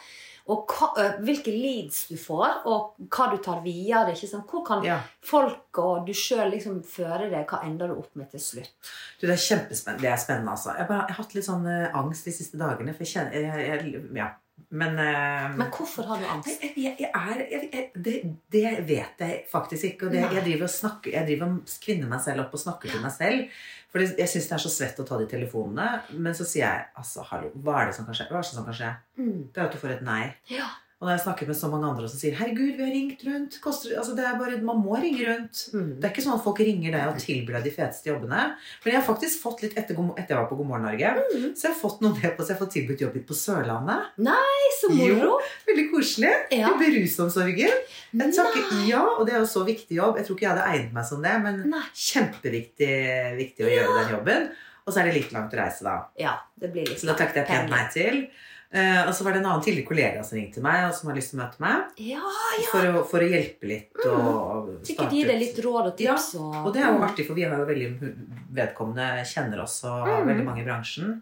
Og 0.49 0.71
hva, 0.71 0.89
hvilke 1.27 1.51
leads 1.51 2.05
du 2.09 2.17
får, 2.17 2.61
og 2.71 2.95
hva 3.11 3.25
du 3.33 3.37
tar 3.43 3.63
videre. 3.65 4.13
Ikke 4.15 4.29
sant? 4.31 4.47
Hvor 4.51 4.63
kan 4.67 4.85
Ja. 4.87 5.01
folk 5.27 5.79
og 5.83 6.07
du 6.07 6.13
sjøl 6.15 6.53
liksom 6.55 6.83
føre 6.87 7.29
det? 7.33 7.45
Hva 7.51 7.65
ender 7.67 7.89
du 7.91 7.95
opp 7.99 8.15
med 8.15 8.31
til 8.31 8.41
slutt? 8.41 8.71
Du, 9.21 9.27
det 9.27 9.35
er 9.35 9.43
kjempespennende. 9.43 10.03
Det 10.07 10.11
er 10.13 10.17
spennende, 10.23 10.51
altså. 10.55 10.77
Jeg, 10.79 10.87
bare, 10.87 11.05
jeg 11.09 11.17
har 11.17 11.25
hatt 11.25 11.35
litt 11.35 11.45
sånn 11.49 11.67
eh, 11.67 11.91
angst 11.99 12.25
de 12.31 12.33
siste 12.37 12.59
dagene. 12.63 12.95
For 12.95 13.03
jeg 13.05 13.13
kjenner 13.17 13.33
jeg, 13.33 13.85
jeg, 13.93 14.05
Ja. 14.15 14.29
Men, 14.77 14.99
uh, 15.01 15.57
Men 15.57 15.71
hvorfor 15.73 16.07
har 16.11 16.21
du 16.21 16.29
angst? 16.29 16.63
jeg, 16.63 16.95
jeg, 17.01 17.09
er 17.09 17.43
jeg, 17.49 17.87
det, 17.95 18.15
det 18.53 18.65
vet 18.89 19.25
jeg 19.25 19.41
faktisk 19.51 19.91
ikke. 19.93 20.11
Det, 20.13 20.23
jeg 20.37 20.45
driver 20.45 20.67
og 20.69 20.75
snakker 20.75 21.17
Jeg 21.17 21.29
driver 21.31 21.57
kvinner 21.87 22.11
meg 22.13 22.23
selv 22.25 22.45
opp 22.45 22.57
og 22.57 22.63
snakker 22.63 22.93
til 22.93 23.05
meg 23.05 23.15
selv. 23.15 23.61
For 23.93 24.03
det, 24.03 24.11
jeg 24.21 24.29
syns 24.29 24.49
det 24.51 24.57
er 24.59 24.65
så 24.67 24.73
svett 24.73 24.99
å 25.01 25.07
ta 25.09 25.21
de 25.21 25.29
telefonene. 25.31 25.87
Men 26.17 26.37
så 26.37 26.45
sier 26.49 26.67
jeg 26.67 26.89
altså, 27.01 27.25
hallo, 27.31 27.53
hva 27.65 27.81
er 27.81 27.91
det 27.91 27.99
som 27.99 28.09
kan 28.09 28.19
skje? 28.19 28.29
Hva 28.33 28.41
er 28.41 28.45
det 28.45 28.53
som 28.53 28.67
kan 28.67 28.81
skje? 28.81 28.91
Mm. 29.21 29.39
Det 29.49 29.63
er 29.63 29.69
at 29.69 29.77
du 29.77 29.81
får 29.81 29.95
et 29.97 30.05
nei. 30.07 30.25
Ja. 30.53 30.69
Og 30.97 31.05
når 31.05 31.13
jeg 31.13 31.23
snakker 31.27 31.49
med 31.51 31.57
så 31.59 31.69
mange 31.69 31.85
andre 31.91 32.09
som 32.09 32.17
sier 32.17 32.33
'herregud, 32.33 32.77
vi 32.79 32.85
har 32.87 32.93
ringt 32.95 33.21
rundt', 33.27 33.61
koster, 33.61 33.99
altså 34.01 34.15
det 34.17 34.25
er 34.25 34.39
bare, 34.41 34.57
Man 34.65 34.79
må 34.81 34.97
ringe 34.97 35.27
rundt. 35.29 35.69
Mm. 35.75 36.01
Det 36.01 36.05
er 36.05 36.13
ikke 36.15 36.25
sånn 36.25 36.39
at 36.39 36.45
folk 36.45 36.59
ringer 36.65 36.95
deg 36.95 37.09
og 37.11 37.19
tilbyr 37.21 37.53
deg 37.59 37.65
de 37.65 37.71
feteste 37.71 38.09
jobbene. 38.09 38.57
Men 38.81 38.93
jeg 38.93 38.97
har 38.97 39.05
faktisk 39.05 39.43
fått 39.43 39.61
litt 39.61 39.77
etter, 39.77 39.93
etter 39.93 40.33
jeg 40.33 40.39
var 40.41 40.49
på 40.49 40.57
God 40.57 40.67
morgen 40.67 40.87
Norge, 40.89 41.11
Mm. 41.37 41.53
så 41.53 41.69
jeg 41.69 41.73
har 41.75 41.81
fått 41.83 42.01
noe 42.01 42.15
med 42.17 42.33
på 42.37 42.41
så 42.43 42.49
Jeg 42.49 42.57
har 42.57 42.65
fått 42.65 42.73
tilbudt 42.73 43.01
jobb 43.05 43.15
litt 43.15 43.27
på 43.29 43.37
Sørlandet. 43.37 44.07
Nei, 44.17 44.61
så 44.81 44.89
moro! 44.89 45.39
Veldig 45.69 45.91
koselig. 45.93 46.33
Ja. 46.51 46.73
I 46.73 46.79
takker 48.33 48.89
ja, 48.89 49.03
og 49.19 49.27
det 49.27 49.35
er 49.35 49.41
jo 49.45 49.53
så 49.53 49.67
viktig 49.67 49.97
jobb. 50.01 50.17
Jeg 50.17 50.25
tror 50.27 50.37
ikke 50.37 50.49
jeg 50.49 50.57
hadde 50.57 50.73
egnet 50.73 50.93
meg 50.95 51.05
som 51.05 51.21
det, 51.21 51.43
men 51.43 51.71
Nei. 51.71 51.85
kjempeviktig 51.93 53.37
viktig 53.37 53.67
å 53.67 53.69
gjøre 53.69 54.01
den 54.01 54.17
jobben. 54.17 54.49
Og 54.87 54.95
så 54.95 55.01
er 55.03 55.11
det 55.11 55.15
litt 55.15 55.33
langt 55.35 55.53
å 55.53 55.59
reise, 55.59 55.83
da. 55.83 56.07
Ja, 56.17 56.39
det 56.59 56.73
blir 56.73 56.87
litt 56.87 57.01
Så 57.01 57.07
da 57.11 57.15
takket 57.19 57.43
jeg 57.43 57.47
pent 57.47 57.71
nei 57.71 57.89
til. 57.93 58.29
Eh, 58.77 59.07
og 59.09 59.13
så 59.17 59.25
var 59.25 59.33
det 59.33 59.41
en 59.41 59.47
annen 59.49 59.63
tidligere 59.65 59.89
kollega 59.89 60.23
som 60.27 60.37
ringte 60.37 60.61
meg, 60.61 60.83
og 60.91 60.95
som 60.99 61.09
har 61.09 61.17
lyst 61.17 61.31
til 61.33 61.39
å 61.39 61.43
møte 61.45 61.63
meg. 61.65 61.95
Ja, 62.05 62.21
ja. 62.61 62.67
For 62.71 62.89
å, 62.91 63.05
for 63.09 63.25
å 63.25 63.29
hjelpe 63.31 63.71
litt 63.71 64.05
og 64.05 64.67
Mm. 64.67 64.85
Sikkert 64.85 65.13
gi 65.15 65.23
deg 65.25 65.39
litt 65.41 65.59
råd 65.65 65.87
og 65.93 65.97
tips. 65.97 66.35
og, 66.37 66.55
Og 66.67 66.73
det 66.75 66.83
er 66.83 66.93
jo 66.93 67.03
artig, 67.07 67.27
for 67.27 67.35
vi 67.39 67.43
har 67.47 67.57
jo 67.57 67.65
veldig 67.69 67.89
vedkommende 68.55 69.07
kjenner 69.25 69.63
oss 69.63 69.83
og 69.85 70.07
har 70.07 70.23
Mm. 70.25 70.29
veldig 70.33 70.45
mange 70.45 70.61
i 70.63 70.67
bransjen. 70.67 71.21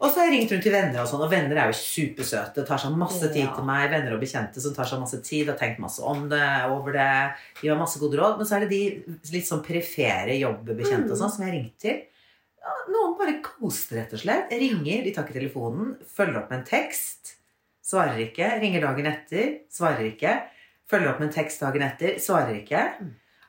Og 0.00 0.08
så 0.10 0.16
har 0.20 0.30
jeg 0.30 0.40
ringt 0.40 0.52
rundt 0.52 0.62
til 0.62 0.72
venner, 0.72 1.00
og 1.02 1.08
sånn, 1.08 1.20
og 1.20 1.30
venner 1.30 1.56
er 1.58 1.66
jo 1.68 1.76
supersøte. 1.76 2.64
Tar 2.66 2.78
seg 2.78 2.96
masse 2.96 3.20
tid 3.32 3.44
Ja. 3.44 3.54
til 3.54 3.64
meg. 3.64 3.90
Venner 3.90 4.14
og 4.14 4.20
bekjente 4.22 4.58
som 4.60 4.72
tar 4.72 4.84
seg 4.86 4.98
masse 5.00 5.20
tid, 5.22 5.46
har 5.48 5.56
tenkt 5.58 5.78
masse 5.78 6.00
om 6.00 6.26
det, 6.28 6.40
over 6.70 6.92
det. 6.92 7.34
Gir 7.62 7.74
har 7.74 7.78
masse 7.78 7.98
gode 8.00 8.16
råd. 8.16 8.38
Men 8.38 8.46
så 8.46 8.56
er 8.56 8.60
det 8.60 8.70
de 8.70 9.04
litt 9.32 9.44
sånn 9.44 9.62
perifere 9.62 10.38
jobbbekjente 10.40 11.04
Mm. 11.04 11.10
og 11.12 11.18
sånn 11.18 11.30
som 11.30 11.44
jeg 11.44 11.52
har 11.52 11.58
ringt 11.60 11.78
til. 11.78 12.02
Ja, 12.60 12.74
noen 12.92 13.16
bare 13.18 13.38
ghoster, 13.44 14.02
rett 14.02 14.12
og 14.16 14.20
slett. 14.22 14.52
Ringer, 14.52 15.04
de 15.06 15.12
tar 15.16 15.24
ikke 15.24 15.38
telefonen. 15.38 15.94
Følger 16.16 16.42
opp 16.42 16.50
med 16.52 16.60
en 16.60 16.68
tekst. 16.68 17.36
Svarer 17.90 18.20
ikke. 18.26 18.50
Ringer 18.60 18.84
dagen 18.84 19.08
etter. 19.10 19.54
Svarer 19.72 20.04
ikke. 20.10 20.34
Følger 20.90 21.12
opp 21.12 21.22
med 21.22 21.30
en 21.30 21.34
tekst 21.38 21.64
dagen 21.64 21.86
etter. 21.86 22.18
Svarer 22.22 22.58
ikke. 22.60 22.84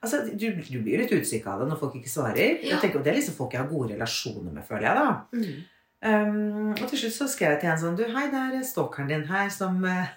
Altså, 0.02 0.24
du, 0.32 0.48
du 0.58 0.80
blir 0.82 1.04
litt 1.04 1.12
usyk 1.14 1.46
av 1.46 1.62
det 1.62 1.68
når 1.70 1.82
folk 1.82 2.00
ikke 2.00 2.10
svarer. 2.10 2.56
Ja. 2.62 2.72
Jeg 2.74 2.82
tenker, 2.86 3.02
og 3.02 3.06
Det 3.06 3.12
er 3.12 3.20
liksom 3.20 3.38
folk 3.38 3.54
jeg 3.54 3.62
har 3.62 3.70
gode 3.70 3.92
relasjoner 3.94 4.56
med, 4.56 4.66
føler 4.66 4.88
jeg. 4.88 4.96
da. 4.98 5.12
Mm. 5.36 5.60
Um, 6.02 6.72
og 6.72 6.88
til 6.90 7.04
slutt 7.04 7.14
så 7.14 7.28
skrev 7.30 7.52
jeg 7.54 7.60
til 7.62 7.70
en 7.70 7.78
sånn 7.78 7.98
Du, 8.00 8.02
hei, 8.10 8.24
det 8.34 8.40
er 8.42 8.64
stalkeren 8.66 9.12
din 9.12 9.28
her 9.30 9.52
som 9.54 9.76
eh, 9.86 10.08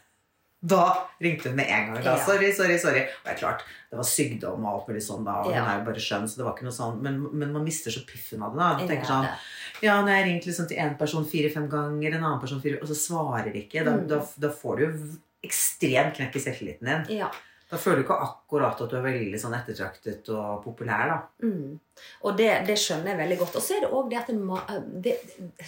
Da 0.66 1.08
ringte 1.20 1.50
hun 1.50 1.56
med 1.56 1.66
en 1.68 1.92
gang. 1.92 2.02
da, 2.04 2.16
Ja. 2.16 2.24
Sorry, 2.24 2.52
sorry, 2.52 2.78
sorry. 2.78 3.00
Og 3.02 3.24
det 3.26 3.32
er 3.34 3.38
klart, 3.40 3.62
det 3.90 3.96
var 3.98 4.04
sykdom 4.08 4.64
og 4.64 4.70
alt 4.72 4.86
mulig 4.88 5.02
sånn 5.04 5.24
da. 5.24 5.42
Og 5.42 5.52
Ja. 5.52 5.60
hun 5.64 5.70
er 5.70 5.78
jo 5.80 5.84
bare 5.90 6.00
skjønn, 6.00 6.24
så 6.28 6.36
det 6.36 6.44
var 6.46 6.54
ikke 6.54 6.62
noe 6.64 6.72
sånn. 6.78 7.00
Men, 7.02 7.18
men 7.38 7.52
man 7.52 7.64
mister 7.64 7.90
så 7.90 8.00
piffen 8.06 8.42
av 8.42 8.52
det. 8.54 8.58
da. 8.60 8.78
Du 8.78 8.86
tenker 8.88 9.06
sånn. 9.06 9.28
Ja, 9.82 10.00
når 10.02 10.08
jeg 10.08 10.22
har 10.24 10.28
ringt 10.30 10.46
liksom 10.46 10.68
til 10.68 10.78
en 10.78 10.94
person 10.96 11.24
fire-fem 11.26 11.68
ganger, 11.68 12.14
en 12.14 12.22
annen 12.24 12.40
person 12.40 12.60
fire 12.62 12.78
Og 12.80 12.88
så 12.88 12.94
svarer 12.96 13.52
ikke. 13.54 13.84
Da, 13.84 13.90
Mm. 13.92 14.08
da, 14.08 14.22
da 14.38 14.48
får 14.48 14.76
du 14.78 14.86
jo 14.86 15.18
ekstremt 15.44 16.14
knekk 16.16 16.36
i 16.36 16.40
selvtilliten 16.40 16.80
din. 17.06 17.18
Ja. 17.18 17.28
Da 17.74 17.80
føler 17.82 18.00
du 18.00 18.04
ikke 18.04 18.16
akkurat 18.22 18.80
at 18.84 18.92
du 18.92 18.96
er 18.96 19.02
veldig 19.04 19.38
sånn 19.42 19.56
ettertraktet 19.58 20.28
og 20.30 20.60
populær, 20.62 21.08
da. 21.10 21.16
Mm. 21.42 21.72
Og 22.26 22.36
det, 22.38 22.48
det 22.68 22.76
skjønner 22.78 23.12
jeg 23.12 23.20
veldig 23.20 23.38
godt. 23.40 23.56
Og 23.58 23.64
så 23.64 23.76
er 23.76 23.84
det 23.84 23.90
òg 23.94 24.10
det 24.12 24.18
at 24.20 24.30
det, 24.30 24.74
det, 25.06 25.14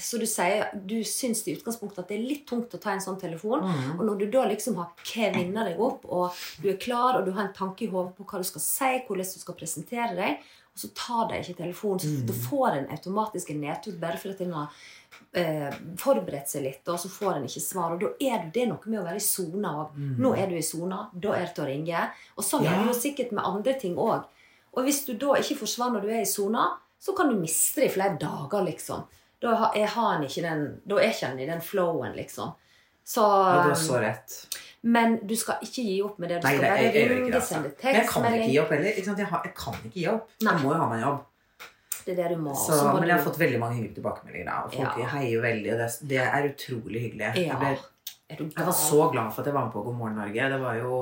Så 0.02 0.20
du 0.22 0.26
sier 0.30 0.70
du 0.74 0.96
syns 1.06 1.42
i 1.46 1.54
utgangspunktet 1.58 2.04
at 2.04 2.10
det 2.12 2.18
er 2.18 2.26
litt 2.26 2.44
tungt 2.48 2.74
å 2.74 2.80
ta 2.82 2.94
en 2.94 3.02
sånn 3.04 3.18
telefon. 3.20 3.66
Mm. 3.66 3.96
Og 3.98 4.04
når 4.08 4.20
du 4.22 4.26
da 4.34 4.44
liksom 4.50 4.78
har 4.80 4.92
kvinna 5.02 5.66
deg 5.68 5.80
opp, 5.82 6.06
og 6.06 6.38
du 6.62 6.70
er 6.72 6.78
klar, 6.82 7.18
og 7.20 7.26
du 7.26 7.32
har 7.36 7.48
en 7.48 7.56
tanke 7.56 7.86
i 7.86 7.90
hodet 7.90 8.14
på 8.18 8.26
hva 8.30 8.42
du 8.42 8.46
skal 8.48 8.64
si, 8.64 8.92
hvordan 9.08 9.34
du 9.34 9.42
skal 9.42 9.58
presentere 9.58 10.14
deg, 10.18 10.46
og 10.76 10.82
så 10.82 10.90
tar 10.92 11.30
de 11.30 11.38
ikke 11.40 11.58
telefonen, 11.62 12.02
så 12.04 12.12
Mm. 12.12 12.26
du 12.28 12.32
får 12.36 12.68
en 12.76 12.90
automatisk 12.92 13.50
en 13.50 13.60
nedtur 13.62 13.94
bare 13.98 14.18
fordi 14.20 14.44
den 14.44 14.52
har 14.52 14.68
eh, 15.36 15.74
forberedt 16.00 16.48
seg 16.50 16.64
litt, 16.64 16.88
og 16.88 16.98
så 17.00 17.10
får 17.12 17.36
en 17.36 17.44
ikke 17.48 17.62
svar. 17.64 17.92
Og 17.94 18.00
da 18.02 18.10
er 18.20 18.46
det, 18.46 18.52
det 18.54 18.62
er 18.64 18.70
noe 18.72 18.90
med 18.92 19.00
å 19.00 19.04
være 19.06 19.20
i 19.20 19.26
sona 19.26 19.74
òg. 19.82 19.98
Nå 20.18 20.32
er 20.36 20.48
du 20.50 20.56
i 20.58 20.64
sona, 20.64 21.02
da 21.12 21.34
er 21.36 21.46
det 21.46 21.54
til 21.56 21.64
å 21.64 21.68
ringe. 21.68 22.06
Og 22.36 22.44
sånn 22.44 22.64
er 22.66 22.76
Mm. 22.76 22.86
Det 22.86 22.94
jo 22.94 23.00
sikkert 23.00 23.32
med 23.32 23.44
andre 23.44 23.74
ting 23.80 23.96
òg. 23.96 24.24
Og 24.76 24.84
hvis 24.84 25.04
du 25.06 25.14
da 25.14 25.36
ikke 25.40 25.58
får 25.62 25.72
svar 25.72 25.92
når 25.92 26.02
du 26.02 26.08
er 26.12 26.20
i 26.22 26.28
sona, 26.28 26.66
så 27.00 27.14
kan 27.16 27.28
du 27.28 27.36
miste 27.40 27.80
det 27.80 27.90
i 27.90 27.94
flere 27.94 28.18
dager, 28.20 28.64
liksom. 28.64 29.04
Da 29.40 29.70
er 29.76 29.86
han 29.86 30.22
ikke 30.24 30.42
den, 30.42 30.80
da 30.88 30.96
er 30.96 31.12
ikke 31.12 31.26
han 31.28 31.38
i 31.40 31.46
den 31.46 31.60
flowen, 31.60 32.16
liksom. 32.16 32.54
Så, 33.04 33.22
Og 33.22 33.62
du 33.62 33.68
har 33.70 33.74
så 33.78 34.00
rett. 34.02 34.32
men 34.82 35.18
du 35.22 35.36
skal 35.36 35.60
ikke 35.62 35.82
gi 35.84 36.02
opp 36.02 36.18
med 36.18 36.28
det. 36.30 36.40
Du 36.42 36.48
Nei, 36.48 36.56
skal 36.56 36.64
det, 36.64 36.92
bare 36.92 37.08
ringe. 37.14 37.34
Altså. 37.34 37.54
sende 37.54 37.70
Men 37.84 37.94
jeg 37.94 38.08
kan 38.08 38.24
ikke 38.24 38.48
gi 38.50 38.58
opp 38.58 38.70
heller. 38.70 38.84
Jeg, 38.96 39.26
har, 39.30 39.42
jeg 39.44 39.54
kan 39.54 39.74
ikke 39.84 39.94
gi 40.00 40.06
opp. 40.10 40.30
Nei. 40.42 40.52
Jeg 40.52 40.62
må 40.64 40.72
jo 40.72 40.78
ha 40.80 40.88
meg 40.90 40.98
en 40.98 41.04
jobb. 41.08 41.20
Det 42.06 42.14
er 42.14 42.22
det 42.22 42.36
du 42.36 42.42
må. 42.46 42.54
Så, 42.54 42.76
men 42.94 43.08
jeg 43.08 43.16
har 43.16 43.24
fått 43.26 43.38
veldig 43.40 43.58
mange 43.58 43.76
hyggelige 43.80 43.98
tilbakemeldinger. 43.98 44.46
Da, 44.46 44.56
og 44.64 44.72
folk 44.76 44.98
Ja. 45.02 45.06
heier 45.16 45.40
veldig. 45.42 45.72
Og 45.74 45.78
det, 45.82 45.88
det 46.14 46.18
er 46.22 46.48
utrolig 46.52 47.00
hyggelig. 47.08 47.30
Jeg, 47.42 47.56
ble, 47.58 47.70
jeg 48.30 48.66
var 48.68 48.76
så 48.78 49.08
glad 49.12 49.32
for 49.34 49.42
at 49.42 49.46
jeg 49.50 49.54
var 49.56 49.64
med 49.66 49.72
på 49.74 49.82
God 49.88 49.96
morgen 49.98 50.16
Norge. 50.20 50.50
Det 50.54 50.60
var 50.62 50.78
jo 50.78 51.00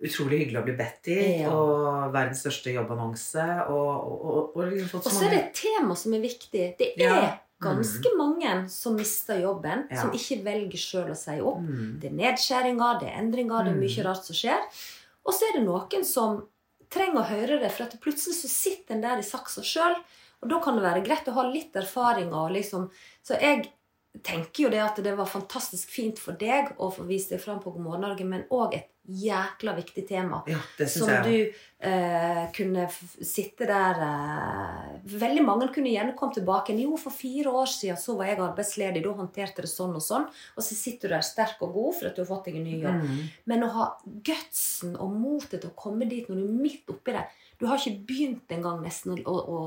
utrolig 0.00 0.38
hyggelig 0.44 0.60
å 0.60 0.64
bli 0.68 0.74
bedt 0.78 1.10
i. 1.12 1.18
Ja. 1.42 1.50
Og 1.52 2.12
verdens 2.14 2.40
største 2.44 2.72
jobbannonse. 2.76 3.46
Og, 3.72 3.88
og, 3.88 4.26
og, 4.30 4.56
og 4.60 4.70
liksom 4.74 5.02
så 5.04 5.12
så 5.16 5.26
er 5.28 5.34
det 5.34 5.40
et 5.46 5.54
tema 5.64 5.96
som 5.96 6.14
er 6.16 6.22
viktig. 6.24 6.66
Det 6.78 6.92
er 6.98 7.08
Ja. 7.08 7.32
ganske 7.60 8.12
mange 8.16 8.54
som 8.72 8.94
mister 8.96 9.40
jobben, 9.42 9.86
Ja. 9.90 10.00
som 10.02 10.12
ikke 10.16 10.42
velger 10.44 10.80
sjøl 10.80 11.10
å 11.12 11.16
si 11.16 11.40
opp. 11.40 11.60
Mm. 11.60 11.98
Det 12.00 12.08
er 12.12 12.16
nedskjæringer, 12.22 13.00
det 13.00 13.08
er 13.10 13.18
endringer, 13.20 13.64
det 13.64 13.72
er 13.74 13.80
mye 13.82 14.04
rart 14.08 14.24
som 14.24 14.36
skjer. 14.36 14.62
Og 15.26 15.32
så 15.36 15.44
er 15.50 15.58
det 15.58 15.66
noen 15.66 16.04
som 16.08 16.42
trenger 16.92 17.22
å 17.22 17.28
høre 17.28 17.60
det, 17.62 17.70
for 17.74 17.86
at 17.86 17.98
plutselig 18.02 18.38
så 18.40 18.50
sitter 18.50 18.96
en 18.96 19.04
der 19.04 19.22
i 19.22 19.26
saksa 19.26 19.64
sjøl. 19.66 19.96
Og 20.40 20.48
da 20.50 20.60
kan 20.64 20.78
det 20.78 20.86
være 20.86 21.04
greit 21.04 21.28
å 21.28 21.36
ha 21.36 21.44
litt 21.48 21.76
erfaring. 21.76 22.32
Og 22.36 22.54
liksom, 22.56 22.88
så 23.26 23.38
jeg 23.40 23.68
tenker 24.26 24.64
jo 24.64 24.72
det 24.72 24.80
at 24.82 24.98
det 25.04 25.14
var 25.18 25.30
fantastisk 25.30 25.92
fint 25.92 26.18
for 26.18 26.38
deg 26.40 26.72
å 26.78 26.90
få 26.92 27.06
vist 27.08 27.30
deg 27.32 27.42
fram 27.42 27.60
på 27.62 27.74
God 27.74 27.84
morgen 27.84 28.06
Norge, 28.08 28.26
men 28.26 28.48
òg 28.50 28.74
et 28.78 28.88
jækla 29.10 29.74
viktig 29.76 30.04
tema. 30.08 30.40
Ja, 30.48 30.58
Som 30.86 31.08
jeg. 31.10 31.24
du 31.24 31.86
eh, 31.88 32.42
kunne 32.54 32.86
sitte 32.90 33.66
der 33.68 34.00
eh, 34.06 34.86
Veldig 35.20 35.42
mange 35.44 35.68
kunne 35.74 35.90
gjerne 35.90 36.14
kommet 36.18 36.38
tilbake. 36.38 36.76
Jo, 36.78 36.96
for 37.00 37.14
fire 37.14 37.52
år 37.62 37.70
siden 37.70 37.98
så 38.00 38.16
var 38.18 38.30
jeg 38.30 38.40
arbeidsledig. 38.44 39.02
Da 39.04 39.14
håndterte 39.18 39.64
det 39.66 39.70
sånn 39.72 39.96
og 39.98 40.04
sånn. 40.04 40.26
Og 40.56 40.66
så 40.66 40.76
sitter 40.78 41.10
du 41.10 41.16
der 41.16 41.26
sterk 41.26 41.62
og 41.66 41.74
god 41.76 41.98
for 41.98 42.10
at 42.10 42.18
du 42.18 42.22
har 42.22 42.30
fått 42.30 42.50
deg 42.50 42.60
en 42.60 42.66
ny 42.68 42.80
jobb. 42.84 43.06
Mm. 43.06 43.22
Men 43.52 43.66
å 43.66 43.70
ha 43.76 43.86
gutsen 44.30 44.96
og 44.96 45.14
motet 45.16 45.60
til 45.60 45.72
å 45.72 45.78
komme 45.78 46.08
dit 46.10 46.28
når 46.30 46.42
du 46.42 46.44
er 46.46 46.60
midt 46.66 46.92
oppi 46.92 47.16
det 47.16 47.26
Du 47.60 47.66
har 47.68 47.80
ikke 47.80 48.06
begynt 48.08 48.52
engang 48.54 48.84
nesten 48.84 49.18
å, 49.24 49.34
å, 49.34 49.58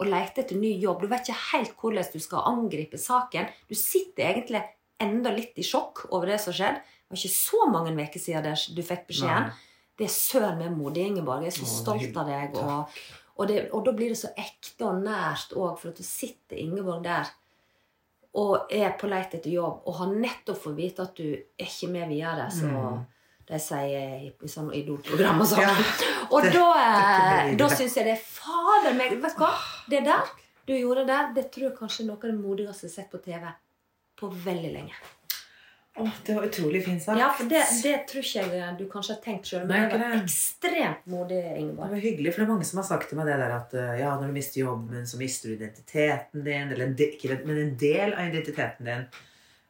å 0.00 0.06
lete 0.08 0.44
etter 0.44 0.60
ny 0.60 0.76
jobb. 0.80 1.02
Du 1.02 1.10
vet 1.10 1.26
ikke 1.26 1.50
helt 1.52 1.74
hvordan 1.80 2.14
du 2.14 2.22
skal 2.22 2.46
angripe 2.52 3.00
saken. 3.00 3.50
Du 3.68 3.74
sitter 3.76 4.30
egentlig 4.30 4.62
enda 5.02 5.32
litt 5.34 5.58
i 5.58 5.66
sjokk 5.66 6.06
over 6.12 6.30
det 6.30 6.38
som 6.40 6.52
har 6.52 6.60
skjedd. 6.60 6.82
Det 7.12 7.18
var 7.18 7.26
ikke 7.26 7.36
så 7.36 7.66
mange 7.68 7.92
uker 7.92 8.20
siden 8.24 8.54
du 8.76 8.82
fikk 8.82 9.02
beskjeden. 9.10 9.50
Nei. 9.50 9.68
Det 10.00 10.06
er 10.08 10.12
søren 10.14 10.56
meg 10.58 10.72
modig, 10.72 11.02
Ingeborg. 11.10 11.42
Jeg 11.44 11.52
er 11.52 11.56
så 11.58 11.66
Åh, 11.68 11.72
stolt 11.76 12.16
av 12.16 12.30
deg. 12.32 12.56
Og, 12.56 12.96
og, 13.36 13.42
det, 13.50 13.58
og 13.76 13.84
da 13.84 13.92
blir 13.92 14.08
det 14.14 14.16
så 14.22 14.30
ekte 14.40 14.86
og 14.88 15.02
nært 15.04 15.52
òg, 15.52 15.74
for 15.78 15.92
at 15.92 16.00
du 16.00 16.06
sitter 16.06 16.56
Ingeborg 16.62 17.04
der 17.04 17.28
og 18.40 18.70
er 18.72 18.94
på 18.96 19.10
leit 19.12 19.34
etter 19.36 19.52
jobb 19.52 19.82
og 19.84 19.98
har 19.98 20.12
nettopp 20.16 20.56
fått 20.62 20.78
vite 20.78 21.04
at 21.04 21.12
du 21.18 21.26
er 21.36 21.66
ikke 21.66 21.90
med 21.92 22.08
videre, 22.08 22.46
så 22.48 22.64
Mm. 22.72 23.02
de 23.46 23.58
sier 23.60 24.14
i, 24.24 24.30
i 24.32 24.48
sånne 24.48 24.72
Idol-program 24.78 25.42
og 25.44 25.46
sånn. 25.50 25.60
Ja, 25.60 25.74
og 26.32 26.46
da, 26.48 26.68
det 26.72 27.50
eh, 27.52 27.56
da 27.60 27.68
syns 27.68 27.96
jeg 27.98 28.06
det 28.08 28.14
er 28.16 28.22
fader 28.24 28.96
meg 28.96 29.18
Vet 29.20 29.36
du 29.36 29.42
hva? 29.44 29.50
Det 29.90 30.00
der 30.06 30.30
du 30.64 30.72
gjorde 30.78 31.04
der, 31.06 31.32
det 31.36 31.50
tror 31.52 31.68
jeg 31.68 31.76
kanskje 31.76 32.04
er 32.04 32.08
noe 32.08 32.16
av 32.22 32.30
det 32.30 32.38
modigste 32.38 32.86
jeg 32.86 32.92
har 32.94 32.96
sett 33.02 33.10
på 33.12 33.18
TV 33.20 33.44
på 34.16 34.28
veldig 34.44 34.70
lenge. 34.78 34.94
Åh, 35.96 36.12
det 36.26 36.34
var 36.34 36.44
utrolig 36.48 36.84
fint 36.84 37.02
sagt. 37.02 37.20
Ja, 37.20 37.28
for 37.36 37.50
det, 37.50 37.62
det 37.84 37.96
tror 38.08 38.24
ikke 38.24 38.44
jeg 38.56 38.76
du 38.78 38.86
kanskje 38.88 39.12
har 39.12 39.24
tenkt 39.24 39.50
sjøl, 39.50 39.66
Nei, 39.68 39.80
men 39.82 39.90
det 39.92 39.98
var 40.00 40.14
det. 40.14 40.20
ekstremt 40.22 41.10
modig, 41.12 41.40
Ingeborg. 41.50 41.90
Det 41.90 41.96
var 41.98 42.06
hyggelig, 42.06 42.32
for 42.32 42.40
det 42.42 42.46
er 42.46 42.52
mange 42.54 42.68
som 42.68 42.80
har 42.80 42.86
sagt 42.88 43.10
til 43.10 43.20
meg 43.20 43.28
det 43.28 43.36
der 43.42 43.52
at 43.58 43.76
eh, 43.76 43.98
ja, 44.00 44.14
når 44.16 44.32
du 44.32 44.38
mister 44.38 44.62
jobben, 44.62 45.04
så 45.10 45.20
mister 45.20 45.50
du 45.52 45.58
identiteten 45.58 46.46
din. 46.46 46.72
Eller 46.72 46.86
en 46.86 46.96
de, 46.96 47.10
ikke, 47.12 47.36
men 47.44 47.60
en 47.60 47.76
del 47.82 48.16
av 48.16 48.32
identiteten 48.32 48.88
din. 48.88 49.04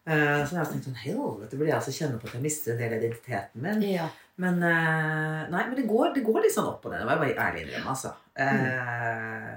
Uh, 0.02 0.40
så 0.42 0.56
jeg 0.56 0.58
har 0.58 0.66
tenkt 0.66 0.86
sånn 0.88 0.98
Helvete, 0.98 1.54
burde 1.54 1.68
jeg 1.68 1.76
altså 1.76 1.92
kjenne 1.94 2.16
på 2.18 2.26
at 2.26 2.32
jeg 2.34 2.42
mister 2.42 2.72
en 2.72 2.80
del 2.80 2.94
av 2.94 3.02
identiteten 3.04 3.62
min? 3.62 3.84
Ja. 3.86 4.08
Men 4.42 4.62
uh, 4.62 5.42
nei, 5.52 5.60
men 5.68 5.76
det 5.78 5.84
går, 5.90 6.14
det 6.16 6.24
går 6.26 6.40
litt 6.42 6.54
sånn 6.54 6.70
opp 6.70 6.86
og 6.86 6.94
ned. 6.94 7.02
Det 7.02 7.06
må 7.06 7.14
jeg 7.14 7.22
bare 7.22 7.50
ærlig 7.50 7.66
innrømme. 7.66 7.92
Altså. 7.94 8.14
Eh, 8.34 9.52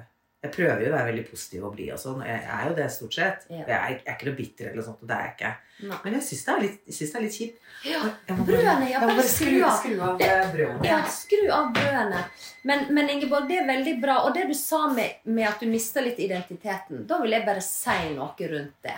jeg 0.45 0.53
prøver 0.55 0.81
jo 0.85 0.89
å 0.91 0.95
være 0.95 1.09
veldig 1.09 1.23
positiv 1.27 1.63
og 1.67 1.73
blid 1.75 1.91
og 1.95 1.99
sånn. 2.01 2.21
Jeg 2.25 2.41
er 2.55 2.65
jo 2.69 2.73
det 2.77 2.87
stort 2.93 3.15
sett. 3.17 3.45
Ja. 3.49 3.63
Jeg, 3.63 3.75
er, 3.75 3.93
jeg 3.95 4.01
er 4.05 4.15
ikke 4.15 4.27
noe 4.29 4.37
bitter 4.39 4.67
eller 4.69 4.79
noe 4.79 4.85
sånt. 4.87 5.01
og 5.01 5.09
det 5.09 5.15
er 5.17 5.25
jeg 5.25 5.33
ikke. 5.35 5.51
Nei. 5.75 5.97
Men 6.05 6.13
jeg 6.15 6.25
syns 6.27 6.43
det, 6.45 6.55
det 6.55 7.07
er 7.19 7.23
litt 7.25 7.35
kjipt. 7.35 7.63
Ja, 7.85 8.01
Jeg 8.29 8.37
må 8.37 8.45
brødene, 8.47 8.89
ja, 8.89 9.01
bare 9.03 9.15
bare 9.17 9.27
skru 9.27 9.49
skru, 9.49 9.63
av. 9.67 9.79
skru 9.81 9.95
av 9.99 10.21
eh, 10.23 10.45
brødene. 10.53 10.87
Ja, 10.87 10.99
skru 11.11 11.41
av 11.51 11.71
brødene. 11.75 12.21
Men, 12.69 12.85
men 12.95 13.11
Ingeborg, 13.15 13.49
det 13.49 13.57
er 13.59 13.67
veldig 13.67 13.95
bra. 14.05 14.19
Og 14.27 14.37
det 14.37 14.45
du 14.49 14.55
sa 14.57 14.85
med, 14.93 15.19
med 15.27 15.49
at 15.49 15.59
du 15.59 15.67
mista 15.69 16.03
litt 16.05 16.21
identiteten, 16.23 17.03
da 17.09 17.19
vil 17.21 17.35
jeg 17.35 17.45
bare 17.49 17.65
si 17.65 17.97
noe 18.15 18.51
rundt 18.53 18.87
det. 18.87 18.97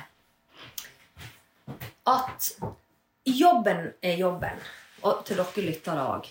At 2.07 2.51
jobben 3.27 3.89
er 4.01 4.19
jobben. 4.21 4.62
Og 5.07 5.23
til 5.27 5.39
dere 5.41 5.65
lyttere 5.65 6.05
òg. 6.15 6.29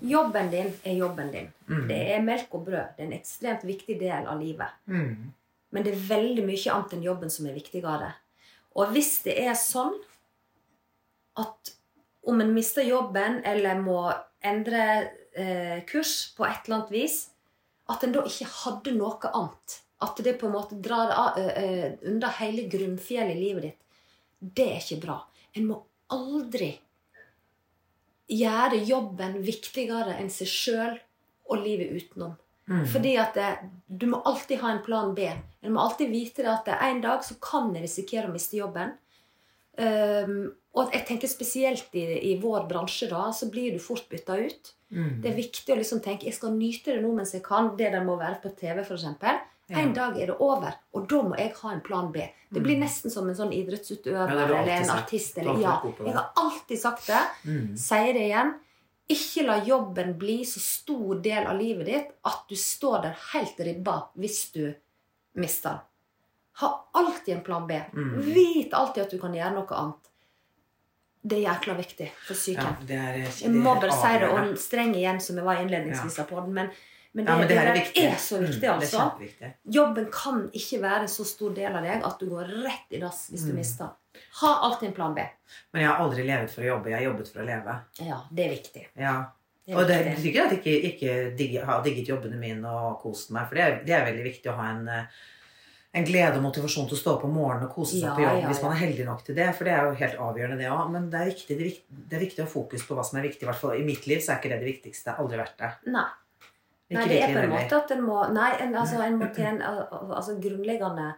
Jobben 0.00 0.50
din 0.52 0.68
er 0.84 0.98
jobben 0.98 1.30
din. 1.32 1.48
Mm. 1.68 1.86
Det 1.88 2.00
er 2.14 2.24
melk 2.24 2.52
og 2.54 2.66
brød. 2.66 2.96
Det 2.96 3.04
er 3.04 3.08
en 3.08 3.16
ekstremt 3.16 3.64
viktig 3.64 3.96
del 4.00 4.28
av 4.28 4.40
livet. 4.40 4.76
Mm. 4.86 5.32
Men 5.72 5.86
det 5.86 5.94
er 5.94 6.04
veldig 6.10 6.44
mye 6.46 6.74
annet 6.74 6.92
enn 6.96 7.06
jobben 7.06 7.32
som 7.32 7.48
er 7.48 7.56
viktigere. 7.56 8.10
Og 8.76 8.92
hvis 8.92 9.22
det 9.24 9.38
er 9.40 9.56
sånn 9.58 9.96
at 11.40 11.72
om 12.26 12.40
en 12.42 12.52
mister 12.54 12.84
jobben 12.84 13.40
eller 13.46 13.80
må 13.80 14.00
endre 14.44 14.84
eh, 15.36 15.82
kurs 15.88 16.32
på 16.36 16.46
et 16.46 16.66
eller 16.66 16.80
annet 16.80 16.94
vis, 16.94 17.18
at 17.92 18.04
en 18.04 18.14
da 18.14 18.24
ikke 18.26 18.48
hadde 18.50 18.94
noe 18.96 19.30
annet. 19.32 19.80
At 20.04 20.18
det 20.24 20.36
på 20.40 20.48
en 20.48 20.56
måte 20.56 20.78
drar 20.82 21.12
eh, 21.38 21.52
eh, 21.62 21.92
unna 22.10 22.30
hele 22.40 22.66
grunnfjellet 22.72 23.36
i 23.36 23.40
livet 23.40 23.68
ditt. 23.68 24.02
Det 24.36 24.66
er 24.74 24.82
ikke 24.82 25.02
bra. 25.06 25.20
En 25.56 25.70
må 25.70 25.78
aldri 26.12 26.74
gjøre 28.30 28.82
jobben 28.86 29.38
viktigere 29.44 30.16
enn 30.18 30.30
seg 30.32 30.50
sjøl 30.50 30.98
og 31.46 31.62
livet 31.62 31.94
utenom. 31.94 32.34
Fordi 32.90 33.12
at 33.22 33.36
det, 33.38 33.50
du 33.86 34.08
må 34.10 34.18
alltid 34.26 34.58
ha 34.58 34.72
en 34.74 34.82
plan 34.82 35.12
B. 35.14 35.28
En 35.62 35.74
må 35.74 35.84
alltid 35.84 36.10
vite 36.10 36.46
at 36.50 36.66
det 36.66 36.78
en 36.82 37.02
dag 37.04 37.22
så 37.22 37.36
kan 37.42 37.70
jeg 37.74 37.84
risikere 37.84 38.26
å 38.26 38.32
miste 38.34 38.58
jobben. 38.58 38.96
Um, 39.78 40.48
og 40.74 40.90
jeg 40.92 41.06
tenker 41.06 41.30
spesielt 41.30 41.94
i, 41.94 42.04
i 42.32 42.34
vår 42.42 42.66
bransje, 42.68 43.06
da, 43.12 43.28
så 43.32 43.46
blir 43.52 43.76
du 43.76 43.78
fort 43.82 44.08
bytta 44.10 44.40
ut. 44.40 44.72
Det 45.22 45.30
er 45.30 45.38
viktig 45.38 45.72
å 45.72 45.78
liksom 45.78 46.02
tenke 46.02 46.28
jeg 46.28 46.36
skal 46.36 46.54
nyte 46.54 46.94
det 46.94 47.04
nå 47.04 47.12
mens 47.14 47.34
jeg 47.36 47.44
kan. 47.46 47.72
Det 47.78 47.92
der 47.94 48.04
må 48.06 48.18
være 48.18 48.40
på 48.42 48.52
TV, 48.58 48.82
f.eks. 48.82 49.06
En 49.68 49.92
dag 49.92 50.14
er 50.20 50.26
det 50.30 50.36
over, 50.38 50.74
og 50.94 51.08
da 51.10 51.22
må 51.26 51.34
jeg 51.36 51.52
ha 51.60 51.72
en 51.72 51.80
plan 51.82 52.12
B. 52.14 52.22
Det 52.54 52.62
blir 52.62 52.78
nesten 52.78 53.10
som 53.10 53.26
en 53.28 53.34
sånn 53.34 53.50
idrettsutøver 53.52 54.30
Ja, 54.30 54.44
eller 54.44 54.68
en 54.76 54.84
sagt. 54.84 55.02
artist. 55.08 55.38
Eller, 55.38 55.58
ja, 55.60 55.72
på 55.82 56.06
jeg 56.06 56.14
har 56.14 56.28
alltid 56.36 56.78
sagt 56.80 57.06
det. 57.10 57.22
Sier 57.76 58.12
det 58.14 58.22
igjen. 58.28 58.54
Ikke 59.10 59.44
la 59.46 59.56
jobben 59.64 60.14
bli 60.18 60.44
så 60.46 60.60
stor 60.62 61.18
del 61.22 61.46
av 61.46 61.58
livet 61.58 61.86
ditt 61.86 62.08
at 62.26 62.46
du 62.48 62.54
står 62.58 63.02
der 63.02 63.18
helt 63.32 63.60
ribba 63.60 63.98
hvis 64.18 64.52
du 64.54 64.74
mister 65.34 65.70
den. 65.70 65.84
Ha 66.62 66.70
alltid 66.94 67.34
en 67.36 67.42
plan 67.44 67.66
B. 67.66 67.76
Mm. 67.92 68.20
Vit 68.22 68.74
alltid 68.74 69.02
at 69.02 69.10
du 69.10 69.18
kan 69.18 69.34
gjøre 69.34 69.52
noe 69.58 69.76
annet. 69.82 70.10
Det 71.26 71.36
er 71.38 71.48
jækla 71.50 71.74
viktig 71.74 72.06
for 72.22 72.34
Ja, 72.34 72.38
psyken. 72.38 72.90
er, 72.90 73.16
Jeg 73.42 73.50
må 73.50 73.74
bare 73.80 73.92
si 73.92 74.18
det 74.22 74.28
og 74.30 74.58
streng 74.58 74.94
igjen, 74.94 75.20
som 75.20 75.36
jeg 75.36 75.44
var 75.44 75.58
innledningsvis 75.60 76.18
av 76.22 76.28
podden. 76.30 76.54
Men, 76.54 76.70
men 77.16 77.24
det, 77.24 77.30
Ja, 77.32 77.36
men 77.38 77.48
det 77.48 77.56
det 77.56 77.66
er 77.66 77.78
viktig. 77.80 78.04
er 78.06 78.18
så 78.20 78.38
viktig, 78.38 78.56
Mm, 78.56 78.60
Det 78.60 78.68
er 78.68 78.74
altså. 78.76 78.98
kjempeviktig. 79.00 79.52
Jobben 79.74 80.08
kan 80.12 80.42
ikke 80.52 80.80
være 80.82 81.00
en 81.06 81.08
så 81.08 81.24
stor 81.26 81.54
del 81.56 81.76
av 81.76 81.82
deg 81.82 82.04
at 82.04 82.18
du 82.20 82.26
går 82.30 82.50
rett 82.66 82.92
i 82.92 82.98
dass 83.00 83.30
hvis 83.32 83.46
du 83.46 83.52
Mm. 83.52 83.56
mister. 83.56 83.90
Ha 84.40 84.50
alltid 84.68 84.88
en 84.90 84.94
plan 84.94 85.14
B. 85.14 85.20
Men 85.72 85.82
jeg 85.82 85.90
har 85.90 85.98
aldri 86.04 86.22
levet 86.26 86.50
for 86.50 86.62
å 86.62 86.66
jobbe. 86.66 86.90
Jeg 86.90 86.98
har 87.00 87.12
jobbet 87.12 87.28
for 87.32 87.40
å 87.40 87.46
leve. 87.46 87.80
Ja, 88.06 88.20
det 88.32 88.44
er 88.46 88.50
viktig. 88.56 88.86
Ja. 88.96 89.24
Det 89.66 89.74
er 89.74 89.78
Og 89.80 89.86
det 89.88 89.96
er 89.96 90.04
betyr 90.14 90.30
ikke 90.30 90.44
at 90.44 90.50
jeg 90.52 90.60
ikke, 90.62 90.94
ikke 90.94 91.36
digge, 91.36 91.64
har 91.64 91.82
digget 91.82 92.06
jobbene 92.06 92.36
mine 92.38 92.64
og 92.66 93.00
kost 93.02 93.30
meg. 93.32 93.48
For 93.48 93.54
det 93.56 93.64
er, 93.64 93.84
det 93.84 93.94
er 93.96 94.04
veldig 94.12 94.24
viktig 94.24 94.46
å 94.52 94.56
ha 94.56 94.70
en, 94.70 94.88
eh, 94.88 95.04
en 95.94 96.04
glede 96.04 96.36
og 96.36 96.42
motivasjon 96.42 96.86
til 96.88 96.96
å 96.96 97.00
stå 97.00 97.14
opp 97.16 97.24
om 97.24 97.32
morgenen 97.34 97.64
og 97.64 97.74
kose 97.74 97.92
seg 97.98 98.02
Ja, 98.02 98.14
på 98.14 98.20
jobb 98.22 98.42
ja, 98.42 98.48
hvis 98.48 98.62
man 98.62 98.72
er 98.72 98.86
heldig 98.86 99.04
nok 99.06 99.24
til 99.24 99.34
det. 99.34 99.54
For 99.56 99.64
det 99.64 99.72
er 99.72 99.84
jo 99.86 99.94
helt 99.94 100.16
avgjørende, 100.18 100.58
det 100.58 100.68
òg. 100.70 100.90
Men 100.92 101.10
det, 101.10 101.20
er 101.20 101.30
viktig, 101.32 101.58
det 102.08 102.16
er 102.16 102.20
viktig 102.26 102.38
å 102.38 102.46
ha 102.46 102.50
fokus 102.52 102.82
på 102.86 102.94
hva 102.94 103.04
som 103.04 103.18
er 103.18 103.22
viktig. 103.28 103.42
I 103.42 103.46
hvert 103.46 103.56
fall 103.56 103.72
i 103.80 103.82
mitt 103.84 104.06
liv 104.06 104.18
så 104.20 104.32
er 104.32 104.36
ikke 104.38 104.50
det 104.54 104.60
det 104.60 104.70
viktigste. 104.82 105.16
Aldri 105.18 105.36
vært 105.38 105.56
det. 105.58 105.72
Nei. 105.86 106.04
Nei, 106.90 107.04
det 107.10 107.20
er 107.22 107.32
på 107.34 107.40
en 107.42 107.50
måte 107.50 107.76
at 107.76 107.90
en 107.90 108.02
må 108.06 108.18
Nei, 108.32 108.50
en, 108.62 108.74
altså, 108.78 109.00
en 109.02 109.16
må 109.18 109.26
tjene 109.34 109.70
Altså 110.14 110.36
grunnleggende 110.38 111.14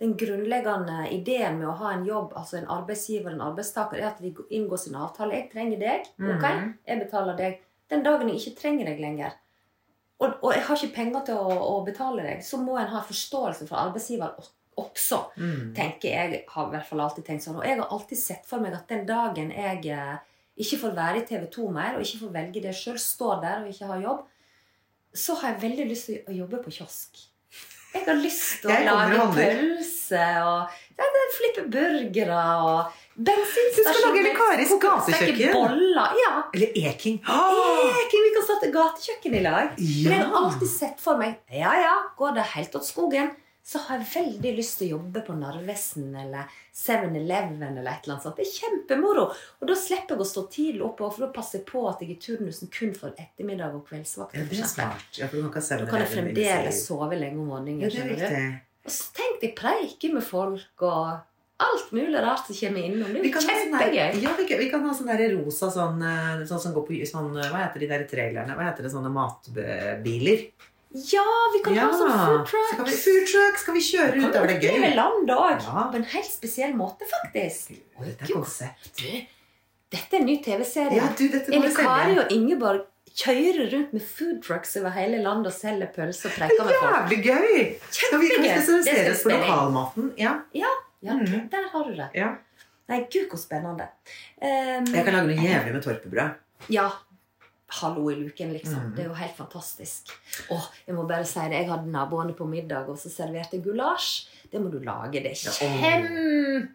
Den 0.00 0.16
grunnleggende 0.18 0.96
ideen 1.14 1.58
med 1.60 1.68
å 1.68 1.76
ha 1.78 1.92
en 1.94 2.04
jobb, 2.04 2.32
altså 2.36 2.58
en 2.58 2.66
arbeidsgiver 2.68 3.30
og 3.30 3.36
en 3.36 3.44
arbeidstaker, 3.52 3.96
er 4.02 4.08
at 4.10 4.18
vi 4.20 4.34
inngår 4.50 4.76
sin 4.82 4.94
avtale. 4.98 5.32
Jeg 5.38 5.50
trenger 5.52 5.78
deg. 5.80 6.10
Ok, 6.20 6.42
Mhm. 6.44 6.74
jeg 6.86 7.00
betaler 7.00 7.36
deg. 7.36 7.60
Den 7.88 8.02
dagen 8.02 8.28
jeg 8.28 8.36
ikke 8.40 8.60
trenger 8.60 8.84
deg 8.90 9.00
lenger, 9.00 9.32
og, 10.20 10.34
og 10.42 10.52
jeg 10.52 10.62
har 10.66 10.76
ikke 10.76 10.94
penger 10.94 11.24
til 11.24 11.34
å, 11.38 11.56
å 11.78 11.84
betale 11.86 12.22
deg, 12.22 12.42
så 12.44 12.58
må 12.58 12.76
en 12.78 12.88
ha 12.92 13.00
forståelse 13.00 13.66
fra 13.68 13.86
arbeidsgiver 13.86 14.34
også. 14.76 15.22
Mm. 15.38 15.72
tenker 15.74 16.08
jeg 16.10 16.44
har 16.48 16.66
i 16.66 16.70
hvert 16.74 16.86
fall 16.90 17.00
alltid 17.00 17.24
tenkt 17.24 17.44
sånn. 17.46 17.56
Og 17.56 17.64
jeg 17.64 17.78
har 17.78 17.88
alltid 17.88 18.18
sett 18.18 18.44
for 18.44 18.60
meg 18.60 18.74
at 18.74 18.88
den 18.88 19.06
dagen 19.06 19.50
jeg 19.50 19.86
eh, 19.86 20.16
ikke 20.60 20.78
får 20.82 20.92
være 20.98 21.22
i 21.22 21.26
TV 21.26 21.46
2 21.46 21.70
mer, 21.72 21.94
og 21.96 22.02
ikke 22.04 22.20
får 22.26 22.32
velge 22.34 22.62
det 22.62 22.74
sjøl, 22.76 22.98
står 23.00 23.40
der 23.40 23.62
og 23.62 23.68
ikke 23.72 23.86
har 23.86 24.02
jobb, 24.04 24.26
så 25.16 25.38
har 25.40 25.54
jeg 25.54 25.62
veldig 25.64 25.88
lyst 25.92 26.10
til 26.10 26.28
å 26.28 26.36
jobbe 26.44 26.60
på 26.64 26.74
kiosk. 26.78 27.24
Jeg 27.96 28.04
har 28.04 28.18
lyst 28.20 28.60
til 28.60 28.72
å 28.72 28.80
lage 28.84 29.26
pølse 29.32 30.24
og 30.44 30.74
flippe 31.36 31.64
burgere 31.72 32.42
og 32.64 33.02
Du 33.16 33.32
skal 33.32 34.02
lage 34.04 34.24
vikarisk 34.26 34.76
gatekjøkken. 34.82 35.54
Ja. 36.20 36.32
Eller 36.52 36.76
Eking. 36.82 37.16
Eking, 37.22 38.26
vi 38.26 38.34
kan 38.34 38.44
starte 38.44 38.70
gatekjøkken 38.74 39.38
i 39.38 39.42
lag. 39.46 39.72
Ja. 39.80 40.10
Men 40.10 40.18
jeg 40.18 40.26
har 40.26 40.36
alltid 40.42 40.72
sett 40.72 41.00
for 41.00 41.20
meg 41.20 41.38
Ja, 41.48 41.72
ja, 41.80 41.96
går 42.18 42.36
det 42.36 42.46
helt 42.52 42.76
åt 42.76 42.88
skogen, 42.88 43.32
så 43.66 43.80
har 43.82 43.98
jeg 43.98 44.06
veldig 44.12 44.50
lyst 44.54 44.76
til 44.78 44.86
å 44.86 44.96
jobbe 45.00 45.24
på 45.26 45.34
Narvesen 45.34 46.12
eller 46.14 46.52
7-Eleven 46.70 47.64
eller 47.64 47.88
et 47.90 48.04
eller 48.04 48.14
annet 48.14 48.22
sånt. 48.22 48.38
Det 48.38 48.44
er 48.46 48.52
kjempemoro. 48.60 49.24
Og 49.34 49.66
da 49.66 49.74
slipper 49.80 50.14
jeg 50.14 50.22
å 50.22 50.26
stå 50.30 50.44
tidlig 50.54 50.84
oppe, 50.86 51.08
for 51.10 51.24
da 51.26 51.30
passer 51.34 51.58
jeg 51.58 51.66
på 51.72 51.82
at 51.90 52.04
jeg 52.04 52.14
er 52.14 52.20
turnusen 52.22 52.70
kun 52.70 52.94
for 52.94 53.16
ettermiddag 53.18 53.74
og 53.74 53.88
kveldsvakt. 53.88 54.36
Ja, 54.38 54.44
det 54.46 54.60
er 54.62 54.70
smart. 54.70 55.08
Ja, 55.18 55.26
for 55.32 55.42
du 55.42 55.48
kan 55.50 55.66
Da 55.66 55.88
kan 55.90 56.04
jeg 56.04 56.12
fremdeles 56.12 56.84
sove 56.86 57.18
lenge 57.18 57.42
om 57.42 57.50
morgenen. 57.50 57.82
Ja, 57.82 57.90
det 57.90 58.04
er 58.04 58.12
riktig. 58.12 58.44
Og 58.86 58.94
så 58.94 59.10
tenkte 59.18 59.48
jeg 59.48 59.56
preike 59.58 60.12
med 60.14 60.22
folk 60.28 60.86
og 60.86 61.02
alt 61.66 61.90
mulig 61.96 62.22
rart 62.22 62.46
som 62.46 62.60
kommer 62.60 62.86
innom. 62.86 63.10
Det 63.10 63.18
er 63.18 63.28
jo 63.32 63.42
sånn 63.42 63.60
kjempegøy. 63.64 64.22
ja, 64.22 64.36
vi, 64.38 64.46
kan, 64.46 64.62
vi 64.62 64.70
kan 64.70 64.86
ha 64.86 64.94
sånn 64.94 65.10
der 65.10 65.26
rosa 65.34 65.72
sånn, 65.74 65.98
eh, 66.06 66.46
sånn 66.46 66.62
som 66.68 66.76
går 66.76 66.86
på 66.86 67.02
sånn, 67.10 67.34
Hva 67.34 67.66
heter 67.66 67.82
de 67.82 67.90
der 67.96 68.06
trailerne? 68.14 68.54
Hva 68.54 68.70
heter 68.70 68.86
det? 68.86 68.94
Sånne 68.94 69.10
matbiler? 69.10 70.46
Ja, 70.94 71.24
vi 71.52 71.60
kan 71.64 71.76
ha 71.76 71.86
sånn 71.92 72.12
food 72.12 72.44
truck. 72.48 72.68
Så 72.78 72.84
vi, 72.86 72.96
food 73.04 73.26
truck 73.32 73.58
skal 73.60 73.74
vi 73.74 73.80
kjøre 73.84 74.20
ut 74.22 74.32
det 74.32 74.58
gøy. 74.62 74.94
landet 74.96 75.32
òg. 75.36 75.64
Ja. 75.66 75.86
På 75.92 75.96
en 75.98 76.04
helt 76.14 76.30
spesiell 76.30 76.74
måte, 76.78 77.04
faktisk. 77.10 77.74
Oi, 78.00 78.06
det 78.06 78.28
er 78.28 78.32
konsept. 78.32 78.92
Du, 79.02 79.10
dette 79.92 80.16
er 80.16 80.20
en 80.22 80.26
ny 80.26 80.36
TV-serie. 80.42 80.96
Ja, 80.96 81.08
selge. 81.18 81.74
Kari 81.76 82.16
og 82.22 82.32
Ingeborg 82.32 82.86
kjører 83.16 83.70
rundt 83.72 83.92
med 83.96 84.02
food 84.04 84.40
trucks 84.44 84.76
over 84.76 84.90
hele 84.96 85.20
landet 85.24 85.50
og 85.52 85.56
selger 85.58 85.92
pølser 85.94 86.30
og 86.32 86.34
preker 86.38 86.64
med 86.64 86.80
folk. 86.80 86.96
Jævlig 86.96 87.20
gøy! 87.24 87.78
Skal 87.90 88.18
vi 88.20 88.28
Kjempegøy. 88.32 88.50
spesialisere 88.56 89.12
oss 89.14 89.22
på 89.26 89.30
lokalmaten? 89.34 90.10
Ja. 90.20 90.34
Ja, 90.54 90.72
ja 91.02 91.14
Mhm. 91.14 91.48
der 91.50 91.68
har 91.72 91.84
du 91.84 91.94
det. 91.96 92.10
ja. 92.14 92.34
Nei, 92.88 93.00
gud, 93.10 93.26
hvor 93.32 93.38
spennende. 93.40 93.88
Um, 94.40 94.84
Jeg 94.94 95.04
kan 95.04 95.12
lage 95.12 95.26
noe 95.26 95.42
jævlig 95.42 95.72
med 95.74 95.82
torpebrød. 95.82 96.34
Ja. 96.70 96.88
Hallo 97.66 98.10
i 98.12 98.14
luken, 98.14 98.52
liksom. 98.54 98.78
Mm. 98.78 98.94
Det 98.94 99.02
er 99.02 99.08
jo 99.08 99.16
helt 99.18 99.36
fantastisk. 99.36 100.12
Åh, 100.54 100.66
jeg 100.86 100.94
må 100.94 101.02
bare 101.08 101.26
si 101.26 101.42
det. 101.50 101.64
Jeg 101.64 101.70
hadde 101.72 101.90
naboene 101.90 102.34
på 102.38 102.46
middag, 102.46 102.86
og 102.92 102.98
så 103.00 103.10
serverte 103.10 103.58
jeg 103.58 103.64
gulasj. 103.64 104.28
Det 104.52 104.60
må 104.62 104.70
du 104.70 104.78
lage. 104.84 105.18
Det 105.24 105.32
er 105.32 105.40
kjempegodt. 105.58 106.68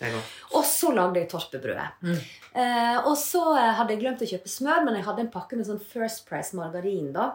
Det 0.00 0.08
er 0.08 0.16
godt. 0.16 0.32
Og 0.58 0.64
så 0.66 0.90
lagde 0.94 1.22
jeg 1.22 1.30
torpebrødet. 1.30 1.86
Mm. 2.02 2.18
Eh, 2.62 2.98
og 3.06 3.14
så 3.18 3.44
eh, 3.54 3.70
hadde 3.78 3.94
jeg 3.94 4.02
glemt 4.02 4.24
å 4.26 4.30
kjøpe 4.32 4.50
smør, 4.50 4.82
men 4.88 4.98
jeg 4.98 5.06
hadde 5.06 5.24
en 5.24 5.32
pakke 5.32 5.58
med 5.58 5.70
sånn 5.70 5.80
First 5.92 6.26
Price 6.28 6.58
margarin. 6.58 7.12
da. 7.14 7.30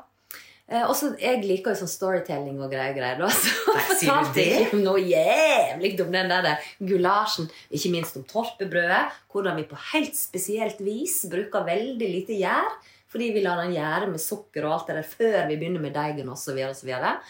Eh, 0.66 0.82
og 0.82 0.96
så, 0.98 1.12
Jeg 1.22 1.44
liker 1.46 1.74
jo 1.74 1.84
sånn 1.84 1.92
storytelling 1.92 2.58
og 2.64 2.72
greier. 2.74 2.96
greier 2.98 3.20
da. 3.22 3.30
Så 3.36 3.54
fortalte 3.70 4.42
jeg 4.42 4.72
om 4.74 4.82
noe 4.82 5.02
jævlig 5.04 5.94
om 6.02 6.12
den 6.14 6.32
der 6.32 6.70
gulasjen. 6.80 7.50
Ikke 7.70 7.94
minst 7.94 8.18
om 8.18 8.26
torpebrødet. 8.26 9.04
Hvordan 9.32 9.60
vi 9.62 9.68
på 9.70 9.80
helt 9.94 10.18
spesielt 10.18 10.82
vis 10.82 11.22
bruker 11.30 11.68
veldig 11.68 12.10
lite 12.18 12.40
gjær. 12.40 12.72
Fordi 13.14 13.30
vi 13.32 13.44
lar 13.46 13.62
den 13.62 13.76
gjære 13.78 14.10
med 14.12 14.20
sukker 14.20 14.66
og 14.66 14.74
alt 14.74 14.90
det 14.90 14.98
der 14.98 15.08
før 15.08 15.46
vi 15.48 15.60
begynner 15.60 15.84
med 15.84 15.94
deigen 15.96 16.32
osv. 16.34 16.58
Og, 16.66 17.30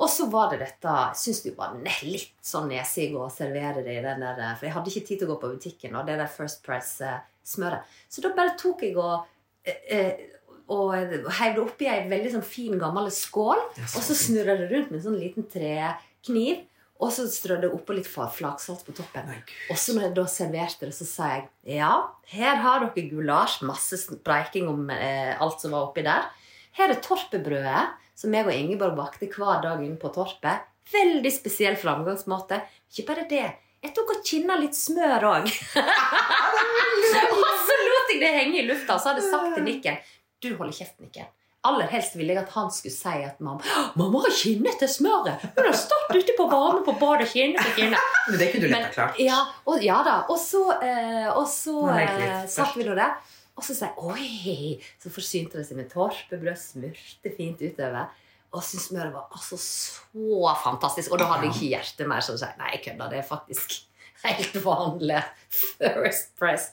og 0.00 0.08
så 0.10 0.26
var 0.32 0.48
det 0.50 0.62
dette 0.64 0.94
Jeg 1.12 1.20
syns 1.20 1.42
det 1.44 1.52
var 1.58 1.76
litt 2.08 2.32
sånn 2.42 2.72
nesig 2.72 3.12
å 3.14 3.28
servere 3.30 3.84
det 3.84 4.00
i 4.00 4.02
den 4.02 4.24
der 4.24 4.56
For 4.56 4.66
jeg 4.66 4.74
hadde 4.78 4.90
ikke 4.90 5.06
tid 5.06 5.20
til 5.20 5.28
å 5.28 5.34
gå 5.34 5.38
på 5.44 5.52
butikken 5.52 6.00
og 6.00 6.08
det 6.08 6.16
der 6.18 6.32
First 6.32 6.64
Price-smøret. 6.64 7.84
Så 8.08 8.24
da 8.24 8.32
bare 8.34 8.56
tok 8.58 8.82
jeg 8.88 8.96
og 8.96 9.28
eh, 9.68 9.84
eh, 9.92 10.39
og 10.70 10.92
heiv 10.94 11.56
det 11.56 11.62
oppi 11.64 11.88
ei 11.90 12.04
veldig 12.10 12.34
sånn 12.36 12.46
fin, 12.46 12.76
gammel 12.78 13.10
skål. 13.14 13.60
Og 13.82 14.02
så 14.06 14.16
snurra 14.16 14.56
det 14.58 14.68
rundt 14.70 14.92
med 14.92 15.00
en 15.00 15.06
sånn 15.08 15.20
liten 15.20 15.46
trekniv. 15.50 16.66
Og 17.00 17.08
så 17.16 17.24
strødde 17.32 17.64
jeg 17.66 17.76
oppå 17.78 17.94
litt 17.96 18.08
flaksalt 18.10 18.84
på 18.84 18.92
toppen. 18.92 19.30
Og 19.72 19.78
så 19.80 19.94
når 19.96 20.10
jeg 20.10 20.16
da 20.18 20.24
serverte 20.28 20.88
det, 20.90 20.92
så 20.94 21.06
sa 21.08 21.30
jeg 21.32 21.78
ja, 21.78 21.94
her 22.34 22.60
har 22.60 22.84
dere 22.84 23.06
gulasj, 23.08 23.62
masse 23.64 23.96
spreiking 24.02 24.68
om 24.68 24.92
eh, 24.92 25.32
alt 25.40 25.64
som 25.64 25.72
var 25.72 25.88
oppi 25.88 26.04
der. 26.04 26.28
Her 26.76 26.92
er 26.92 27.00
torpebrødet 27.02 27.86
som 28.20 28.36
jeg 28.36 28.44
og 28.44 28.52
Ingeborg 28.52 28.98
bakte 28.98 29.30
hver 29.32 29.64
dag 29.64 29.80
inne 29.80 29.96
på 30.00 30.12
torpet. 30.12 30.68
Veldig 30.92 31.32
spesiell 31.32 31.80
framgangsmåte. 31.80 32.60
Ikke 32.92 33.08
bare 33.14 33.26
det. 33.32 33.48
Jeg 33.80 33.96
tok 33.96 34.12
og 34.12 34.24
kinna 34.26 34.60
litt 34.60 34.76
smør 34.76 35.24
òg. 35.24 35.48
og 37.32 37.52
så 37.64 37.80
lot 37.80 38.12
jeg 38.12 38.20
det 38.20 38.32
henge 38.36 38.60
i 38.60 38.66
lufta, 38.68 38.98
og 38.98 39.00
så 39.00 39.14
hadde 39.14 39.24
jeg 39.24 39.32
sagt 39.32 39.56
til 39.56 39.64
Nikken 39.64 40.02
Du 40.40 40.50
holder 40.56 40.72
kjeft, 40.72 40.98
ikke. 41.04 41.26
Aller 41.68 41.90
helst 41.92 42.14
ville 42.16 42.32
jeg 42.32 42.40
at 42.40 42.52
han 42.54 42.70
skulle 42.72 42.94
si 42.94 43.16
at 43.26 43.40
mamma 43.44 43.80
Mamma 44.00 44.22
har 44.24 44.32
kinnet 44.32 44.78
til 44.80 44.88
smøret! 44.88 45.42
Hun 45.58 45.66
har 45.66 45.76
stått 45.76 46.14
ute 46.16 46.32
på 46.38 46.46
varme 46.48 46.80
på 46.86 46.94
badet 46.96 47.28
kinne 47.34 47.60
for 47.60 47.76
kinnet. 47.76 48.14
Men 48.30 48.40
det 48.40 48.48
kunne 48.54 48.64
du 48.64 48.72
lett 48.72 48.86
ha 48.86 48.94
klart. 48.94 49.20
ja, 49.20 49.42
og, 49.68 49.84
ja 49.84 49.98
da. 50.06 50.14
Og 50.32 50.40
så, 50.40 50.62
eh, 50.80 51.28
og 51.34 51.44
så 51.52 51.84
eh, 51.98 52.46
satt 52.48 52.78
vi 52.80 52.88
nå 52.88 52.96
der. 52.96 53.18
Og 53.60 53.66
så 53.66 53.76
sier 53.76 53.92
oi! 54.00 54.78
Så 55.02 55.12
forsynte 55.12 55.60
det 55.60 55.66
seg 55.68 55.76
med 55.82 55.92
torpebrød, 55.92 56.56
smurte 56.56 57.34
fint 57.36 57.60
utover. 57.60 58.08
Og 58.56 58.64
syntes 58.64 58.88
smøret 58.88 59.12
var 59.12 59.28
altså 59.28 59.60
så 59.60 60.54
fantastisk. 60.64 61.12
Og 61.12 61.20
da 61.20 61.28
hadde 61.28 61.50
jeg 61.50 61.58
ikke 61.58 61.72
hjertet 61.74 62.08
mer. 62.08 62.24
Så 62.24 62.38
jeg 62.38 62.46
sa 62.46 62.54
nei, 62.56 62.72
jeg. 62.80 62.96
Det 62.96 63.20
er 63.20 63.28
faktisk 63.28 63.82
helt 64.24 64.56
vanlig 64.64 65.20
First 65.52 66.32
Price. 66.40 66.72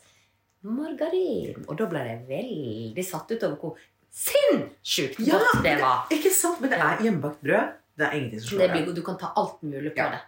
Margarin. 0.63 1.65
Og 1.67 1.77
da 1.77 1.85
ble 1.91 1.99
jeg 2.07 2.23
veldig 2.29 3.05
satt 3.05 3.31
ut 3.31 3.43
over 3.43 3.57
hvor 3.61 3.77
sinnssykt 4.17 5.19
godt 5.27 5.61
det 5.65 5.75
var. 5.81 6.07
Ikke 6.13 6.31
sant? 6.33 6.61
Men 6.63 6.73
det 6.73 6.79
er 6.81 7.03
hjemmebakt 7.05 7.43
brød. 7.43 7.75
Det 7.97 8.05
er 8.05 8.17
ingenting 8.17 8.41
som 8.41 8.49
Det 8.59 8.65
slår 8.67 8.73
blir, 8.75 8.85
det. 8.87 8.95
du 8.95 9.01
kan 9.05 9.17
ta 9.17 9.31
alt 9.35 9.61
mulig 9.65 9.91
på 9.93 9.97
Ja. 10.03 10.09
det. 10.11 10.19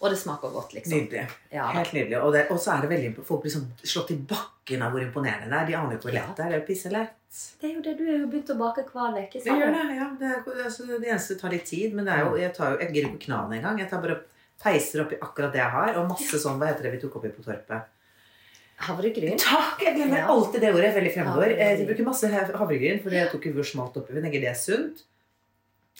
Og 0.00 0.10
det 0.10 0.18
smaker 0.18 0.52
godt, 0.54 0.72
liksom. 0.74 0.92
Nydelig. 0.94 1.24
Ja. 1.50 1.64
Helt 1.74 1.92
nydelig. 1.92 2.18
Og, 2.22 2.32
det, 2.32 2.44
og 2.50 2.58
så 2.62 2.76
er 2.76 2.82
det 2.82 2.90
veldig 2.92 3.24
Folk 3.26 3.42
blir 3.42 3.50
sånn 3.50 3.64
slått 3.82 4.12
i 4.14 4.16
bakken 4.30 4.82
av 4.86 4.92
hvor 4.94 5.02
imponerende 5.02 5.48
det 5.50 5.56
er. 5.58 5.66
De 5.66 5.74
aner 5.74 5.90
jo 5.90 5.98
ikke 5.98 6.06
hvor 6.06 6.14
lett 6.14 6.36
det 6.36 6.44
er. 6.44 6.50
Det 6.52 6.58
er 6.60 6.66
pisselett. 6.68 7.14
Det 7.60 7.66
er 7.70 7.74
jo 7.74 7.80
det 7.82 7.94
du 7.98 8.04
har 8.06 8.26
begynt 8.30 8.50
å 8.54 8.58
bake 8.60 8.84
hver 8.92 9.18
uke. 9.18 9.42
Det 9.42 9.56
gjør 9.58 9.74
det, 9.74 9.96
ja. 9.98 10.06
Det, 10.20 10.28
er, 10.30 10.62
altså, 10.64 10.86
det 10.86 11.08
eneste 11.10 11.34
tar 11.40 11.50
litt 11.50 11.66
tid, 11.66 11.94
men 11.98 12.06
det 12.06 12.14
jo, 12.22 12.36
jeg, 12.38 12.54
tar 12.54 12.70
jo, 12.72 12.78
jeg 12.84 12.94
gidder 12.94 13.10
ikke 13.18 13.32
en 13.32 13.34
gang 13.50 13.56
engang. 13.58 13.78
Jeg 13.82 13.90
tar 13.90 14.00
bare 14.06 14.20
peiser 14.62 15.02
oppi 15.02 15.18
akkurat 15.20 15.52
det 15.52 15.58
jeg 15.64 15.70
har, 15.74 15.98
og 15.98 16.08
masse 16.14 16.38
sånn 16.46 16.58
Hva 16.62 16.70
heter 16.70 16.86
det 16.86 16.92
vi 16.94 17.00
tok 17.02 17.16
oppi 17.18 17.28
på 17.34 17.42
Torpet? 17.42 17.90
Havregryn. 18.86 19.38
Takk! 19.42 19.80
Jeg 19.82 19.96
glemmer 19.96 20.18
Ja. 20.22 20.26
alltid 20.30 20.60
det 20.62 20.72
ordet. 20.74 20.94
Veldig 20.94 21.12
fremover. 21.14 21.50
Eh, 21.50 21.76
Jeg 21.78 21.86
bruker 21.88 22.04
masse 22.06 22.26
havregryn, 22.30 23.02
for 23.02 23.10
jeg 23.10 23.30
tok 23.32 23.44
jo 23.46 23.62
smalt 23.66 23.96
oppi. 23.96 24.14
Jeg 24.14 24.22
tenker 24.22 24.40
det 24.40 24.50
er 24.52 24.54
sunt. 24.54 25.02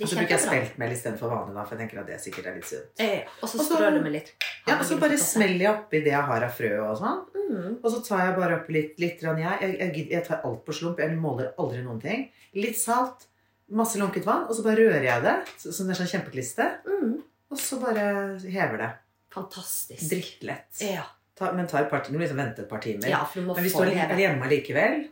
Og 0.01 0.07
så 0.07 0.14
bruker 0.14 0.31
jeg 0.37 0.45
speltmel 0.45 0.93
istedenfor 0.95 1.26
vanlig, 1.33 1.64
for 1.66 1.74
jeg 1.74 1.81
tenker 1.89 1.99
at 2.01 2.07
det 2.07 2.20
sikkert 2.22 2.47
er 2.47 2.55
litt 2.55 2.68
sunt. 2.70 3.01
Eh, 3.03 3.24
Og 3.43 3.49
så 3.51 3.59
strør 3.66 3.91
du 3.97 4.01
med 4.05 4.12
litt 4.12 4.33
Ja, 4.68 4.76
og 4.79 4.85
så 4.87 4.99
bare 5.01 5.18
smeller 5.18 5.59
jeg 5.59 5.72
oppi 5.74 5.99
det 6.05 6.12
jeg 6.12 6.22
har 6.22 6.45
av 6.45 6.53
frø 6.55 6.70
og 6.91 6.97
sånn. 7.01 7.24
Mm. 7.35 7.79
Og 7.83 7.91
så 7.91 7.99
tar 8.07 8.26
jeg 8.29 8.37
bare 8.37 8.61
oppi 8.61 8.72
litt, 8.76 8.95
litt 9.01 9.20
jeg, 9.20 9.59
jeg, 9.61 9.79
jeg, 9.81 10.09
jeg 10.11 10.24
tar 10.24 10.41
alt 10.45 10.64
på 10.64 10.72
slump. 10.72 10.99
Jeg 11.03 11.16
måler 11.18 11.51
aldri 11.59 11.83
noen 11.83 12.01
ting. 12.01 12.29
Litt 12.55 12.76
salt, 12.79 13.26
masse 13.68 13.99
lunket 13.99 14.24
vann, 14.24 14.47
og 14.49 14.55
så 14.55 14.62
bare 14.62 14.76
rører 14.76 15.03
jeg 15.03 15.22
det. 15.26 15.35
Det 15.64 15.66
er 15.66 15.99
sånn 15.99 16.12
kjempekliste. 16.14 16.68
Mm. 16.87 17.22
Og 17.51 17.59
så 17.59 17.81
bare 17.83 18.39
hever 18.47 18.79
det. 18.79 18.91
Fantastisk. 19.35 20.09
Drittlett. 20.09 20.79
Ja. 20.81 21.03
Ta, 21.39 21.53
men 21.55 21.68
tar 21.70 21.84
par, 21.91 22.03
liksom 22.11 22.36
vente 22.41 22.64
et 22.64 22.68
par 22.70 22.80
timer. 22.82 23.07
ja, 23.09 23.20
men 23.36 23.55
hvis 23.62 23.72
du 23.76 23.82
er 23.84 23.93
det 23.95 24.05
er 24.11 24.22
hjemme 24.24 24.49
likevel, 24.51 25.05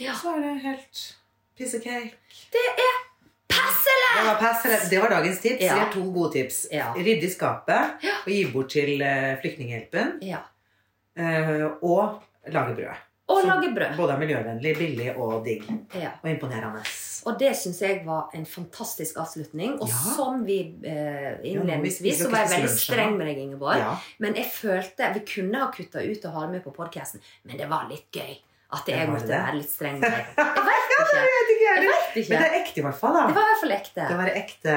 Ja. 0.00 0.12
så 0.14 0.36
er 0.36 0.40
det 0.44 0.52
helt 0.62 1.00
piece 1.58 1.76
of 1.78 1.82
cake. 1.82 2.14
Passelig! 3.48 4.10
Det 4.16 4.26
var, 4.26 4.90
det 4.90 5.00
var 5.02 5.10
dagens 5.10 5.40
tips. 5.40 5.60
Vi 5.62 5.66
har 5.68 5.90
to 5.92 6.02
gode 6.12 6.32
tips. 6.32 6.66
Rydde 6.96 7.26
i 7.26 7.30
skapet 7.30 8.06
og 8.24 8.30
gi 8.30 8.44
bort 8.52 8.70
til 8.74 9.02
uh, 9.02 9.34
Flyktninghjelpen. 9.42 10.18
Ja. 10.22 10.42
eh, 11.18 11.66
og 11.82 12.22
lage 12.46 12.74
brød. 12.74 13.02
Og 13.28 13.40
Som 13.40 13.48
lage 13.48 13.70
brød. 13.72 13.96
Både 13.96 14.18
miljøvennlig, 14.20 14.72
billig 14.76 15.06
og 15.16 15.44
digg. 15.46 15.62
Ja. 15.96 16.10
Og 16.22 16.28
imponerende. 16.28 16.82
Og 17.24 17.38
det 17.40 17.54
syns 17.56 17.78
jeg 17.80 18.02
var 18.04 18.26
en 18.36 18.44
fantastisk 18.44 19.16
avslutning. 19.16 19.78
Og 19.80 19.88
Ja. 19.88 20.00
som 20.16 20.42
vi 20.44 20.58
eh, 20.84 21.38
vi 21.40 21.54
innledningsvis, 21.54 22.18
så 22.20 22.28
var 22.30 22.44
jeg 22.44 22.50
veldig 22.58 22.68
streng 22.74 23.16
med 23.16 23.26
deg, 23.30 23.38
Ingeborg. 23.46 23.78
Ja. 23.80 23.94
Men 24.20 24.34
jeg 24.36 24.44
følte 24.52 25.08
Vi 25.14 25.20
kunne 25.34 25.58
ha 25.62 25.70
kutta 25.72 26.02
ut 26.04 26.24
og 26.26 26.32
ha 26.36 26.40
det 26.44 26.50
med 26.58 26.64
på 26.66 26.74
podkasten, 26.76 27.20
men 27.44 27.56
det 27.56 27.70
var 27.70 27.88
litt 27.88 28.10
gøy. 28.12 28.36
At 28.74 28.88
jeg 28.88 29.08
måtte 29.08 29.28
det 29.28 29.32
det? 29.32 29.40
være 29.46 29.56
litt 29.56 29.70
streng 29.70 29.98
med 30.00 30.10
deg. 30.10 30.24
Jeg 30.44 30.64
vet 30.68 30.92
ikke. 30.94 31.16
Jeg 31.16 31.30
vet 31.30 31.50
ikke, 31.54 31.64
Jeg 31.64 31.82
vet 31.84 32.28
Men 32.30 32.40
det 32.42 32.46
er 32.50 32.54
ekte, 32.60 32.78
i 32.80 32.82
hvert 32.84 32.98
fall. 32.98 33.12
da. 33.14 33.26
Det 33.26 33.34
var 33.34 33.42
i 33.42 33.50
hvert 33.50 33.60
fall 33.60 33.74
ekte. 33.76 34.06
Det 34.08 34.16
var 34.18 34.30
ekte. 34.40 34.74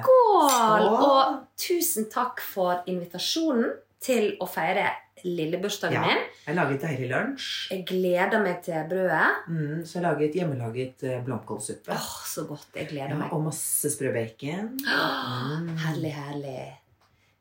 Skål! 0.00 0.50
Skål! 0.50 0.86
Og 1.04 1.40
tusen 1.58 2.06
takk 2.12 2.40
for 2.40 2.82
invitasjonen 2.86 3.72
til 4.04 4.36
å 4.40 4.46
feire 4.48 4.86
lillebursdagen 5.24 5.96
Ja. 5.96 6.02
min. 6.06 6.22
Jeg 6.46 6.54
laget 6.56 6.80
deilig 6.84 7.08
lunsj. 7.10 7.46
Jeg 7.72 7.84
gleder 7.88 8.42
meg 8.44 8.62
til 8.62 8.84
brødet. 8.90 9.48
Mm, 9.48 9.84
så 9.84 9.98
jeg 9.98 10.02
laget 10.06 10.34
hjemmelaget 10.38 11.04
eh, 11.08 11.20
blomkålsuppe. 11.24 11.90
Åh, 11.92 12.10
så 12.28 12.44
godt. 12.48 12.66
Jeg 12.76 12.88
gleder 12.92 13.08
Ja, 13.14 13.20
meg. 13.22 13.32
og 13.32 13.42
masse 13.48 13.90
sprø 13.90 14.12
bacon. 14.12 14.74
Åh, 14.86 15.60
Mm. 15.60 15.76
Herlig, 15.78 16.12
herlig. 16.12 16.72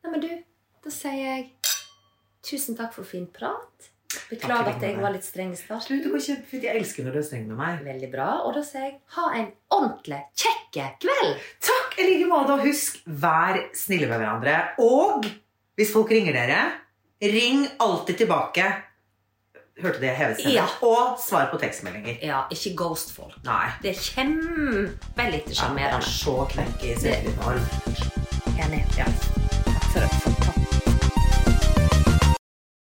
Nei, 0.04 0.12
men 0.12 0.22
du, 0.22 0.30
da 0.84 0.90
sier 0.90 1.20
jeg 1.20 1.50
tusen 2.44 2.76
takk 2.78 2.94
for 2.94 3.04
fin 3.08 3.28
prat. 3.28 3.90
Beklager 4.30 4.76
at 4.76 4.82
jeg 4.84 4.98
var 5.02 5.12
litt 5.14 5.26
streng 5.26 5.52
i 5.54 5.58
starten. 5.58 5.98
Du, 5.98 6.04
det 6.04 6.12
går 6.14 6.22
kjempefint. 6.22 6.64
Jeg 6.68 6.78
elsker 6.80 7.04
når 7.08 7.16
du 7.16 7.20
er 7.20 7.26
streng 7.26 7.48
med 7.48 7.58
meg. 7.58 7.80
Veldig 7.86 8.10
bra. 8.14 8.28
Og 8.46 8.54
da 8.58 8.62
sier 8.66 8.84
jeg 8.86 9.00
ha 9.16 9.26
en 9.40 9.48
ordentlig 9.74 10.20
kjekke 10.38 10.86
kveld. 11.02 11.40
Takk 11.66 11.98
i 12.00 12.06
like 12.12 12.28
måte. 12.30 12.54
Og 12.58 12.66
husk, 12.68 13.00
vær 13.08 13.58
snille 13.74 14.08
med 14.12 14.22
hverandre. 14.22 14.56
Og 14.86 15.26
hvis 15.80 15.92
folk 15.96 16.12
ringer 16.14 16.34
dere, 16.38 16.60
ring 17.32 17.68
alltid 17.80 18.18
tilbake. 18.18 18.66
Hørte 19.82 20.00
det 20.00 20.12
heves? 20.18 20.44
Ja. 20.46 20.66
Og 20.86 21.18
svar 21.20 21.48
på 21.52 21.58
tekstmeldinger. 21.62 22.20
Ja, 22.22 22.44
ikke 22.54 22.76
ghost 22.78 23.16
folk. 23.16 23.34
Nei. 23.48 23.72
Det 23.82 23.96
er 23.96 24.02
kjempelite 24.02 25.56
Ja, 25.58 25.70
det 25.74 25.88
er 25.90 26.06
så 26.06 26.36
selvtillit. 26.54 27.42
Enig. 28.54 28.84
Ja. 28.98 29.10
Takk 29.66 29.90
for, 29.94 30.20
for 30.22 30.33